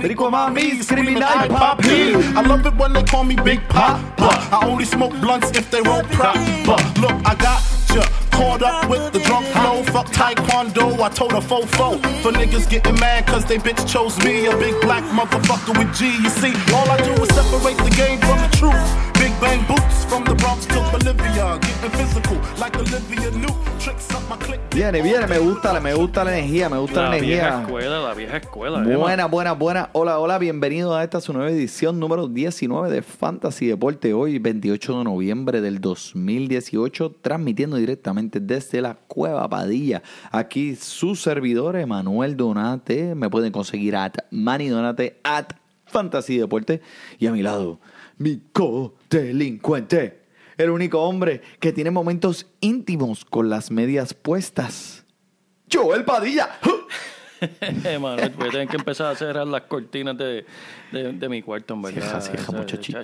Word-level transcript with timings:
Perico 0.00 0.30
Mami, 0.30 0.86
criminal 0.86 1.22
Papi. 1.22 2.14
I 2.36 2.42
love 2.42 2.66
it 2.66 2.74
when 2.76 2.92
they 2.92 3.02
call 3.02 3.24
me 3.24 3.36
Big 3.36 3.60
Papa. 3.68 4.02
I 4.18 4.66
only 4.66 4.84
smoke 4.84 5.12
blunts 5.20 5.50
if 5.50 5.70
they 5.70 5.82
roll 5.82 6.02
proper. 6.04 6.76
Look, 7.00 7.16
I 7.24 7.34
got 7.34 7.62
ya 7.94 8.02
caught 8.30 8.62
up 8.62 8.88
with 8.88 9.12
the 9.12 9.20
drunk 9.20 9.46
flow. 9.46 9.82
Fuck 9.84 10.06
Taekwondo, 10.08 11.00
I 11.00 11.08
told 11.08 11.32
a 11.32 11.40
fofo. 11.40 12.00
For 12.22 12.32
niggas 12.32 12.68
getting 12.68 12.98
mad 13.00 13.26
cause 13.26 13.44
they 13.44 13.58
bitch 13.58 13.86
chose 13.88 14.18
me. 14.24 14.46
A 14.46 14.56
big 14.56 14.80
black 14.80 15.04
motherfucker 15.04 15.76
with 15.78 15.94
G. 15.94 16.06
You 16.22 16.30
see, 16.30 16.54
all 16.74 16.90
I 16.90 16.96
do 16.98 17.12
is 17.22 17.28
separate 17.28 17.78
the 17.78 17.94
game 17.94 18.18
from 18.20 18.38
the 18.38 18.48
truth. 18.56 19.11
Big 19.22 19.40
bang 19.40 19.64
boots 19.68 20.04
from 20.08 20.24
the 20.24 20.34
Bronx 20.34 20.66
to 20.66 20.80
Bolivia. 20.90 21.56
Getting 21.60 21.90
physical 21.90 22.36
like 22.58 22.76
Olivia 22.76 23.30
Newt. 23.30 23.54
Tricks 23.78 24.10
up 24.10 24.22
my 24.28 24.36
click. 24.36 24.58
Viene, 24.74 25.00
viene, 25.00 25.28
me 25.28 25.38
gusta, 25.38 25.78
me 25.80 25.94
gusta 25.94 26.24
la 26.24 26.36
energía, 26.36 26.68
me 26.68 26.78
gusta 26.78 27.02
la, 27.02 27.10
La 27.10 27.20
vieja 27.20 27.48
energía. 27.48 27.62
escuela, 27.62 28.00
la 28.00 28.14
vieja 28.14 28.36
escuela. 28.38 28.78
Emma. 28.78 28.96
Buena, 28.96 29.26
buena, 29.26 29.52
buena. 29.52 29.90
Hola, 29.92 30.18
hola, 30.18 30.38
bienvenido 30.38 30.96
a 30.96 31.04
esta 31.04 31.20
su 31.20 31.32
nueva 31.32 31.50
edición 31.50 32.00
número 32.00 32.26
19 32.26 32.90
de 32.90 33.02
Fantasy 33.02 33.66
Deporte. 33.68 34.12
Hoy, 34.12 34.40
28 34.40 34.98
de 34.98 35.04
noviembre 35.04 35.60
del 35.60 35.80
2018, 35.80 37.14
transmitiendo 37.22 37.76
directamente 37.76 38.40
desde 38.40 38.80
la 38.80 38.94
Cueva 38.94 39.48
Padilla. 39.48 40.02
Aquí 40.32 40.74
su 40.74 41.14
servidor, 41.14 41.76
Emanuel 41.76 42.36
Donate. 42.36 43.14
Me 43.14 43.30
pueden 43.30 43.52
conseguir 43.52 43.94
at 43.94 44.14
Manny 44.32 44.66
Donate, 44.66 45.20
at 45.22 45.52
Fantasy 45.86 46.38
Deporte. 46.38 46.80
Y 47.20 47.26
a 47.26 47.32
mi 47.32 47.42
lado, 47.42 47.78
mi 48.18 48.40
co-delincuente. 48.52 50.20
El 50.56 50.70
único 50.70 51.00
hombre 51.02 51.40
que 51.60 51.72
tiene 51.72 51.90
momentos 51.90 52.46
íntimos 52.60 53.24
con 53.24 53.48
las 53.48 53.70
medias 53.70 54.14
puestas. 54.14 55.04
Joel 55.72 56.04
Padilla. 56.04 56.50
Manuel, 58.00 58.30
voy 58.38 58.48
a 58.48 58.50
tener 58.52 58.68
que 58.68 58.76
empezar 58.76 59.10
a 59.12 59.16
cerrar 59.16 59.46
las 59.48 59.62
cortinas 59.62 60.16
de, 60.16 60.44
de, 60.92 61.12
de 61.12 61.28
mi 61.28 61.42
cuarto, 61.42 61.74
en 61.74 61.82
verdad. 61.82 62.18
Esa- 62.18 62.52
muchachito. 62.52 63.00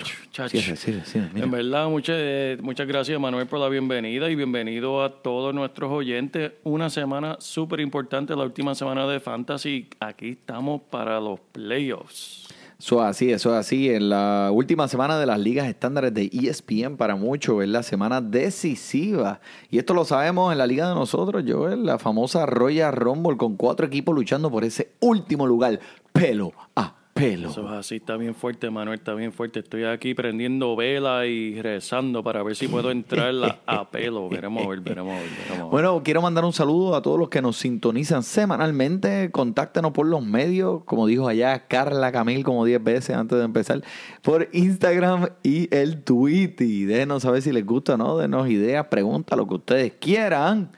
En 1.43 1.51
verdad, 1.51 1.89
muchas, 1.89 2.17
eh, 2.21 2.57
muchas 2.61 2.87
gracias, 2.87 3.19
Manuel, 3.19 3.49
por 3.49 3.59
la 3.59 3.69
bienvenida 3.69 4.31
y 4.31 4.37
bienvenido 4.37 5.03
a 5.03 5.23
todos 5.23 5.53
nuestros 5.55 5.91
oyentes. 5.91 6.53
Una 6.63 6.89
semana 6.89 7.37
súper 7.41 7.81
importante, 7.81 8.37
la 8.37 8.45
última 8.45 8.77
semana 8.77 9.09
de 9.09 9.19
Fantasy. 9.19 9.89
Aquí 9.99 10.31
estamos 10.31 10.83
para 10.83 11.19
los 11.19 11.41
playoffs. 11.51 12.48
Eso 12.81 13.03
es 13.03 13.11
así, 13.11 13.33
eso 13.33 13.51
es 13.51 13.57
así. 13.57 13.91
En 13.91 14.09
la 14.09 14.51
última 14.53 14.87
semana 14.87 15.19
de 15.19 15.27
las 15.27 15.41
ligas 15.41 15.67
estándares 15.67 16.15
de 16.15 16.31
ESPN 16.33 16.97
para 16.97 17.17
muchos 17.17 17.61
es 17.61 17.69
la 17.69 17.83
semana 17.83 18.21
decisiva. 18.21 19.41
Y 19.69 19.79
esto 19.79 19.95
lo 19.95 20.05
sabemos 20.05 20.53
en 20.53 20.59
la 20.59 20.67
liga 20.69 20.89
de 20.89 20.95
nosotros, 20.95 21.43
Joel, 21.45 21.85
la 21.85 21.99
famosa 21.99 22.47
Royal 22.47 22.93
Rumble 22.93 23.37
con 23.37 23.57
cuatro 23.57 23.85
equipos 23.85 24.15
luchando 24.15 24.49
por 24.49 24.63
ese 24.63 24.93
último 25.01 25.45
lugar, 25.45 25.81
pelo 26.13 26.53
a 26.77 26.98
pelo. 27.19 27.51
Eso 27.51 27.67
es 27.67 27.73
así, 27.73 27.97
está 27.97 28.17
bien 28.17 28.35
fuerte, 28.35 28.71
Manuel, 28.71 28.99
está 28.99 29.15
bien 29.15 29.33
fuerte. 29.33 29.61
Estoy 29.61 29.85
aquí 29.85 30.15
prendiendo 30.15 30.77
vela 30.77 31.27
y 31.27 31.61
rezando 31.61 32.23
para 32.23 32.43
ver 32.43 32.57
si 32.57 32.69
puedo 32.69 32.91
entrar 32.91 33.61
a 33.67 33.91
pelo. 33.91 34.29
Veremos 34.29 34.65
a 34.65 34.69
ver, 34.69 34.81
veremos 34.81 35.17
a 35.17 35.21
ver, 35.21 35.31
veremos 35.31 35.51
a 35.51 35.63
ver. 35.65 35.71
Bueno, 35.71 36.03
quiero 36.05 36.23
mandar 36.23 36.45
un 36.45 36.53
saludo 36.53 36.95
a 36.95 37.03
todos 37.03 37.19
los 37.19 37.29
que 37.29 37.43
nos 37.43 37.57
sintonizan 37.57 38.23
semanalmente. 38.23 39.31
Contáctenos 39.31 39.93
por 39.93 40.07
los 40.07 40.25
medios, 40.25 40.85
como 40.85 41.07
dijo 41.07 41.29
allá 41.29 41.67
Carla 41.67 42.13
Camil 42.13 42.45
como 42.45 42.65
10 42.65 42.83
veces 42.83 43.17
antes 43.17 43.39
de 43.39 43.45
empezar, 43.45 43.83
por 44.23 44.49
Instagram 44.53 45.29
y 45.43 45.75
el 45.75 46.03
Twitter. 46.03 46.67
Y 46.67 46.85
déjenos 46.85 47.23
saber 47.23 47.43
si 47.43 47.53
les 47.53 47.67
gusta, 47.67 47.97
¿no? 47.97 48.17
Denos 48.19 48.49
ideas, 48.49 48.87
preguntas, 48.87 49.37
lo 49.37 49.47
que 49.47 49.55
ustedes 49.55 49.93
quieran. 49.99 50.71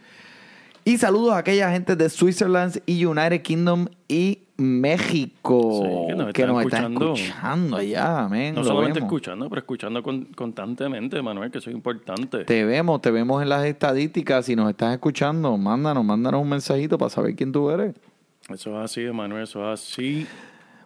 Y 0.85 0.97
saludos 0.97 1.35
a 1.35 1.39
aquella 1.39 1.71
gente 1.71 1.95
de 1.95 2.09
Switzerland 2.09 2.83
y 2.87 3.05
United 3.05 3.43
Kingdom 3.43 3.87
y 4.09 4.39
México 4.61 5.83
Sí, 5.83 6.07
que 6.07 6.15
nos 6.15 6.29
están 6.29 6.29
están 6.29 6.59
escuchando. 6.61 7.15
escuchando 7.15 7.77
allá, 7.77 8.19
amén. 8.25 8.55
No 8.55 8.65
solamente 8.65 9.01
vemos. 9.01 9.09
escuchando, 9.09 9.49
pero 9.49 9.61
escuchando 9.61 10.03
con- 10.03 10.25
constantemente, 10.27 11.21
Manuel, 11.23 11.51
que 11.51 11.59
eso 11.59 11.71
es 11.71 11.77
importante. 11.77 12.45
Te 12.45 12.65
vemos, 12.65 13.01
te 13.01 13.11
vemos 13.11 13.43
en 13.43 13.49
las 13.49 13.65
estadísticas. 13.65 14.47
Si 14.47 14.55
nos 14.57 14.69
estás 14.71 14.93
escuchando, 14.93 15.57
mándanos, 15.57 16.05
mándanos 16.05 16.43
un 16.43 16.49
mensajito 16.49 16.99
para 16.99 17.11
saber 17.11 17.35
quién 17.35 17.53
tú 17.53 17.71
eres. 17.71 17.95
Eso 18.49 18.71
es 18.79 18.85
así, 18.85 19.03
Manuel, 19.13 19.45
eso 19.45 19.61
es 19.73 19.81
así. 19.81 20.27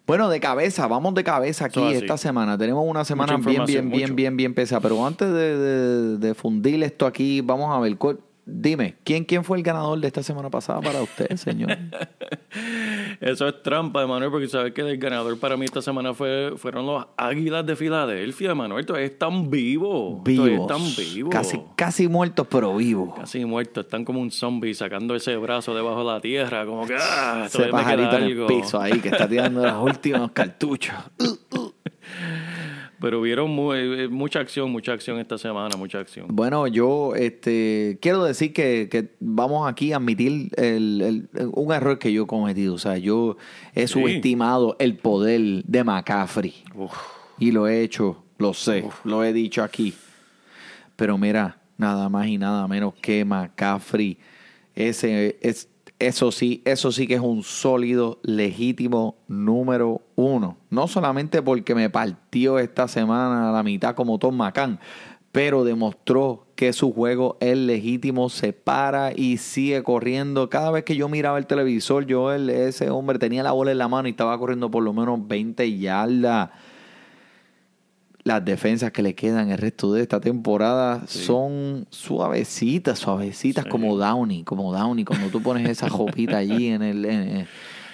Bueno, 0.06 0.29
de 0.29 0.39
cabeza, 0.39 0.87
vamos 0.87 1.15
de 1.15 1.25
cabeza 1.25 1.65
aquí 1.65 1.81
esta 1.93 2.19
semana. 2.19 2.59
Tenemos 2.59 2.85
una 2.87 3.05
semana 3.06 3.39
bien, 3.39 3.65
bien, 3.65 3.89
bien, 3.91 4.03
mucho. 4.03 4.15
bien, 4.15 4.37
bien 4.37 4.55
pesada. 4.55 4.83
Pero 4.83 5.06
antes 5.06 5.29
de, 5.33 5.56
de- 5.59 6.19
de 6.19 6.35
fundir 6.35 6.83
esto 6.83 7.06
aquí, 7.06 7.41
vamos 7.41 7.75
a 7.75 7.81
ver. 7.81 7.97
¿cuál- 7.97 8.19
Dime, 8.47 8.97
¿quién, 9.05 9.25
¿quién 9.25 9.43
fue 9.43 9.56
el 9.56 9.62
ganador 9.62 9.99
de 9.99 10.06
esta 10.06 10.22
semana 10.22 10.50
pasada 10.50 10.82
para 10.82 11.00
usted, 11.00 11.34
señor? 11.37 11.71
Eso 13.21 13.49
es 13.49 13.62
trampa, 13.62 14.06
Manuel, 14.06 14.31
porque 14.31 14.49
sabes 14.49 14.75
que 14.75 14.82
el 14.82 14.99
ganador 14.99 15.38
para 15.38 15.56
mí 15.56 15.65
esta 15.65 15.81
semana 15.81 16.12
fue, 16.12 16.53
fueron 16.59 16.84
los 16.84 17.06
Águilas 17.16 17.65
de 17.65 17.75
Filadelfia, 17.75 18.55
Manuel. 18.55 18.84
Todavía 18.84 19.06
están 19.06 19.50
vivos. 19.50 20.22
Todavía 20.25 20.56
vivos. 20.56 20.71
están 20.71 21.05
vivos. 21.05 21.32
Casi, 21.32 21.59
casi 21.75 22.06
muertos, 22.06 22.47
pero 22.50 22.77
vivos. 22.77 23.15
Casi 23.19 23.47
muertos, 23.47 23.87
están 23.87 24.05
como 24.05 24.21
un 24.21 24.31
zombie 24.31 24.75
sacando 24.75 25.15
ese 25.15 25.37
brazo 25.37 25.75
debajo 25.75 26.00
de 26.00 26.12
la 26.12 26.21
tierra, 26.21 26.66
como 26.66 26.87
que 26.87 26.97
ah, 27.00 27.44
Ese 27.47 27.69
pajarito 27.69 28.19
en 28.19 28.25
el 28.25 28.47
piso 28.47 28.78
ahí 28.78 29.00
que 29.00 29.09
está 29.09 29.26
tirando 29.26 29.62
los 29.66 29.82
últimos 29.82 30.32
cartuchos. 30.32 30.94
Pero 33.05 33.21
vieron 33.21 33.51
mu- 33.51 33.75
eh, 33.75 34.09
mucha 34.09 34.41
acción, 34.41 34.71
mucha 34.73 34.93
acción 34.95 35.19
esta 35.19 35.37
semana, 35.37 35.77
mucha 35.77 35.99
acción. 35.99 36.27
Bueno, 36.31 36.67
yo 36.67 37.15
este, 37.15 37.99
quiero 38.01 38.25
decir 38.25 38.55
que, 38.55 38.89
que 38.91 39.11
vamos 39.21 39.69
aquí 39.69 39.93
a 39.93 39.97
admitir 39.97 40.51
el, 40.57 41.29
el- 41.35 41.49
un 41.53 41.71
error 41.75 41.99
que 41.99 42.11
yo 42.15 42.23
he 42.23 42.27
cometido. 42.27 42.73
O 42.73 42.79
sea, 42.79 42.97
yo 42.97 43.37
he 43.75 43.87
subestimado 43.89 44.75
el 44.79 44.97
poder 44.97 45.65
de 45.65 45.85
McCaffrey. 45.85 46.55
Uf. 46.75 46.95
Y 47.39 47.53
lo 47.53 47.69
he 47.69 47.83
hecho, 47.83 48.25
lo 48.39 48.55
sé, 48.55 48.89
lo 49.05 49.23
he 49.23 49.35
dicho 49.35 49.63
aquí. 49.63 49.93
Pero 50.97 51.19
mira, 51.19 51.59
nada 51.77 52.09
más 52.09 52.27
y 52.29 52.39
nada 52.39 52.67
menos 52.69 52.95
que 53.03 53.23
McCaffrey. 53.27 54.17
Ese, 54.75 55.37
es, 55.43 55.69
eso 55.99 56.32
sí, 56.32 56.62
eso 56.65 56.93
sí 56.93 57.06
que 57.06 57.15
es 57.15 57.21
un 57.21 57.43
sólido, 57.43 58.19
legítimo 58.22 59.16
número 59.28 60.03
uno. 60.16 60.56
No 60.71 60.88
solamente 60.88 61.43
porque 61.43 61.75
me 61.75 61.91
partió 61.91 62.59
esta 62.59 62.88
semana 62.88 63.49
a 63.49 63.53
la 63.53 63.62
mitad 63.62 63.94
como 63.94 64.19
Tom 64.19 64.37
McCann, 64.37 64.81
pero 65.32 65.65
demostró 65.65 66.47
que 66.55 66.72
su 66.72 66.93
juego 66.93 67.37
es 67.41 67.56
legítimo, 67.56 68.28
se 68.28 68.53
para 68.53 69.12
y 69.15 69.38
sigue 69.38 69.82
corriendo. 69.82 70.49
Cada 70.49 70.71
vez 70.71 70.84
que 70.84 70.97
yo 70.97 71.09
miraba 71.09 71.38
el 71.38 71.47
televisor, 71.47 72.06
yo, 72.06 72.32
ese 72.32 72.91
hombre 72.91 73.19
tenía 73.19 73.43
la 73.43 73.53
bola 73.53 73.72
en 73.72 73.78
la 73.78 73.88
mano 73.88 74.09
y 74.09 74.12
estaba 74.12 74.38
corriendo 74.38 74.71
por 74.71 74.82
lo 74.82 74.93
menos 74.93 75.26
20 75.26 75.78
yardas 75.78 76.50
las 78.25 78.43
defensas 78.45 78.91
que 78.91 79.03
le 79.03 79.15
quedan 79.15 79.51
el 79.51 79.59
resto 79.59 79.93
de 79.93 80.01
esta 80.03 80.19
temporada 80.21 81.03
son 81.07 81.87
suavecitas, 81.91 82.99
suavecitas 82.99 83.65
Sí. 83.65 83.71
como 83.71 83.97
Downey, 83.99 84.45
como 84.45 84.73
Downey, 84.73 85.05
cuando 85.05 85.29
tú 85.29 85.43
pones 85.43 85.69
esa 85.69 85.89
jopita 85.91 86.39
allí 86.39 86.69
en 86.69 86.83
el, 86.83 87.05
en, 87.05 87.47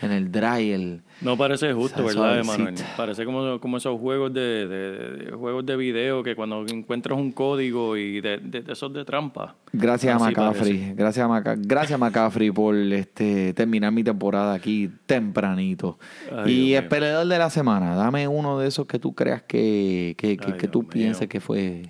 en 0.02 0.10
el 0.12 0.30
dryer. 0.30 1.00
No 1.20 1.36
parece 1.36 1.72
justo, 1.74 2.02
¿verdad. 2.04 2.38
Emanuel? 2.40 2.74
Parece 2.96 3.24
como, 3.26 3.60
como 3.60 3.76
esos 3.76 4.00
juegos 4.00 4.32
de, 4.32 4.66
de- 4.66 5.10
de- 5.26 5.32
juegos 5.32 5.66
de 5.66 5.76
video 5.76 6.22
que 6.22 6.34
cuando 6.34 6.64
encuentras 6.66 7.18
un 7.18 7.30
código 7.32 7.96
y 7.96 8.20
de, 8.22 8.40
esos 8.68 8.92
de 8.92 9.04
trampa. 9.04 9.54
Gracias 9.72 10.14
a 10.14 10.18
McCaffrey, 10.18 10.72
parece. 10.78 10.94
gracias 10.94 11.24
a, 11.24 11.28
Maca- 11.28 11.56
gracias 11.58 11.92
a 11.92 11.98
McCaffrey 11.98 12.50
por 12.50 12.74
este 12.74 13.52
terminar 13.52 13.92
mi 13.92 14.02
temporada 14.02 14.54
aquí 14.54 14.90
tempranito. 15.06 15.98
Ay, 16.30 16.52
y 16.52 16.66
Dios 16.68 16.78
el 16.78 16.82
mío. 16.84 16.88
peleador 16.88 17.26
de 17.26 17.38
la 17.38 17.50
semana, 17.50 17.94
dame 17.94 18.26
uno 18.26 18.58
de 18.58 18.68
esos 18.68 18.86
que 18.86 18.98
tú 18.98 19.14
creas 19.14 19.42
que, 19.42 20.14
que, 20.16 20.36
que- 20.38 20.52
Ay, 20.52 20.58
que 20.58 20.68
tú 20.68 20.86
pienses 20.88 21.28
que 21.28 21.40
fue... 21.40 21.82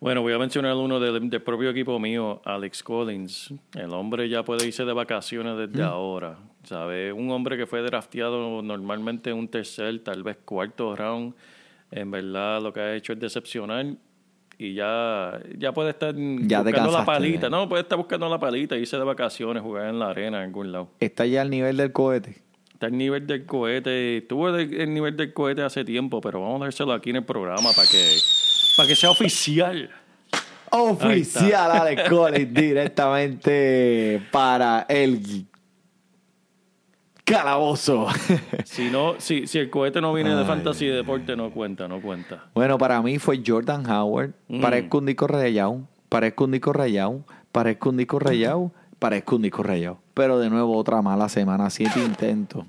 Bueno, 0.00 0.20
voy 0.22 0.32
a 0.32 0.38
mencionar 0.38 0.74
uno 0.74 0.98
del, 0.98 1.30
del 1.30 1.42
propio 1.42 1.70
equipo 1.70 1.96
mío, 2.00 2.42
Alex 2.44 2.82
Collins. 2.82 3.54
El 3.74 3.90
hombre 3.92 4.28
ya 4.28 4.42
puede 4.42 4.66
irse 4.66 4.84
de 4.84 4.92
vacaciones 4.92 5.56
desde 5.56 5.84
Mm. 5.84 5.86
ahora. 5.88 6.38
¿Sabe? 6.64 7.12
Un 7.12 7.30
hombre 7.30 7.56
que 7.56 7.66
fue 7.66 7.82
drafteado 7.82 8.62
normalmente 8.62 9.30
en 9.30 9.36
un 9.36 9.48
tercer, 9.48 9.98
tal 10.04 10.22
vez 10.22 10.38
cuarto 10.44 10.94
round. 10.94 11.34
En 11.90 12.10
verdad, 12.10 12.62
lo 12.62 12.72
que 12.72 12.80
ha 12.80 12.94
hecho 12.94 13.12
es 13.12 13.20
decepcionar. 13.20 13.86
Y 14.58 14.74
ya, 14.74 15.40
ya 15.58 15.72
puede 15.72 15.90
estar 15.90 16.14
Ya 16.14 16.62
buscando 16.62 16.92
la 16.92 17.04
palita. 17.04 17.50
No, 17.50 17.68
puede 17.68 17.82
estar 17.82 17.98
buscando 17.98 18.28
la 18.28 18.38
palita, 18.38 18.76
irse 18.76 18.96
de 18.96 19.02
vacaciones, 19.04 19.62
jugar 19.62 19.88
en 19.88 19.98
la 19.98 20.10
arena 20.10 20.38
en 20.38 20.44
algún 20.44 20.70
lado. 20.70 20.90
Está 21.00 21.26
ya 21.26 21.42
al 21.42 21.50
nivel 21.50 21.76
del 21.76 21.90
cohete. 21.90 22.36
está 22.72 22.86
el 22.86 22.96
nivel 22.96 23.26
del 23.26 23.44
cohete. 23.44 24.18
Estuvo 24.18 24.48
el 24.50 24.94
nivel 24.94 25.16
del 25.16 25.32
cohete 25.32 25.62
hace 25.62 25.84
tiempo, 25.84 26.20
pero 26.20 26.40
vamos 26.40 26.60
a 26.62 26.64
dárselo 26.66 26.92
aquí 26.92 27.10
en 27.10 27.16
el 27.16 27.24
programa 27.24 27.70
para 27.74 27.88
que, 27.88 28.16
para 28.76 28.88
que 28.88 28.94
sea 28.94 29.10
oficial. 29.10 29.90
Oficial 30.70 31.70
Alex 31.70 32.08
Collins 32.08 32.54
directamente 32.54 34.22
para 34.30 34.86
el 34.88 35.20
calabozo. 37.24 38.06
Si 38.64 38.90
no, 38.90 39.14
si, 39.18 39.46
si 39.46 39.58
el 39.58 39.70
cohete 39.70 40.00
no 40.00 40.12
viene 40.14 40.34
de 40.34 40.44
fantasy 40.44 40.86
de 40.86 40.96
deporte, 40.96 41.36
no 41.36 41.50
cuenta, 41.50 41.88
no 41.88 42.00
cuenta. 42.00 42.44
bueno, 42.54 42.78
para 42.78 43.02
mí 43.02 43.18
fue 43.18 43.42
Jordan 43.46 43.88
Howard. 43.90 44.32
Mm. 44.48 44.60
Parezco 44.60 44.98
un 44.98 45.06
disco 45.06 45.26
rayado. 45.26 45.80
Parezco 46.08 46.44
un 46.44 46.52
disco 46.52 46.72
rayado. 46.72 47.24
Parezco 47.50 47.90
un 47.90 47.96
disco 47.96 48.18
rayado. 48.18 48.72
Parezco 48.98 49.36
un 49.36 49.42
disco 49.42 49.62
rayado. 49.62 49.98
Pero 50.14 50.38
de 50.38 50.48
nuevo 50.48 50.76
otra 50.76 51.02
mala 51.02 51.28
semana. 51.28 51.68
Siete 51.70 52.02
intentos. 52.02 52.64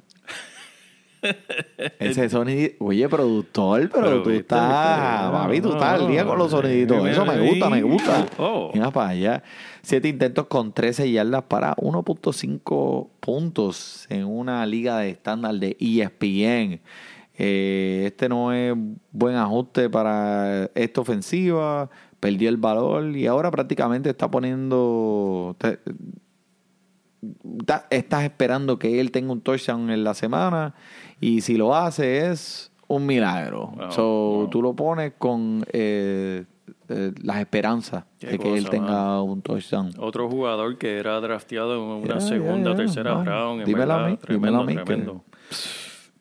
Ese 2.00 2.30
sonido. 2.30 2.72
Oye, 2.80 3.08
productor, 3.10 3.90
pero, 3.90 4.04
Pero 4.04 4.24
tú 4.24 4.30
viste, 4.30 4.42
estás. 4.42 5.22
viste, 5.22 5.38
Papi, 5.38 5.62
tú 5.62 5.68
no, 5.70 5.74
estás 5.76 6.02
al 6.02 6.08
día 6.08 6.26
con 6.26 6.38
los 6.38 6.52
soniditos. 6.52 7.08
Eso 7.08 7.26
me 7.26 7.40
gusta, 7.40 7.70
me 7.70 7.82
gusta. 7.82 8.26
Oh. 8.38 8.72
Mira 8.74 8.92
para 8.92 9.10
allá. 9.10 9.44
Siete 9.82 10.08
intentos 10.08 10.48
con 10.48 10.74
13 10.74 11.12
yardas 11.12 11.44
para 11.44 11.76
1.5 11.76 13.10
puntos 13.20 14.06
en 14.10 14.26
una 14.26 14.66
liga 14.66 15.00
de 15.00 15.10
estándar 15.10 15.56
de 15.56 15.76
ESPN. 15.80 16.82
Eh, 17.36 18.04
este 18.06 18.30
no 18.30 18.54
es 18.54 18.74
buen 19.12 19.36
ajuste 19.36 19.90
para 19.90 20.70
esta 20.76 21.02
ofensiva. 21.02 21.90
Perdió 22.20 22.48
el 22.48 22.58
valor 22.58 23.16
y 23.18 23.28
ahora 23.28 23.52
prácticamente 23.52 24.10
está 24.10 24.30
poniendo. 24.32 25.56
te- 25.58 25.80
estás 27.90 28.24
esperando 28.24 28.78
que 28.78 29.00
él 29.00 29.12
tenga 29.12 29.32
un 29.32 29.42
touchdown 29.42 29.90
en 29.90 30.04
la 30.04 30.14
semana 30.14 30.76
y 31.24 31.42
si 31.42 31.56
lo 31.58 31.74
hace 31.76 32.30
es 32.32 32.72
un 32.88 33.06
milagro. 33.06 33.68
Wow, 33.76 33.92
so, 33.92 34.04
wow. 34.04 34.50
Tú 34.50 34.62
lo 34.62 34.74
pones 34.74 35.14
con 35.18 35.66
eh, 35.72 36.44
eh, 36.90 37.12
las 37.24 37.38
esperanzas 37.38 38.04
Qué 38.20 38.28
de 38.28 38.40
que 38.40 38.56
él 38.58 38.70
tenga 38.70 38.92
mano. 38.92 39.24
un 39.24 39.42
touchdown. 39.42 39.92
Otro 40.00 40.30
jugador 40.30 40.78
que 40.78 40.98
era 40.98 41.20
drafteado 41.22 41.76
en 41.76 42.04
una 42.04 42.20
segunda 42.22 42.76
tercera 42.76 43.14
bueno. 43.16 43.32
round. 43.32 43.62
En 43.62 43.66
Dímelo 43.68 43.94
a 43.94 44.08
mí, 44.10 44.18
tremendo, 44.18 44.48
dímelo 44.48 44.62
a 44.62 44.66
mí 44.66 44.76
que- 44.76 44.84
tremendo. 44.84 45.24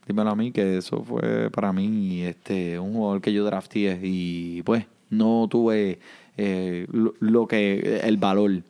Dímelo 0.07 0.31
a 0.31 0.37
mí 0.37 0.51
que 0.53 0.79
eso 0.79 1.03
fue 1.03 1.49
para 1.51 1.73
mí 1.73 2.23
este 2.23 2.79
un 2.79 2.93
jugador 2.95 3.21
que 3.21 3.33
yo 3.33 3.45
drafté 3.45 4.01
y 4.03 4.63
pues 4.63 4.85
no 5.11 5.47
tuve 5.49 6.01
eh, 6.37 6.87
lo, 6.91 7.15
lo 7.21 7.47
que 7.47 8.01
el 8.03 8.17
valor. 8.17 8.63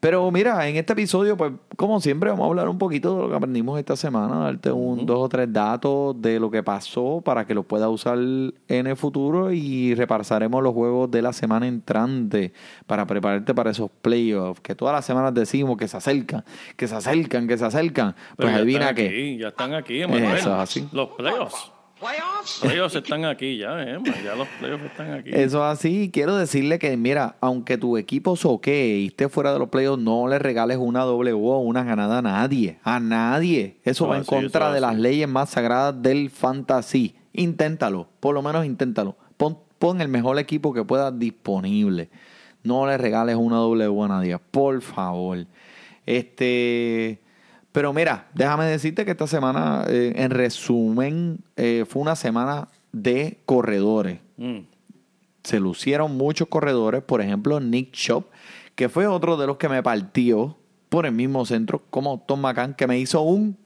Pero 0.00 0.30
mira, 0.30 0.66
en 0.66 0.76
este 0.76 0.94
episodio, 0.94 1.36
pues 1.36 1.52
como 1.76 2.00
siempre, 2.00 2.30
vamos 2.30 2.44
a 2.44 2.48
hablar 2.48 2.68
un 2.70 2.78
poquito 2.78 3.16
de 3.16 3.22
lo 3.22 3.28
que 3.28 3.36
aprendimos 3.36 3.78
esta 3.78 3.96
semana, 3.96 4.36
darte 4.36 4.72
un, 4.72 5.04
dos 5.04 5.18
o 5.18 5.28
tres 5.28 5.52
datos 5.52 6.20
de 6.20 6.40
lo 6.40 6.50
que 6.50 6.62
pasó 6.62 7.20
para 7.22 7.46
que 7.46 7.54
lo 7.54 7.64
puedas 7.64 7.90
usar 7.90 8.16
en 8.18 8.86
el 8.86 8.96
futuro 8.96 9.52
y 9.52 9.94
repasaremos 9.94 10.62
los 10.62 10.72
juegos 10.72 11.10
de 11.10 11.20
la 11.20 11.34
semana 11.34 11.66
entrante 11.66 12.54
para 12.86 13.06
prepararte 13.06 13.54
para 13.54 13.72
esos 13.72 13.90
playoffs 14.00 14.62
que 14.62 14.74
todas 14.74 14.94
las 14.94 15.04
semanas 15.04 15.34
decimos 15.34 15.76
que 15.76 15.86
se 15.86 15.98
acercan, 15.98 16.44
que 16.78 16.88
se 16.88 16.94
acercan, 16.94 17.46
que 17.46 17.58
se 17.58 17.66
acercan. 17.66 18.14
Pero 18.36 18.48
Pues 18.48 18.62
adivina 18.62 18.94
que 18.94 19.36
ya 19.36 19.48
están 19.48 19.74
aquí, 19.74 20.00
Emanuel. 20.00 20.36
Eso 20.36 20.48
es 20.54 20.60
así. 20.60 20.88
Los 20.92 21.10
playoffs. 21.10 21.72
Playoffs? 22.00 22.60
playoffs 22.62 22.94
están 22.94 23.26
aquí 23.26 23.58
ya, 23.58 23.82
eh, 23.82 23.98
man, 23.98 24.14
ya 24.24 24.34
los 24.34 24.48
playoffs 24.58 24.84
están 24.84 25.12
aquí. 25.12 25.30
Eso 25.32 25.58
es 25.58 25.78
así. 25.78 26.10
Quiero 26.10 26.34
decirle 26.36 26.78
que, 26.78 26.96
mira, 26.96 27.36
aunque 27.40 27.76
tu 27.76 27.98
equipo 27.98 28.36
soquee 28.36 29.00
y 29.00 29.06
esté 29.08 29.28
fuera 29.28 29.52
de 29.52 29.58
los 29.58 29.68
playoffs, 29.68 30.02
no 30.02 30.26
le 30.26 30.38
regales 30.38 30.78
una 30.78 31.02
doble 31.02 31.32
o 31.32 31.58
una 31.58 31.84
ganada 31.84 32.18
a 32.18 32.22
nadie. 32.22 32.78
A 32.82 32.98
nadie. 33.00 33.76
Eso 33.84 34.08
va 34.08 34.16
en 34.16 34.22
eso 34.22 34.30
contra 34.30 34.70
de 34.72 34.78
así. 34.78 34.80
las 34.80 34.96
leyes 34.96 35.28
más 35.28 35.50
sagradas 35.50 36.02
del 36.02 36.30
fantasy. 36.30 37.14
Inténtalo. 37.34 38.08
Por 38.18 38.34
lo 38.34 38.40
menos 38.40 38.64
inténtalo. 38.64 39.16
Pon, 39.36 39.58
pon 39.78 40.00
el 40.00 40.08
mejor 40.08 40.38
equipo 40.38 40.72
que 40.72 40.82
puedas 40.82 41.16
disponible. 41.18 42.08
No 42.62 42.86
le 42.86 42.96
regales 42.96 43.36
una 43.36 43.56
doble 43.56 43.86
o 43.86 44.04
a 44.04 44.08
nadie. 44.08 44.38
Por 44.38 44.80
favor. 44.80 45.46
Este. 46.06 47.20
Pero 47.72 47.92
mira, 47.92 48.28
déjame 48.34 48.64
decirte 48.64 49.04
que 49.04 49.12
esta 49.12 49.26
semana, 49.26 49.84
eh, 49.88 50.12
en 50.16 50.30
resumen, 50.30 51.38
eh, 51.56 51.84
fue 51.88 52.02
una 52.02 52.16
semana 52.16 52.68
de 52.92 53.38
corredores 53.46 54.18
Mm. 54.36 54.60
se 55.44 55.60
lucieron 55.60 56.16
muchos 56.16 56.48
corredores, 56.48 57.02
por 57.02 57.20
ejemplo 57.20 57.60
Nick 57.60 57.92
Chop, 57.92 58.26
que 58.74 58.88
fue 58.88 59.06
otro 59.06 59.36
de 59.36 59.46
los 59.46 59.56
que 59.58 59.68
me 59.68 59.82
partió 59.82 60.56
por 60.88 61.06
el 61.06 61.12
mismo 61.12 61.44
centro, 61.46 61.82
como 61.90 62.18
Tom 62.26 62.40
McCann, 62.40 62.74
que 62.74 62.86
me 62.88 62.98
hizo 62.98 63.20
un... 63.22 63.56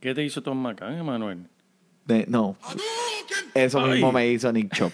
¿Qué 0.00 0.14
te 0.14 0.24
hizo 0.24 0.42
Tom 0.42 0.58
McCann, 0.58 0.94
Emanuel? 0.98 1.46
de- 2.06 2.24
no, 2.28 2.56
eso 3.54 3.80
Ay. 3.80 3.92
mismo 3.92 4.12
me 4.12 4.28
hizo 4.28 4.52
Nick 4.52 4.72
Chop. 4.74 4.92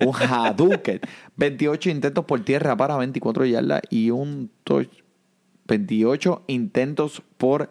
Un 0.00 0.14
Hadouken. 0.14 1.00
28 1.36 1.90
intentos 1.90 2.24
por 2.24 2.40
tierra 2.44 2.76
para 2.76 2.96
24 2.96 3.44
yardas 3.44 3.82
y 3.90 4.10
un 4.10 4.50
touch. 4.64 4.88
28 5.66 6.42
intentos 6.48 7.22
por... 7.36 7.70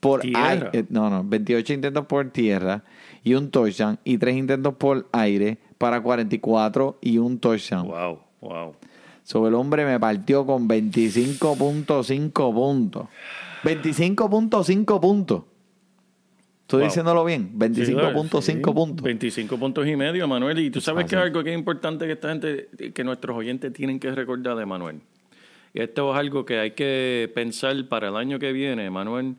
por 0.00 0.20
Tierra. 0.20 0.48
aire. 0.50 0.70
eh, 0.72 0.84
no, 0.90 1.08
no, 1.10 1.24
28 1.24 1.72
intentos 1.72 2.06
por 2.06 2.30
tierra 2.30 2.84
y 3.22 3.34
un 3.34 3.50
touchdown 3.50 3.98
y 4.04 4.18
3 4.18 4.36
intentos 4.36 4.74
por 4.74 5.08
aire 5.12 5.58
para 5.78 6.02
44 6.02 6.98
y 7.00 7.18
un 7.18 7.38
touchdown. 7.38 7.88
Wow, 7.88 8.18
wow. 8.40 8.74
Sobre 9.22 9.48
el 9.48 9.54
hombre 9.54 9.86
me 9.86 9.98
partió 9.98 10.44
con 10.44 10.68
25.5 10.68 12.54
puntos. 12.54 13.06
25.5 13.64 15.00
puntos. 15.00 15.42
Estoy 16.62 16.80
Wow. 16.80 16.88
diciéndolo 16.88 17.24
bien. 17.24 17.50
25.5 17.58 18.42
Sí, 18.42 18.54
puntos. 18.74 19.02
25 19.02 19.58
puntos 19.58 19.86
y 19.86 19.96
medio, 19.96 20.26
Manuel. 20.28 20.58
Y 20.58 20.70
tú 20.70 20.80
sabes 20.80 21.06
que 21.06 21.16
algo 21.16 21.42
que 21.42 21.52
es 21.52 21.58
importante 21.58 22.06
que 22.06 22.12
esta 22.12 22.28
gente, 22.30 22.68
que 22.94 23.04
nuestros 23.04 23.36
oyentes 23.36 23.72
tienen 23.72 23.98
que 23.98 24.10
recordar 24.10 24.56
de 24.56 24.66
Manuel. 24.66 25.00
Y 25.74 25.80
esto 25.80 26.12
es 26.12 26.18
algo 26.18 26.44
que 26.44 26.58
hay 26.60 26.70
que 26.70 27.30
pensar 27.34 27.88
para 27.88 28.08
el 28.08 28.16
año 28.16 28.38
que 28.38 28.52
viene, 28.52 28.88
Manuel, 28.90 29.34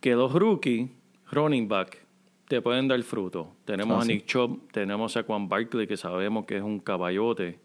que 0.00 0.14
los 0.14 0.32
rookies, 0.34 0.90
running 1.32 1.66
back, 1.66 2.04
te 2.46 2.60
pueden 2.60 2.88
dar 2.88 3.02
fruto. 3.02 3.54
Tenemos 3.64 3.96
Ah, 3.96 4.00
a 4.00 4.04
sí. 4.04 4.12
Nick 4.14 4.26
Chubb, 4.26 4.70
tenemos 4.70 5.16
a 5.16 5.22
Juan 5.22 5.48
Barkley, 5.48 5.86
que 5.86 5.96
sabemos 5.96 6.44
que 6.44 6.58
es 6.58 6.62
un 6.62 6.78
caballote, 6.80 7.58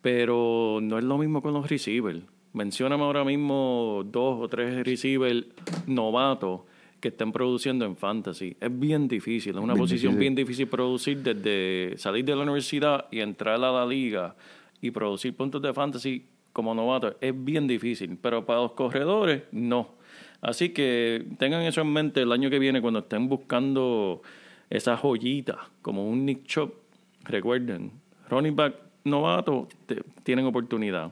pero 0.00 0.78
no 0.82 0.98
es 0.98 1.04
lo 1.04 1.18
mismo 1.18 1.42
con 1.42 1.52
los 1.52 1.68
receivers. 1.68 2.22
Mencióname 2.52 3.02
ahora 3.02 3.24
mismo 3.24 4.02
dos 4.06 4.40
o 4.40 4.48
tres 4.48 4.84
receivers 4.86 5.44
novatos 5.86 6.60
que 7.00 7.08
estén 7.08 7.32
produciendo 7.32 7.84
en 7.84 7.96
fantasy. 7.96 8.56
Es 8.60 8.78
bien 8.78 9.08
difícil, 9.08 9.56
es 9.56 9.62
una 9.62 9.74
Bien 9.74 9.82
posición 9.82 10.12
difícil. 10.12 10.20
bien 10.20 10.34
difícil 10.34 10.68
producir 10.68 11.18
desde 11.22 11.98
salir 11.98 12.24
de 12.24 12.34
la 12.36 12.42
universidad 12.44 13.06
y 13.10 13.20
entrar 13.20 13.56
a 13.56 13.72
la 13.72 13.84
liga 13.84 14.36
y 14.80 14.90
producir 14.90 15.36
puntos 15.36 15.60
de 15.60 15.74
fantasy 15.74 16.24
como 16.54 16.74
novato. 16.74 17.16
Es 17.20 17.34
bien 17.44 17.66
difícil, 17.66 18.16
pero 18.18 18.46
para 18.46 18.60
los 18.62 18.72
corredores, 18.72 19.42
no. 19.52 19.88
Así 20.40 20.70
que 20.70 21.26
tengan 21.38 21.62
eso 21.62 21.82
en 21.82 21.92
mente 21.92 22.22
el 22.22 22.32
año 22.32 22.48
que 22.48 22.58
viene 22.58 22.80
cuando 22.80 23.00
estén 23.00 23.28
buscando 23.28 24.22
esa 24.70 24.96
joyita 24.96 25.68
como 25.82 26.08
un 26.08 26.24
Nick 26.24 26.44
Chop. 26.46 26.72
Recuerden, 27.24 27.90
running 28.30 28.54
back 28.56 28.74
novato 29.04 29.68
te- 29.86 30.02
tienen 30.22 30.46
oportunidad. 30.46 31.10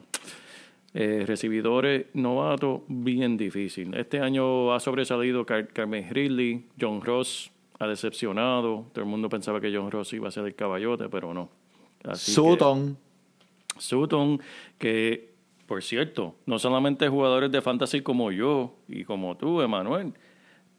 Eh, 0.95 1.23
recibidores 1.25 2.05
novatos, 2.13 2.81
bien 2.87 3.35
difícil. 3.35 3.95
Este 3.95 4.19
año 4.19 4.71
ha 4.73 4.79
sobresalido 4.79 5.43
Car 5.45 5.67
Carmen 5.69 6.07
Ridley, 6.11 6.65
John 6.79 7.01
Ross 7.01 7.51
ha 7.79 7.87
decepcionado. 7.87 8.85
Todo 8.93 9.03
el 9.03 9.09
mundo 9.09 9.27
pensaba 9.27 9.59
que 9.59 9.75
John 9.75 9.89
Ross 9.89 10.13
iba 10.13 10.27
a 10.27 10.31
ser 10.31 10.45
el 10.45 10.53
caballote, 10.53 11.09
pero 11.09 11.33
no. 11.33 11.49
Así 12.03 12.31
que- 12.31 12.35
Sutton. 12.35 12.97
Sutton, 13.79 14.39
que 14.77 15.32
por 15.65 15.83
cierto, 15.83 16.35
no 16.45 16.59
solamente 16.59 17.07
jugadores 17.07 17.51
de 17.51 17.61
fantasy 17.61 18.01
como 18.01 18.31
yo 18.31 18.75
y 18.87 19.03
como 19.03 19.37
tú, 19.37 19.61
Emanuel, 19.61 20.13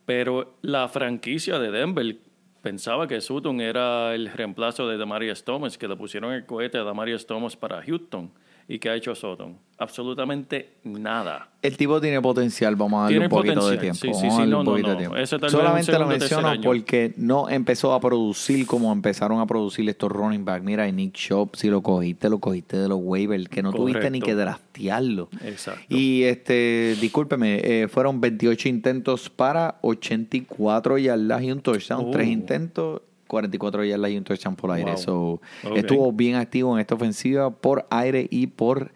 pero 0.05 0.57
la 0.63 0.89
franquicia 0.89 1.59
de 1.59 1.71
Denver 1.71 2.19
pensaba 2.63 3.07
que 3.07 3.21
Sutton 3.21 3.61
era 3.61 4.15
el 4.15 4.31
reemplazo 4.31 4.89
de 4.89 4.97
Demarius 4.99 5.45
Thomas, 5.45 5.79
que 5.79 5.89
le 5.89 5.97
pusieron 5.97 6.33
el 6.33 6.47
cohete 6.47 6.79
a 6.79 6.85
Demarius 6.85 7.27
Thomas 7.27 7.57
para 7.57 7.83
Houston. 7.83 8.31
¿Y 8.69 8.79
qué 8.79 8.91
ha 8.91 8.95
hecho 8.95 9.15
Sutton? 9.15 9.59
Absolutamente 9.77 10.77
nada. 10.85 11.51
El 11.61 11.77
tipo 11.77 12.01
tiene 12.01 12.21
potencial, 12.21 12.77
vamos 12.77 12.99
a 12.99 13.03
darle 13.03 13.15
Tiene 13.15 13.27
un 13.27 13.31
poquito 13.31 13.61
potencial, 13.61 13.77
de 13.77 13.99
tiempo. 13.99 14.19
sí, 14.19 14.31
sí, 14.31 14.37
no, 14.47 14.61
un 14.61 14.65
no, 14.65 14.65
poquito 14.65 14.89
no. 14.89 14.95
de 14.95 14.99
tiempo. 14.99 15.49
Solamente 15.49 15.93
lo 15.93 15.99
segundo, 15.99 16.19
menciono 16.19 16.53
porque 16.63 17.13
no 17.17 17.49
empezó 17.49 17.93
a 17.93 18.01
producir 18.01 18.67
como 18.67 18.93
empezaron 18.93 19.41
a 19.41 19.47
producir 19.47 19.89
estos 19.89 20.11
running 20.13 20.45
back. 20.45 20.63
Mira, 20.63 20.91
Nick 20.91 21.17
Shop, 21.17 21.57
si 21.57 21.69
lo 21.69 21.83
cogiste, 21.83 22.29
lo 22.29 22.39
cogiste 22.39 22.77
de 22.77 22.89
los 22.89 23.01
waivers, 23.03 23.49
que 23.49 23.63
no 23.63 23.73
tuviste 23.73 24.11
ni 24.11 24.21
que 24.21 24.35
draftearlo. 24.35 25.29
Exacto. 25.43 25.83
Y 25.89 26.23
este, 26.23 26.97
discúlpeme, 27.01 27.61
eh, 27.63 27.89
fueron 27.89 28.21
28 28.21 28.69
intentos 28.69 29.29
para 29.29 29.79
84 29.83 30.99
yardas 30.99 31.43
y 31.43 31.51
un 31.51 31.61
touchdown. 31.61 32.05
Oh. 32.07 32.11
Tres 32.13 32.29
intentos, 32.29 33.03
44 33.35 33.85
yardas 33.85 34.11
y 34.11 34.17
un 34.17 34.25
touchdown 34.25 34.57
por 34.57 34.71
aire. 34.71 34.93
Wow. 34.93 34.99
So. 34.99 35.41
Estuvo 35.77 36.13
bien 36.13 36.37
activo 36.37 36.75
en 36.75 36.81
esta 36.81 36.95
ofensiva 36.95 37.51
por 37.51 37.87
aire 37.91 38.27
y 38.31 38.47
por 38.47 38.93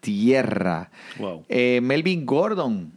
tierra. 0.00 0.90
Wow. 1.18 1.44
Eh, 1.48 1.80
Melvin 1.82 2.26
Gordon. 2.26 2.92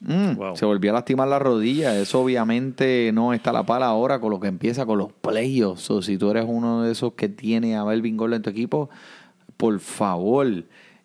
Mm, 0.00 0.36
Wow. 0.36 0.56
Se 0.56 0.64
volvió 0.64 0.90
a 0.90 0.94
lastimar 0.94 1.28
la 1.28 1.38
rodilla. 1.38 1.98
Eso 1.98 2.20
obviamente 2.22 3.10
no 3.12 3.32
está 3.32 3.50
a 3.50 3.52
la 3.54 3.62
pala 3.64 3.86
ahora 3.86 4.20
con 4.20 4.30
lo 4.30 4.38
que 4.38 4.48
empieza 4.48 4.86
con 4.86 4.98
los 4.98 5.12
playoffs. 5.12 5.90
O 5.90 6.02
si 6.02 6.16
tú 6.18 6.30
eres 6.30 6.44
uno 6.46 6.82
de 6.82 6.92
esos 6.92 7.12
que 7.14 7.28
tiene 7.28 7.76
a 7.76 7.84
Melvin 7.84 8.16
Gordon 8.16 8.36
en 8.36 8.42
tu 8.42 8.50
equipo, 8.50 8.90
por 9.56 9.78
favor, 9.80 10.46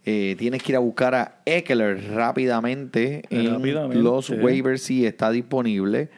eh, 0.06 0.36
tienes 0.38 0.62
que 0.62 0.74
ir 0.74 0.76
a 0.76 0.80
buscar 0.80 1.16
a 1.16 1.42
Eckler 1.46 2.12
rápidamente 2.14 3.24
en 3.30 3.52
Rápidamente. 3.54 4.00
los 4.04 4.30
waivers 4.30 4.82
si 4.84 5.06
está 5.06 5.32
disponible. 5.32 6.10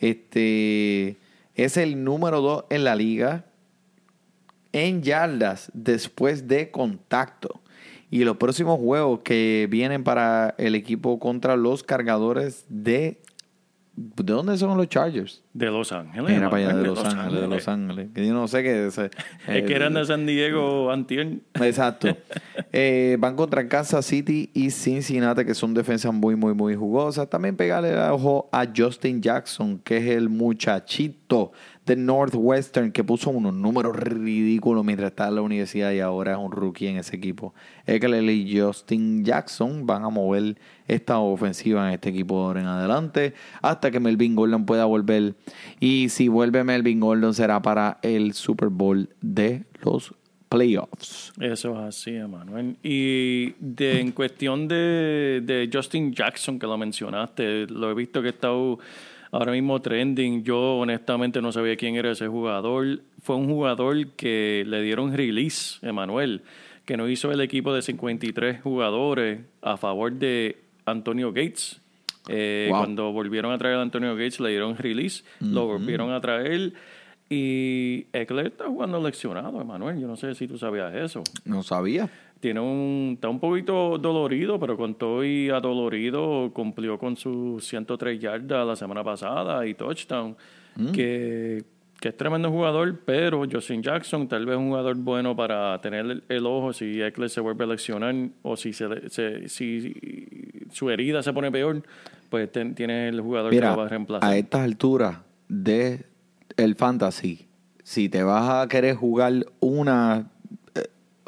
Este 0.00 1.16
es 1.58 1.76
el 1.76 2.04
número 2.04 2.40
2 2.40 2.64
en 2.70 2.84
la 2.84 2.94
liga 2.94 3.44
en 4.72 5.02
yardas 5.02 5.70
después 5.74 6.46
de 6.46 6.70
contacto. 6.70 7.60
Y 8.10 8.24
los 8.24 8.36
próximos 8.36 8.78
juegos 8.78 9.20
que 9.20 9.66
vienen 9.70 10.04
para 10.04 10.54
el 10.56 10.74
equipo 10.74 11.18
contra 11.18 11.56
los 11.56 11.82
cargadores 11.82 12.64
de... 12.68 13.20
¿De 14.00 14.32
dónde 14.32 14.56
son 14.56 14.76
los 14.76 14.88
Chargers? 14.88 15.42
De 15.52 15.66
Los 15.66 15.90
Ángeles. 15.90 16.30
Era 16.30 16.48
para 16.48 16.66
allá 16.68 16.76
de 16.76 16.82
de 16.82 16.86
Los 16.88 17.04
Ángeles, 17.04 17.40
de 17.40 17.48
Los 17.48 17.66
Ángeles. 17.68 18.08
Que 18.14 18.26
yo 18.26 18.32
no 18.32 18.46
sé 18.46 18.62
qué 18.62 18.86
es. 18.86 18.96
eh, 18.98 19.10
Es 19.48 19.64
que 19.64 19.74
eran 19.74 19.94
de 19.94 20.04
San 20.04 20.24
Diego 20.24 20.92
antier. 20.92 21.38
Exacto. 21.60 22.08
Eh, 22.70 23.16
van 23.18 23.34
contra 23.34 23.66
Kansas 23.66 24.04
City 24.04 24.50
y 24.52 24.70
Cincinnati, 24.70 25.44
que 25.44 25.54
son 25.54 25.72
defensas 25.72 26.12
muy, 26.12 26.36
muy, 26.36 26.52
muy 26.54 26.74
jugosas. 26.74 27.28
También 27.30 27.56
pegarle 27.56 27.90
el 27.92 27.98
ojo 28.10 28.48
a 28.52 28.66
Justin 28.76 29.22
Jackson, 29.22 29.78
que 29.78 29.96
es 29.96 30.04
el 30.08 30.28
muchachito 30.28 31.52
de 31.88 31.96
Northwestern, 31.96 32.92
que 32.92 33.02
puso 33.02 33.30
unos 33.30 33.54
números 33.54 33.96
ridículos 33.96 34.84
mientras 34.84 35.10
estaba 35.10 35.30
en 35.30 35.34
la 35.34 35.42
universidad 35.42 35.90
y 35.92 36.00
ahora 36.00 36.32
es 36.32 36.38
un 36.38 36.52
rookie 36.52 36.86
en 36.86 36.98
ese 36.98 37.16
equipo. 37.16 37.54
Eckler 37.86 38.22
y 38.24 38.60
Justin 38.60 39.24
Jackson 39.24 39.86
van 39.86 40.04
a 40.04 40.10
mover 40.10 40.56
esta 40.86 41.18
ofensiva 41.18 41.88
en 41.88 41.94
este 41.94 42.10
equipo 42.10 42.36
de 42.36 42.44
ahora 42.46 42.60
en 42.60 42.66
adelante 42.66 43.34
hasta 43.62 43.90
que 43.90 43.98
Melvin 43.98 44.36
Gordon 44.36 44.66
pueda 44.66 44.84
volver. 44.84 45.34
Y 45.80 46.10
si 46.10 46.28
vuelve 46.28 46.62
Melvin 46.62 47.00
Gordon 47.00 47.34
será 47.34 47.60
para 47.60 47.98
el 48.02 48.34
Super 48.34 48.68
Bowl 48.68 49.08
de 49.20 49.64
los 49.82 50.14
playoffs. 50.48 51.32
Eso 51.40 51.72
es 51.72 51.78
así, 51.78 52.14
Emanuel. 52.14 52.76
Y 52.82 53.52
de, 53.58 54.00
en 54.00 54.12
cuestión 54.12 54.68
de, 54.68 55.42
de 55.44 55.68
Justin 55.72 56.12
Jackson, 56.12 56.58
que 56.58 56.66
lo 56.66 56.78
mencionaste, 56.78 57.66
lo 57.66 57.90
he 57.90 57.94
visto 57.94 58.22
que 58.22 58.30
está 58.30 58.48
ahora 59.30 59.52
mismo 59.52 59.80
trending. 59.80 60.42
Yo 60.44 60.78
honestamente 60.78 61.40
no 61.42 61.52
sabía 61.52 61.76
quién 61.76 61.96
era 61.96 62.10
ese 62.12 62.28
jugador. 62.28 63.00
Fue 63.22 63.36
un 63.36 63.46
jugador 63.48 64.08
que 64.12 64.64
le 64.66 64.82
dieron 64.82 65.12
release, 65.16 65.78
Emanuel, 65.86 66.42
que 66.84 66.96
no 66.96 67.08
hizo 67.08 67.30
el 67.32 67.40
equipo 67.40 67.72
de 67.74 67.82
53 67.82 68.62
jugadores 68.62 69.40
a 69.62 69.76
favor 69.76 70.12
de 70.12 70.58
Antonio 70.86 71.32
Gates. 71.32 71.80
Eh, 72.28 72.66
Wow. 72.70 72.78
Cuando 72.80 73.12
volvieron 73.12 73.52
a 73.52 73.58
traer 73.58 73.76
a 73.76 73.82
Antonio 73.82 74.14
Gates, 74.14 74.38
le 74.40 74.50
dieron 74.50 74.76
release, 74.76 75.24
lo 75.40 75.66
volvieron 75.66 76.10
a 76.12 76.20
traer. 76.20 76.74
Y 77.30 78.06
Eckler 78.12 78.46
está 78.46 78.66
jugando 78.66 79.02
leccionado, 79.02 79.60
Emanuel. 79.60 79.98
Yo 80.00 80.06
no 80.06 80.16
sé 80.16 80.34
si 80.34 80.46
tú 80.48 80.56
sabías 80.56 80.94
eso. 80.94 81.22
No 81.44 81.62
sabía. 81.62 82.08
Tiene 82.40 82.60
un, 82.60 83.12
está 83.14 83.28
un 83.28 83.40
poquito 83.40 83.98
dolorido, 83.98 84.60
pero 84.60 84.76
con 84.76 84.94
todo 84.94 85.24
y 85.24 85.48
adolorido 85.50 86.50
cumplió 86.52 86.96
con 86.98 87.16
sus 87.16 87.64
103 87.66 88.20
yardas 88.20 88.66
la 88.66 88.76
semana 88.76 89.02
pasada 89.02 89.66
y 89.66 89.74
touchdown. 89.74 90.36
Que, 90.92 91.64
que 92.00 92.10
es 92.10 92.16
tremendo 92.16 92.48
jugador, 92.52 93.00
pero 93.04 93.42
Justin 93.50 93.82
Jackson 93.82 94.28
tal 94.28 94.46
vez 94.46 94.56
un 94.56 94.68
jugador 94.68 94.94
bueno 94.96 95.34
para 95.34 95.80
tener 95.80 96.06
el, 96.06 96.22
el 96.28 96.46
ojo 96.46 96.72
si 96.72 97.02
Eckler 97.02 97.28
se 97.28 97.40
vuelve 97.40 97.64
a 97.64 97.66
lesionar 97.66 98.14
o 98.42 98.56
si, 98.56 98.72
se, 98.72 98.86
se- 99.10 99.48
si 99.48 99.92
su 100.70 100.88
herida 100.90 101.24
se 101.24 101.32
pone 101.32 101.50
peor, 101.50 101.82
pues 102.30 102.52
ten- 102.52 102.76
tiene 102.76 103.08
el 103.08 103.20
jugador 103.20 103.50
que 103.50 103.56
lo 103.72 103.76
va 103.78 103.86
a 103.86 103.88
reemplazar. 103.88 104.30
a 104.30 104.36
estas 104.36 104.60
alturas 104.60 105.18
de 105.48 106.04
el 106.56 106.76
fantasy, 106.76 107.48
si 107.82 108.08
te 108.08 108.22
vas 108.22 108.48
a 108.48 108.68
querer 108.68 108.94
jugar 108.94 109.32
una 109.58 110.30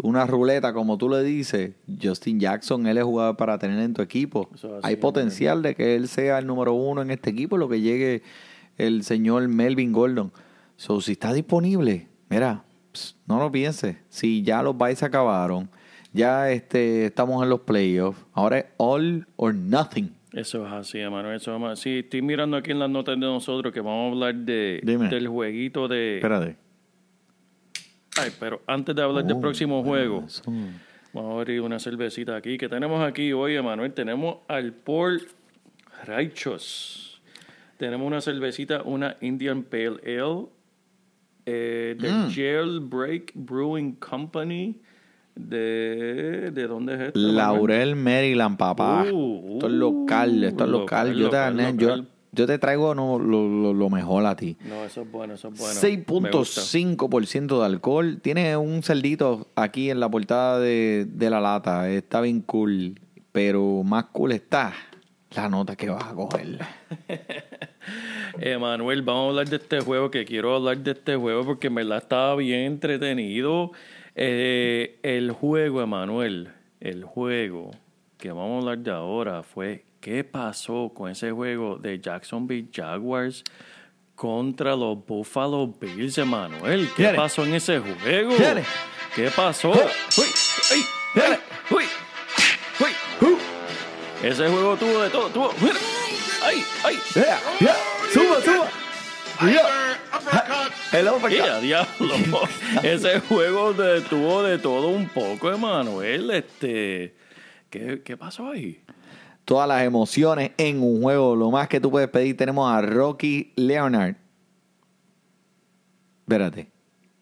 una 0.02 0.26
ruleta, 0.26 0.73
como 0.73 0.99
tú 0.99 1.09
le 1.09 1.23
dices, 1.23 1.73
Justin 2.00 2.40
Jackson, 2.40 2.87
él 2.87 2.99
es 2.99 3.04
jugador 3.04 3.37
para 3.37 3.59
tener 3.59 3.78
en 3.80 3.95
tu 3.95 4.02
equipo. 4.02 4.49
Eso 4.54 4.78
Hay 4.83 4.97
potencial 4.97 5.62
de 5.62 5.75
que 5.75 5.97
él 5.97 6.09
sea 6.09 6.38
el 6.38 6.47
número 6.47 6.75
uno 6.75 7.02
en 7.02 7.11
este 7.11 7.30
equipo, 7.30 7.57
lo 7.57 7.69
que 7.69 7.80
llegue 7.80 8.23
el 8.78 9.02
señor 9.02 9.47
Melvin 9.49 9.92
Gordon. 9.92 10.33
So, 10.76 11.00
si 11.00 11.12
está 11.12 11.33
disponible, 11.33 12.09
mira, 12.28 12.64
ps, 12.92 13.16
no 13.26 13.38
lo 13.38 13.52
pienses. 13.52 13.97
Si 14.09 14.42
ya 14.42 14.62
los 14.62 14.76
bytes 14.76 15.02
acabaron, 15.02 15.69
ya 16.12 16.50
este, 16.50 17.07
estamos 17.07 17.42
en 17.42 17.50
los 17.50 17.61
playoffs, 17.61 18.25
ahora 18.33 18.59
es 18.59 18.66
all 18.78 19.26
or 19.37 19.54
nothing. 19.54 20.11
Eso 20.33 20.64
es 20.66 20.73
así, 20.73 20.99
Emanuel. 20.99 21.37
Eso 21.37 21.57
es 21.57 21.62
así. 21.64 21.83
Sí, 21.83 21.99
estoy 21.99 22.23
mirando 22.23 22.57
aquí 22.57 22.71
en 22.71 22.78
las 22.78 22.88
notas 22.88 23.16
de 23.16 23.21
nosotros 23.21 23.73
que 23.75 23.80
vamos 23.80 24.11
a 24.11 24.12
hablar 24.12 24.35
de, 24.35 24.80
Dime. 24.83 25.09
del 25.09 25.28
jueguito 25.28 25.88
de... 25.88 26.16
Espérate. 26.16 26.57
Ay, 28.21 28.31
pero 28.39 28.61
antes 28.67 28.95
de 28.95 29.03
hablar 29.03 29.25
del 29.25 29.37
Oh, 29.37 29.41
próximo 29.41 29.83
juego, 29.83 30.25
vamos 31.12 31.33
a 31.37 31.41
abrir 31.41 31.61
una 31.61 31.79
cervecita 31.79 32.37
aquí. 32.37 32.59
que 32.59 32.69
tenemos 32.69 33.00
aquí 33.07 33.33
hoy, 33.33 33.57
Emanuel? 33.57 33.93
Tenemos 33.93 34.39
al 34.49 34.73
Port 34.73 35.23
Righteous. 36.07 37.21
Tenemos 37.77 38.07
una 38.07 38.21
cervecita, 38.21 38.83
una 38.83 39.17
Indian 39.21 39.62
Pale 39.62 40.00
Ale 40.05 40.47
eh, 41.47 41.97
de 41.99 42.11
Mm. 42.12 42.31
Jailbreak 42.31 43.33
Brewing 43.35 43.93
Company. 43.97 44.77
¿De, 45.35 46.50
¿de 46.53 46.67
dónde 46.67 46.95
es 46.95 47.00
esto? 47.00 47.19
Laurel, 47.19 47.97
Maryland, 47.97 48.59
papá. 48.59 49.07
Uh, 49.11 49.55
esto 49.55 49.67
es 49.69 49.73
local, 49.73 50.45
esto 50.45 50.65
es 50.65 50.71
local. 50.71 51.09
local, 51.09 51.19
Yo, 51.19 51.31
te, 51.31 51.37
local, 51.50 51.77
local. 51.87 52.09
Yo 52.33 52.47
te 52.47 52.59
traigo 52.59 52.95
no, 52.95 53.19
lo, 53.19 53.49
lo- 53.49 53.75
lo 53.75 53.91
mejor 53.91 54.25
a 54.27 54.37
ti. 54.37 54.57
No, 54.65 54.85
eso 54.85 55.03
es 55.03 55.11
bueno, 55.11 55.35
eso 55.35 55.49
es 55.49 55.59
bueno. 55.59 55.75
Me 56.21 56.31
gusta. 56.31 56.61
6.5% 56.63 57.59
de 57.61 57.67
alcohol. 57.67 58.21
Tiene 58.23 58.57
un 58.57 58.83
cerdito 58.83 59.49
aquí 59.57 59.91
en 59.91 60.01
la 60.01 60.09
portada 60.09 60.59
de, 60.61 61.07
de 61.09 61.31
la 61.31 61.41
lata. 61.41 61.89
Está 61.91 62.21
bien 62.21 62.41
cool. 62.43 63.01
Pero 63.33 63.83
más 63.85 64.07
cool 64.13 64.33
está 64.33 64.73
la 65.35 65.49
nota 65.49 65.77
que 65.77 65.89
vas 65.89 66.05
a 66.05 66.15
coger. 66.15 66.59
Emanuel, 68.41 69.03
vamos 69.03 69.27
a 69.27 69.29
hablar 69.31 69.49
de 69.49 69.57
este 69.57 69.81
juego, 69.81 70.11
que 70.11 70.25
quiero 70.25 70.57
hablar 70.57 70.79
de 70.79 70.93
este 70.93 71.17
juego 71.17 71.45
porque 71.45 71.67
en 71.69 71.75
verdad 71.77 71.99
estaba 71.99 72.37
bien 72.37 72.61
entretenido. 72.61 73.73
Eh, 74.15 74.99
el 75.03 75.31
juego, 75.33 75.83
Emanuel, 75.83 76.51
el 76.81 77.05
juego 77.05 77.71
que 78.21 78.31
vamos 78.31 78.57
a 78.57 78.59
hablar 78.71 78.79
de 78.79 78.91
ahora 78.91 79.43
fue 79.43 79.85
qué 80.00 80.25
pasó 80.25 80.93
con 80.95 81.11
ese 81.11 81.31
juego 81.31 81.77
de 81.77 81.99
Jacksonville 82.00 82.69
Jaguars 82.73 83.43
contra 84.15 84.77
los 84.77 85.05
Buffalo 85.07 85.67
Bills, 85.69 86.19
Emanuel. 86.19 86.89
¿Qué 86.97 87.09
pasó 87.17 87.45
en 87.45 87.55
ese 87.55 87.79
juego? 87.79 88.37
Viene. 88.37 88.65
¿Qué 89.15 89.31
pasó? 89.35 89.71
Uy, 89.71 89.79
¡Ay! 90.71 90.85
Viene. 91.15 91.39
¡Uy! 91.71 91.85
¡Uy! 92.81 93.37
Ese 94.23 94.49
juego 94.49 94.77
tuvo 94.77 95.00
de 95.03 95.11
todo. 95.11 95.29
Tuvo... 95.31 95.50
¡Ay! 96.43 96.62
¡Ay! 96.85 96.99
Yeah, 97.15 97.41
yeah. 97.61 97.77
Suba, 98.12 98.41
suba. 98.43 98.69
Yeah. 99.50 100.99
El 100.99 101.09
uppercut. 101.09 101.31
¡Ya, 101.39 101.59
diablo! 101.61 102.15
Ese 102.83 103.21
juego 103.21 103.73
de- 103.73 104.03
tuvo 104.03 104.43
de 104.43 104.59
todo 104.59 104.89
un 104.89 105.09
poco, 105.09 105.50
Emanuel. 105.50 106.31
Este, 106.31 107.15
¿qué, 107.71 108.03
¿Qué 108.05 108.17
pasó 108.17 108.50
ahí? 108.50 108.83
Todas 109.45 109.67
las 109.69 109.83
emociones 109.83 110.53
en 110.59 110.83
un 110.83 111.03
juego. 111.03 111.35
Lo 111.35 111.50
más 111.50 111.67
que 111.69 111.81
tú 111.81 111.91
puedes 111.91 112.09
pedir, 112.09 112.37
tenemos 112.37 112.71
a 112.71 112.83
Rocky 112.83 113.53
Leonard. 113.57 114.15
Espérate. 116.23 116.71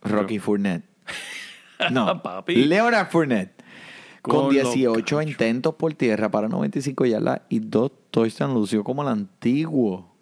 Rocky 0.02 0.38
Fournette. 0.38 0.84
No, 1.92 2.20
Papi. 2.20 2.56
Leonard 2.64 3.06
Fournette. 3.08 3.52
Con, 4.20 4.34
Con 4.34 4.44
los 4.46 4.74
18 4.74 4.94
cachos. 4.98 5.22
intentos 5.22 5.74
por 5.76 5.94
tierra 5.94 6.28
para 6.28 6.48
95 6.48 7.06
yardas 7.06 7.42
y 7.48 7.60
dos 7.60 7.92
touchdowns, 8.10 8.52
lució 8.52 8.82
como 8.82 9.02
el 9.02 9.08
antiguo 9.08 10.12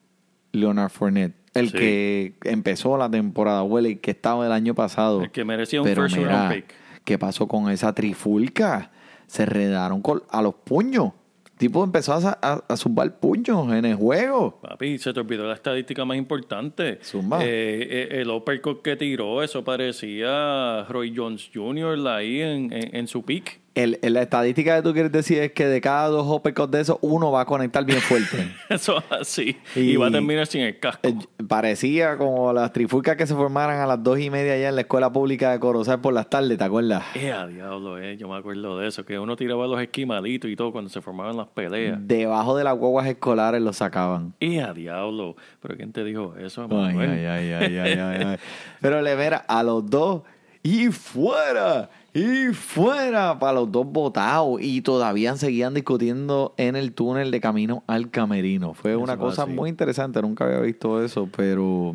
Leonard 0.53 0.91
Fournette. 0.91 1.35
El 1.55 1.71
Sí. 1.71 1.79
que 1.79 2.35
empezó 2.45 2.99
la 2.99 3.11
temporada, 3.11 3.63
huele, 3.63 3.89
el 3.93 4.01
que 4.01 4.11
estaba 4.11 4.45
el 4.45 4.53
año 4.53 4.75
pasado. 4.75 5.23
El 5.23 5.31
que 5.31 5.47
merecía 5.47 5.81
un 5.81 5.87
Pero 5.87 6.03
first 6.03 6.19
mira, 6.19 6.31
round 6.51 6.55
pick. 6.57 6.75
¿qué 7.07 7.19
pasó 7.19 7.49
con 7.49 7.71
esa 7.71 7.95
trifulca? 7.95 8.91
Se 9.27 9.47
redaron 9.47 10.03
a 10.31 10.43
los 10.43 10.55
puños. 10.55 11.13
El 11.47 11.53
tipo 11.59 11.83
empezó 11.83 12.13
a, 12.13 12.39
a, 12.43 12.65
a 12.69 12.77
zumbar 12.77 13.19
puños 13.19 13.73
en 13.73 13.85
el 13.87 13.95
juego. 13.97 14.61
Papi, 14.61 14.99
se 14.99 15.13
te 15.13 15.21
olvidó 15.21 15.47
la 15.49 15.55
estadística 15.55 16.05
más 16.05 16.17
importante. 16.19 16.99
Zumba. 17.03 17.43
Eh, 17.43 17.47
eh, 17.49 18.09
el 18.21 18.31
uppercut 18.31 18.83
que 18.83 18.97
tiró, 18.97 19.43
eso 19.43 19.65
parecía 19.65 20.85
Roy 20.89 21.15
Jones 21.17 21.51
Jr. 21.53 22.07
ahí 22.09 22.41
en, 22.43 22.73
en, 22.73 22.95
en 22.97 23.09
su 23.09 23.23
pick. 23.25 23.61
El, 23.77 23.99
el- 24.03 24.15
la 24.15 24.23
estadística 24.23 24.75
que 24.77 24.83
tú 24.83 24.93
quieres 24.93 25.13
decir 25.13 25.39
es 25.39 25.53
que 25.53 25.67
de 25.67 25.81
cada 25.81 26.09
dos 26.09 26.27
uppercuts 26.27 26.71
de 26.73 26.81
esos, 26.81 26.99
uno 27.03 27.31
va 27.31 27.43
a 27.43 27.45
conectar 27.45 27.85
bien 27.85 28.01
fuerte. 28.01 28.49
Eso 28.69 28.99
es 28.99 29.05
así. 29.13 29.57
Y- 29.77 29.93
Y, 29.93 29.97
va 29.97 30.09
a 30.09 30.11
terminar 30.11 30.47
sin 30.49 30.63
el 30.63 30.79
casco. 30.81 31.07
Eh, 31.07 31.15
Parecía 31.47 32.17
como 32.17 32.53
las 32.53 32.73
trifulcas 32.73 33.17
que 33.17 33.27
se 33.27 33.35
formaran 33.35 33.79
a 33.81 33.87
las 33.87 34.03
dos 34.03 34.19
y 34.19 34.31
media 34.31 34.55
allá 34.55 34.69
en 34.71 34.75
la 34.75 34.81
escuela 34.81 35.13
pública 35.13 35.53
de 35.53 35.61
Corozal 35.61 36.01
por 36.01 36.13
las 36.13 36.29
tardes, 36.29 36.59
¿te 36.59 36.65
acuerdas? 36.65 37.05
Eh, 37.15 37.31
a 37.31 37.47
diablo, 37.47 37.99
eh. 37.99 38.17
Yo 38.17 38.29
me 38.29 38.37
acuerdo 38.37 38.79
de 38.79 38.89
eso. 38.89 39.05
Que 39.05 39.19
uno 39.19 39.37
tiraba 39.37 39.67
los 39.67 39.81
esquimalitos 39.81 40.51
y 40.51 40.57
todo 40.57 40.73
cuando 40.73 40.91
se 40.91 41.01
formaban 41.01 41.37
las 41.37 41.47
peleas. 41.49 41.99
Debajo 42.01 42.57
de 42.57 42.65
las 42.65 42.77
guaguas 42.77 43.07
escolares 43.07 43.61
los 43.63 43.77
sacaban. 43.77 44.35
Eh, 44.41 44.61
a 44.61 44.73
diablo. 44.73 45.37
¿Pero 45.61 45.77
quién 45.77 45.93
te 45.93 46.03
dijo 46.03 46.35
eso, 46.37 46.67
Ay, 46.71 46.97
ay, 46.99 47.25
ay, 47.27 47.53
ay, 47.53 47.79
ay, 47.79 47.93
ay, 47.99 48.23
ay. 48.27 48.37
Pero 48.81 49.03
le 49.03 49.15
mira 49.17 49.37
a 49.47 49.63
los 49.63 49.89
dos 49.89 50.23
y 50.63 50.89
fuera, 50.89 51.89
y 52.17 52.55
fuera 52.55 53.39
para 53.39 53.53
los 53.55 53.71
dos 53.71 53.87
votados. 53.87 54.59
Y 54.61 54.81
todavía 54.81 55.37
seguían 55.37 55.75
discutiendo 55.75 56.55
en 56.57 56.77
el 56.77 56.93
túnel 56.93 57.31
de 57.31 57.41
camino 57.41 57.85
al 57.87 58.11
camerino. 58.11 58.73
Fue 58.75 58.93
Eso 58.93 59.01
una 59.01 59.17
cosa 59.19 59.43
así. 59.43 59.53
muy 59.53 59.69
interesante. 59.69 60.23
Nunca 60.23 60.45
había 60.45 60.61
visto 60.61 61.03
eso, 61.05 61.29
pero 61.37 61.95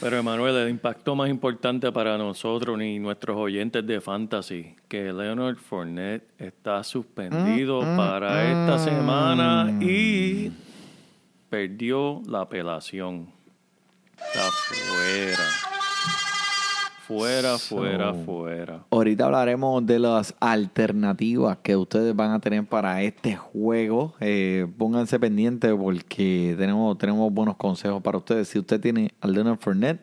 Pero 0.00 0.18
Emanuel, 0.18 0.56
el 0.56 0.68
impacto 0.70 1.14
más 1.14 1.30
importante 1.30 1.90
para 1.92 2.18
nosotros 2.18 2.76
ni 2.76 2.98
nuestros 2.98 3.36
oyentes 3.36 3.86
de 3.86 4.00
Fantasy, 4.00 4.74
que 4.88 5.12
Leonard 5.12 5.56
Fournette 5.56 6.24
está 6.38 6.82
suspendido 6.82 7.80
Mm, 7.82 7.96
para 7.96 8.50
esta 8.50 8.78
semana 8.80 9.78
y 9.80 10.50
perdió 11.48 12.20
la 12.26 12.40
apelación. 12.40 13.28
Está 14.16 14.50
fuera. 14.50 15.83
Fuera, 17.06 17.58
fuera, 17.58 18.14
So- 18.14 18.24
fuera. 18.24 18.84
ahorita 18.90 19.26
hablaremos 19.26 19.84
de 19.84 19.98
las 19.98 20.34
alternativas 20.40 21.58
que 21.62 21.76
ustedes 21.76 22.14
van 22.16 22.30
a 22.30 22.40
tener 22.40 22.64
para 22.66 23.02
este 23.02 23.36
juego. 23.36 24.14
Eh, 24.20 24.66
pónganse 24.78 25.18
pendientes 25.20 25.72
porque 25.78 26.54
tenemos, 26.58 26.96
tenemos 26.96 27.32
buenos 27.32 27.56
consejos 27.56 28.02
para 28.02 28.18
ustedes. 28.18 28.48
Si 28.48 28.58
usted 28.58 28.80
tiene 28.80 29.12
a 29.20 29.26
Leonard 29.28 29.58
Fournette, 29.58 30.00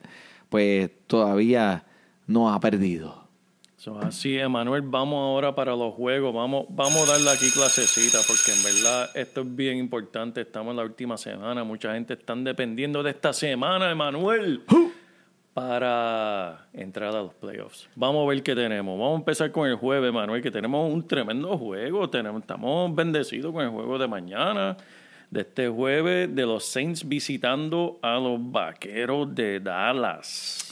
pues 0.50 0.91
todavía 1.08 1.86
no 2.27 2.53
ha 2.53 2.60
perdido. 2.60 3.20
So, 3.77 3.98
así, 4.00 4.38
Emanuel, 4.38 4.84
vamos 4.84 5.15
ahora 5.17 5.55
para 5.55 5.75
los 5.75 5.96
juegos. 5.96 6.36
Vamos, 6.36 6.65
vamos 6.70 7.10
a 7.10 7.13
darle 7.13 7.31
aquí 7.31 7.50
clasecita, 7.50 8.20
porque 8.27 8.51
en 8.55 8.63
verdad 8.63 9.10
esto 9.15 9.41
es 9.41 9.55
bien 9.55 9.77
importante. 9.79 10.41
Estamos 10.41 10.70
en 10.72 10.77
la 10.77 10.84
última 10.84 11.17
semana. 11.17 11.63
Mucha 11.63 11.96
gente 11.96 12.13
está 12.13 12.36
dependiendo 12.36 13.01
de 13.01 13.10
esta 13.10 13.34
semana, 13.34 13.89
Emanuel, 13.89 14.62
para 15.53 16.67
entrar 16.74 17.13
a 17.15 17.22
los 17.22 17.34
playoffs. 17.34 17.89
Vamos 17.96 18.25
a 18.25 18.29
ver 18.29 18.41
qué 18.41 18.55
tenemos. 18.55 18.98
Vamos 18.98 19.15
a 19.15 19.20
empezar 19.20 19.51
con 19.51 19.67
el 19.67 19.75
jueves, 19.75 20.10
Emanuel, 20.10 20.41
que 20.41 20.51
tenemos 20.51 20.91
un 20.91 21.05
tremendo 21.05 21.58
juego. 21.58 22.10
Tenemos, 22.10 22.41
estamos 22.41 22.96
bendecidos 22.96 23.53
con 23.53 23.63
el 23.63 23.70
juego 23.70 23.98
de 23.98 24.08
mañana. 24.08 24.77
De 25.29 25.41
este 25.41 25.70
jueves, 25.70 26.34
de 26.34 26.46
los 26.46 26.65
Saints 26.65 27.08
visitando 27.08 28.00
a 28.01 28.20
los 28.20 28.39
Vaqueros 28.51 29.34
de 29.34 29.62
Dallas. 29.62 30.67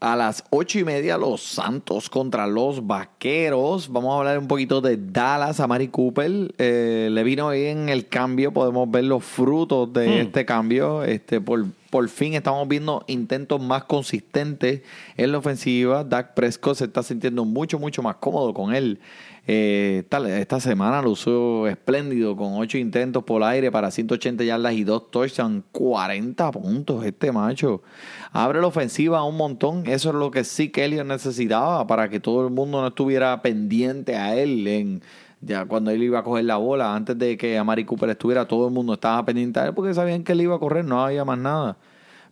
A 0.00 0.16
las 0.16 0.44
ocho 0.50 0.78
y 0.78 0.84
media, 0.84 1.18
los 1.18 1.42
Santos 1.42 2.08
contra 2.08 2.46
los 2.46 2.86
Vaqueros. 2.86 3.90
Vamos 3.90 4.14
a 4.14 4.18
hablar 4.18 4.38
un 4.38 4.48
poquito 4.48 4.80
de 4.80 4.98
Dallas. 4.98 5.60
A 5.60 5.66
Mari 5.66 5.88
Cooper 5.88 6.54
eh, 6.56 7.08
le 7.10 7.22
vino 7.22 7.50
bien 7.50 7.90
el 7.90 8.06
cambio. 8.08 8.52
Podemos 8.52 8.90
ver 8.90 9.04
los 9.04 9.24
frutos 9.24 9.92
de 9.92 10.22
este 10.22 10.46
cambio. 10.46 11.02
Este, 11.02 11.40
por, 11.40 11.66
por 11.90 12.08
fin 12.08 12.34
estamos 12.34 12.66
viendo 12.68 13.04
intentos 13.08 13.60
más 13.60 13.84
consistentes 13.84 14.82
en 15.16 15.32
la 15.32 15.38
ofensiva. 15.38 16.04
Dak 16.04 16.34
Prescott 16.34 16.76
se 16.76 16.84
está 16.84 17.02
sintiendo 17.02 17.44
mucho, 17.44 17.78
mucho 17.78 18.02
más 18.02 18.16
cómodo 18.16 18.54
con 18.54 18.74
él. 18.74 19.00
Eh, 19.46 20.04
tal- 20.08 20.26
esta 20.26 20.60
semana 20.60 21.02
lo 21.02 21.10
usó 21.10 21.66
espléndido 21.66 22.36
con 22.36 22.52
ocho 22.54 22.78
intentos 22.78 23.24
por 23.24 23.42
aire 23.42 23.72
para 23.72 23.90
180 23.90 24.44
yardas 24.44 24.74
y 24.74 24.84
dos 24.84 25.10
touchdowns, 25.10 25.64
40 25.72 26.50
puntos 26.52 27.04
este 27.04 27.32
macho. 27.32 27.82
Abre 28.32 28.60
la 28.60 28.68
ofensiva 28.68 29.24
un 29.24 29.36
montón. 29.36 29.86
Eso 29.86 30.10
es 30.10 30.14
lo 30.14 30.30
que 30.30 30.44
sí 30.44 30.68
que 30.68 30.84
Elliot 30.84 31.06
necesitaba 31.06 31.86
para 31.86 32.08
que 32.08 32.20
todo 32.20 32.46
el 32.46 32.52
mundo 32.52 32.80
no 32.80 32.88
estuviera 32.88 33.42
pendiente 33.42 34.14
a 34.16 34.36
él 34.36 34.68
en 34.68 35.02
ya 35.40 35.64
cuando 35.64 35.90
él 35.90 36.02
iba 36.02 36.18
a 36.18 36.22
coger 36.22 36.44
la 36.44 36.56
bola. 36.56 36.94
Antes 36.94 37.18
de 37.18 37.36
que 37.36 37.58
Amari 37.58 37.84
Cooper 37.84 38.10
estuviera, 38.10 38.46
todo 38.46 38.68
el 38.68 38.74
mundo 38.74 38.94
estaba 38.94 39.24
pendiente 39.24 39.60
él 39.60 39.74
porque 39.74 39.94
sabían 39.94 40.22
que 40.24 40.32
él 40.32 40.42
iba 40.42 40.56
a 40.56 40.58
correr, 40.58 40.84
no 40.84 41.02
había 41.04 41.24
más 41.24 41.38
nada. 41.38 41.76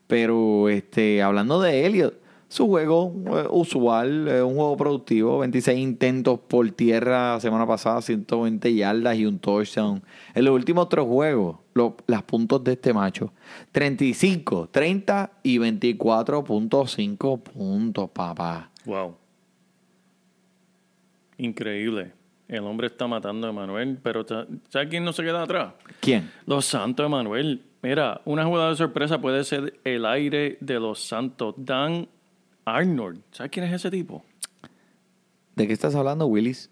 Pero 0.07 0.69
este, 0.69 1.23
hablando 1.23 1.61
de 1.61 1.87
Elliot, 1.87 2.15
su 2.49 2.67
juego 2.67 3.15
eh, 3.27 3.47
usual, 3.51 4.27
eh, 4.29 4.43
un 4.43 4.55
juego 4.55 4.77
productivo, 4.77 5.39
26 5.39 5.79
intentos 5.79 6.41
por 6.41 6.69
tierra 6.71 7.35
la 7.35 7.41
semana 7.41 7.67
pasada, 7.67 8.01
120 8.01 8.75
yardas 8.75 9.17
y 9.17 9.27
un 9.27 9.39
touchdown. 9.39 10.03
En 10.35 10.45
los 10.45 10.55
últimos 10.55 10.89
tres 10.89 11.05
juegos, 11.05 11.59
las 12.07 12.23
puntos 12.23 12.65
de 12.65 12.73
este 12.73 12.95
macho, 12.95 13.33
35, 13.73 14.71
30 14.71 15.31
y 15.43 15.59
24.5 15.59 17.43
puntos, 17.43 18.11
papá. 18.11 18.71
Wow. 18.87 19.15
Increíble. 21.37 22.18
El 22.49 22.65
hombre 22.65 22.87
está 22.87 23.07
matando 23.07 23.47
a 23.47 23.51
Emanuel, 23.51 23.99
pero 24.03 24.25
ta- 24.25 24.47
¿sabe 24.71 24.89
quién 24.89 25.05
no 25.05 25.13
se 25.13 25.23
queda 25.23 25.43
atrás? 25.43 25.75
¿Quién? 26.01 26.31
Los 26.47 26.65
Santos, 26.65 27.05
Emanuel. 27.05 27.63
Mira, 27.83 28.23
una 28.25 28.45
jugada 28.47 28.71
de 28.71 28.77
sorpresa 28.77 29.21
puede 29.21 29.45
ser 29.45 29.79
el 29.85 30.07
aire 30.07 30.57
de 30.61 30.81
los 30.81 30.99
Santos. 31.01 31.55
Dan 31.59 32.09
Arnold. 32.65 33.21
¿Sabes 33.33 33.53
quién 33.53 33.67
es 33.67 33.73
ese 33.75 33.91
tipo? 33.91 34.25
¿De 35.57 35.67
qué 35.67 35.73
estás 35.73 35.95
hablando, 35.95 36.27
Willis? 36.27 36.71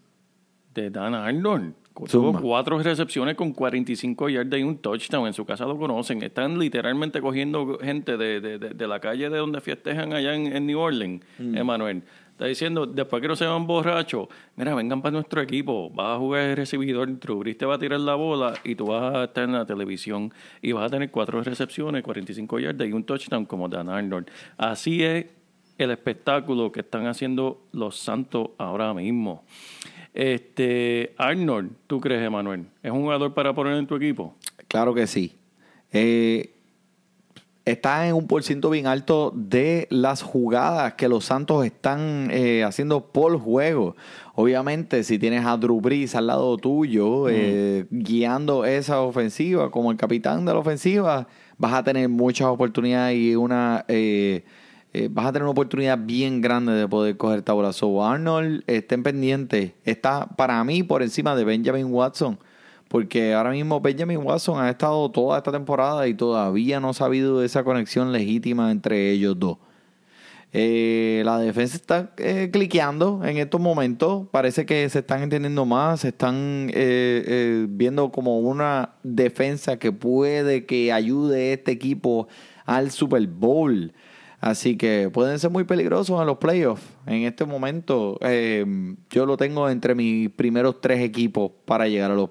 De 0.74 0.90
Dan 0.90 1.14
Arnold. 1.14 1.74
Tuvo 2.10 2.32
cuatro 2.42 2.78
recepciones 2.78 3.36
con 3.36 3.52
45 3.54 4.28
yardas 4.28 4.60
y 4.60 4.62
un 4.62 4.76
touchdown. 4.78 5.26
En 5.26 5.32
su 5.32 5.46
casa 5.46 5.64
lo 5.64 5.78
conocen. 5.78 6.22
Están 6.22 6.58
literalmente 6.58 7.22
cogiendo 7.22 7.78
gente 7.78 8.18
de, 8.18 8.40
de- 8.42 8.58
de- 8.58 8.70
de 8.70 8.86
la 8.88 9.00
calle 9.00 9.30
de 9.30 9.38
donde 9.38 9.62
festejan 9.62 10.12
allá 10.12 10.34
en, 10.34 10.54
en 10.54 10.66
New 10.66 10.78
Orleans, 10.78 11.22
Emanuel. 11.38 12.02
Está 12.36 12.44
diciendo, 12.44 12.84
después 12.84 13.22
que 13.22 13.28
no 13.28 13.34
se 13.34 13.46
van 13.46 13.66
borrachos, 13.66 14.28
mira, 14.56 14.74
vengan 14.74 15.00
para 15.00 15.12
nuestro 15.12 15.40
equipo. 15.40 15.88
Vas 15.88 16.16
a 16.16 16.18
jugar 16.18 16.42
el 16.42 16.56
recibidor, 16.58 17.08
Trubris 17.18 17.56
te 17.56 17.64
va 17.64 17.76
a 17.76 17.78
tirar 17.78 17.98
la 17.98 18.14
bola 18.14 18.52
y 18.62 18.74
tú 18.74 18.88
vas 18.88 19.14
a 19.14 19.24
estar 19.24 19.44
en 19.44 19.52
la 19.52 19.64
televisión 19.64 20.30
y 20.60 20.72
vas 20.72 20.84
a 20.84 20.90
tener 20.90 21.10
cuatro 21.10 21.42
recepciones, 21.42 22.02
45 22.02 22.58
yardas 22.58 22.86
y 22.86 22.92
un 22.92 23.04
touchdown 23.04 23.46
como 23.46 23.70
Dan 23.70 23.88
Arnold. 23.88 24.28
Así 24.58 25.02
es 25.02 25.24
el 25.78 25.90
espectáculo 25.90 26.70
que 26.70 26.80
están 26.80 27.06
haciendo 27.06 27.62
los 27.72 27.96
Santos 27.96 28.50
ahora 28.58 28.92
mismo. 28.92 29.42
Este, 30.12 31.14
Arnold, 31.16 31.70
¿tú 31.86 32.02
crees, 32.02 32.22
Emanuel? 32.22 32.66
¿Es 32.82 32.90
un 32.90 33.00
jugador 33.00 33.32
para 33.32 33.54
poner 33.54 33.78
en 33.78 33.86
tu 33.86 33.96
equipo? 33.96 34.34
Claro 34.68 34.92
que 34.92 35.06
sí. 35.06 35.32
Eh, 35.90 36.50
está 37.66 38.08
en 38.08 38.14
un 38.14 38.26
por 38.26 38.42
ciento 38.44 38.70
bien 38.70 38.86
alto 38.86 39.32
de 39.34 39.88
las 39.90 40.22
jugadas 40.22 40.94
que 40.94 41.08
los 41.08 41.26
Santos 41.26 41.66
están 41.66 42.30
eh, 42.32 42.64
haciendo 42.64 43.08
por 43.08 43.38
juego. 43.38 43.96
Obviamente, 44.34 45.04
si 45.04 45.18
tienes 45.18 45.44
a 45.44 45.56
Drew 45.56 45.80
Brees 45.80 46.14
al 46.14 46.28
lado 46.28 46.56
tuyo, 46.56 47.28
eh, 47.28 47.86
guiando 47.90 48.64
esa 48.64 49.00
ofensiva 49.00 49.70
como 49.70 49.90
el 49.90 49.96
capitán 49.98 50.44
de 50.44 50.52
la 50.52 50.60
ofensiva, 50.60 51.26
vas 51.58 51.74
a 51.74 51.82
tener 51.82 52.08
muchas 52.08 52.48
oportunidades 52.48 53.18
y 53.18 53.36
una... 53.36 53.84
eh, 53.88 54.44
eh, 54.92 55.08
vas 55.10 55.26
a 55.26 55.32
tener 55.32 55.42
una 55.42 55.50
oportunidad 55.50 55.98
bien 55.98 56.40
grande 56.40 56.72
de 56.72 56.88
poder 56.88 57.18
coger 57.18 57.42
tabla. 57.42 57.74
So 57.74 58.02
Arnold, 58.02 58.64
estén 58.66 59.02
pendientes. 59.02 59.72
Está 59.84 60.26
para 60.26 60.64
mí 60.64 60.82
por 60.82 61.02
encima 61.02 61.36
de 61.36 61.44
Benjamin 61.44 61.92
Watson. 61.92 62.38
Porque 62.88 63.34
ahora 63.34 63.50
mismo 63.50 63.80
Benjamin 63.80 64.18
Watson 64.18 64.60
ha 64.60 64.70
estado 64.70 65.10
toda 65.10 65.38
esta 65.38 65.50
temporada 65.50 66.06
y 66.06 66.14
todavía 66.14 66.78
no 66.80 66.90
ha 66.90 66.94
sabido 66.94 67.42
esa 67.42 67.64
conexión 67.64 68.12
legítima 68.12 68.70
entre 68.70 69.10
ellos 69.10 69.38
dos. 69.38 69.58
Eh, 70.52 71.22
la 71.24 71.38
defensa 71.38 71.76
está 71.76 72.12
eh, 72.16 72.48
cliqueando 72.52 73.22
en 73.24 73.36
estos 73.36 73.60
momentos. 73.60 74.26
Parece 74.30 74.64
que 74.64 74.88
se 74.88 75.00
están 75.00 75.22
entendiendo 75.22 75.66
más, 75.66 76.00
se 76.00 76.08
están 76.08 76.70
eh, 76.70 77.24
eh, 77.26 77.66
viendo 77.68 78.10
como 78.10 78.38
una 78.38 78.94
defensa 79.02 79.78
que 79.78 79.92
puede 79.92 80.64
que 80.64 80.92
ayude 80.92 81.50
a 81.50 81.54
este 81.54 81.72
equipo 81.72 82.28
al 82.64 82.90
Super 82.90 83.26
Bowl. 83.26 83.92
Así 84.40 84.76
que 84.76 85.10
pueden 85.12 85.38
ser 85.38 85.50
muy 85.50 85.64
peligrosos 85.64 86.20
en 86.20 86.26
los 86.26 86.38
playoffs. 86.38 86.86
En 87.06 87.24
este 87.24 87.44
momento, 87.44 88.18
yo 89.10 89.26
lo 89.26 89.36
tengo 89.36 89.68
entre 89.68 89.94
mis 89.94 90.30
primeros 90.30 90.80
tres 90.80 91.00
equipos 91.00 91.50
para 91.64 91.88
llegar 91.88 92.10
a 92.10 92.14
los 92.14 92.30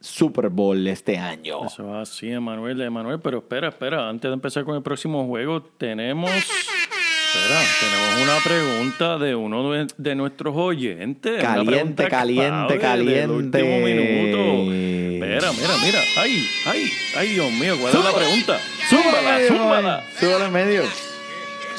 Super 0.00 0.48
Bowl 0.48 0.86
este 0.86 1.18
año. 1.18 1.66
Eso 1.66 1.86
va 1.86 2.02
así, 2.02 2.30
Emanuel, 2.30 2.80
Emanuel, 2.80 3.20
pero 3.20 3.38
espera, 3.38 3.68
espera, 3.68 4.08
antes 4.08 4.28
de 4.28 4.34
empezar 4.34 4.64
con 4.64 4.76
el 4.76 4.82
próximo 4.82 5.26
juego, 5.26 5.62
tenemos, 5.62 6.30
espera, 6.30 7.60
tenemos 7.80 8.22
una 8.22 8.38
pregunta 8.44 9.18
de 9.18 9.34
uno 9.34 9.72
de, 9.72 9.86
de 9.96 10.14
nuestros 10.14 10.54
oyentes. 10.56 11.42
Caliente, 11.42 12.08
caliente, 12.08 12.78
caliente. 12.78 13.26
último 13.26 13.78
minuto. 13.78 14.72
Espera, 15.14 15.52
mira, 15.52 15.74
mira, 15.82 15.98
ay, 16.18 16.46
ay, 16.66 16.90
ay, 17.16 17.28
Dios 17.28 17.50
mío, 17.52 17.74
¿cuál 17.80 17.94
es 17.94 18.04
la 18.04 18.12
pregunta? 18.14 18.60
Zúmbala, 18.88 19.38
zúmbala. 19.48 20.04
Súbala 20.20 20.46
en 20.46 20.52
medio. 20.52 20.82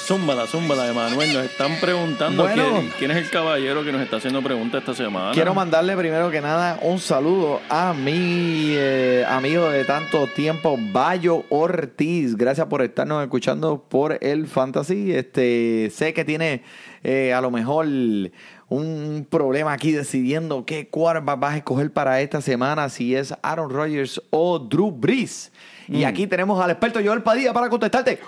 Zúmbala, 0.07 0.47
zúmbala, 0.47 0.87
Emanuel. 0.87 1.33
Nos 1.33 1.43
están 1.43 1.75
preguntando 1.81 2.43
Bueno. 2.43 2.63
quién, 2.79 2.91
quién 2.97 3.11
es 3.11 3.17
el 3.17 3.29
caballero 3.29 3.83
que 3.83 3.91
nos 3.91 3.99
está 4.01 4.15
haciendo 4.15 4.41
preguntas 4.41 4.79
esta 4.79 4.93
semana. 4.93 5.33
Quiero 5.33 5.53
mandarle 5.53 5.97
primero 5.97 6.31
que 6.31 6.39
nada 6.39 6.79
un 6.81 6.97
saludo 6.97 7.59
a 7.67 7.93
mi 7.93 8.71
eh, 8.77 9.25
amigo 9.27 9.69
de 9.69 9.83
tanto 9.83 10.27
tiempo, 10.27 10.79
Bayo 10.93 11.43
Ortiz. 11.49 12.37
Gracias 12.37 12.67
por 12.67 12.83
estarnos 12.83 13.21
escuchando 13.21 13.83
por 13.89 14.17
el 14.21 14.47
Fantasy. 14.47 15.11
Este, 15.13 15.89
sé 15.91 16.13
que 16.13 16.23
tiene 16.23 16.63
eh, 17.03 17.33
a 17.33 17.41
lo 17.41 17.51
mejor 17.51 17.85
un 18.69 19.27
problema 19.29 19.73
aquí 19.73 19.91
decidiendo 19.91 20.63
qué 20.63 20.87
quarterback 20.87 21.37
vas 21.37 21.53
a 21.55 21.57
escoger 21.57 21.91
para 21.91 22.21
esta 22.21 22.39
semana, 22.39 22.87
si 22.87 23.13
es 23.13 23.33
Aaron 23.41 23.69
Rodgers 23.69 24.21
o 24.29 24.57
Drew 24.57 24.89
Brees. 24.89 25.51
Y 25.89 26.05
aquí 26.05 26.27
tenemos 26.27 26.63
al 26.63 26.71
experto 26.71 27.01
Joel 27.03 27.23
Padilla 27.23 27.51
para 27.51 27.67
contestarte. 27.69 28.19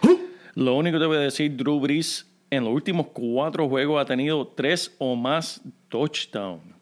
Lo 0.59 0.73
único 0.73 0.97
que 0.97 1.03
te 1.03 1.05
voy 1.05 1.15
a 1.15 1.21
decir, 1.21 1.55
Drew 1.55 1.79
Brees 1.79 2.29
en 2.49 2.65
los 2.65 2.73
últimos 2.73 3.07
cuatro 3.13 3.69
juegos 3.69 4.01
ha 4.01 4.03
tenido 4.03 4.45
tres 4.45 4.93
o 4.99 5.15
más 5.15 5.61
touchdowns. 5.87 6.75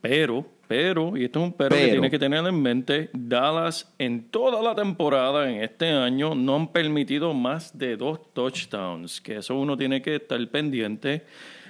Pero, 0.00 0.46
pero, 0.68 1.16
y 1.16 1.24
esto 1.24 1.40
es 1.40 1.46
un 1.46 1.52
pero, 1.52 1.70
que 1.70 1.80
Pero. 1.80 1.92
tienes 1.94 2.10
que 2.12 2.18
tener 2.20 2.46
en 2.46 2.62
mente, 2.62 3.10
Dallas 3.12 3.92
en 3.98 4.30
toda 4.30 4.62
la 4.62 4.72
temporada, 4.72 5.50
en 5.50 5.64
este 5.64 5.88
año, 5.88 6.36
no 6.36 6.54
han 6.54 6.68
permitido 6.68 7.34
más 7.34 7.76
de 7.76 7.96
dos 7.96 8.32
touchdowns, 8.32 9.20
que 9.20 9.38
eso 9.38 9.56
uno 9.56 9.76
tiene 9.76 10.00
que 10.00 10.14
estar 10.14 10.46
pendiente. 10.46 11.24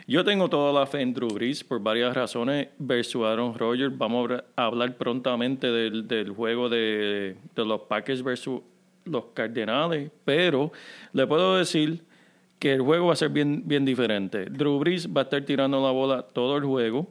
Yo 0.06 0.22
tengo 0.24 0.50
toda 0.50 0.70
la 0.78 0.86
fe 0.86 1.00
en 1.00 1.14
Drew 1.14 1.28
Brees 1.28 1.64
por 1.64 1.80
varias 1.80 2.14
razones 2.14 2.68
versus 2.76 3.24
Aaron 3.24 3.54
Rodgers. 3.54 3.96
Vamos 3.96 4.32
a 4.54 4.64
hablar 4.66 4.98
prontamente 4.98 5.68
del, 5.68 6.06
del 6.06 6.28
juego 6.28 6.68
de, 6.68 7.36
de 7.56 7.64
los 7.64 7.80
Packers 7.88 8.22
versus 8.22 8.60
los 9.10 9.26
Cardenales, 9.34 10.10
pero 10.24 10.72
le 11.12 11.26
puedo 11.26 11.56
decir 11.56 12.02
que 12.58 12.72
el 12.74 12.80
juego 12.82 13.06
va 13.06 13.12
a 13.12 13.16
ser 13.16 13.30
bien, 13.30 13.62
bien 13.66 13.84
diferente. 13.84 14.46
Drew 14.46 14.78
Brees 14.78 15.08
va 15.08 15.20
a 15.20 15.24
estar 15.24 15.42
tirando 15.44 15.80
la 15.82 15.90
bola 15.92 16.22
todo 16.22 16.56
el 16.56 16.64
juego, 16.64 17.06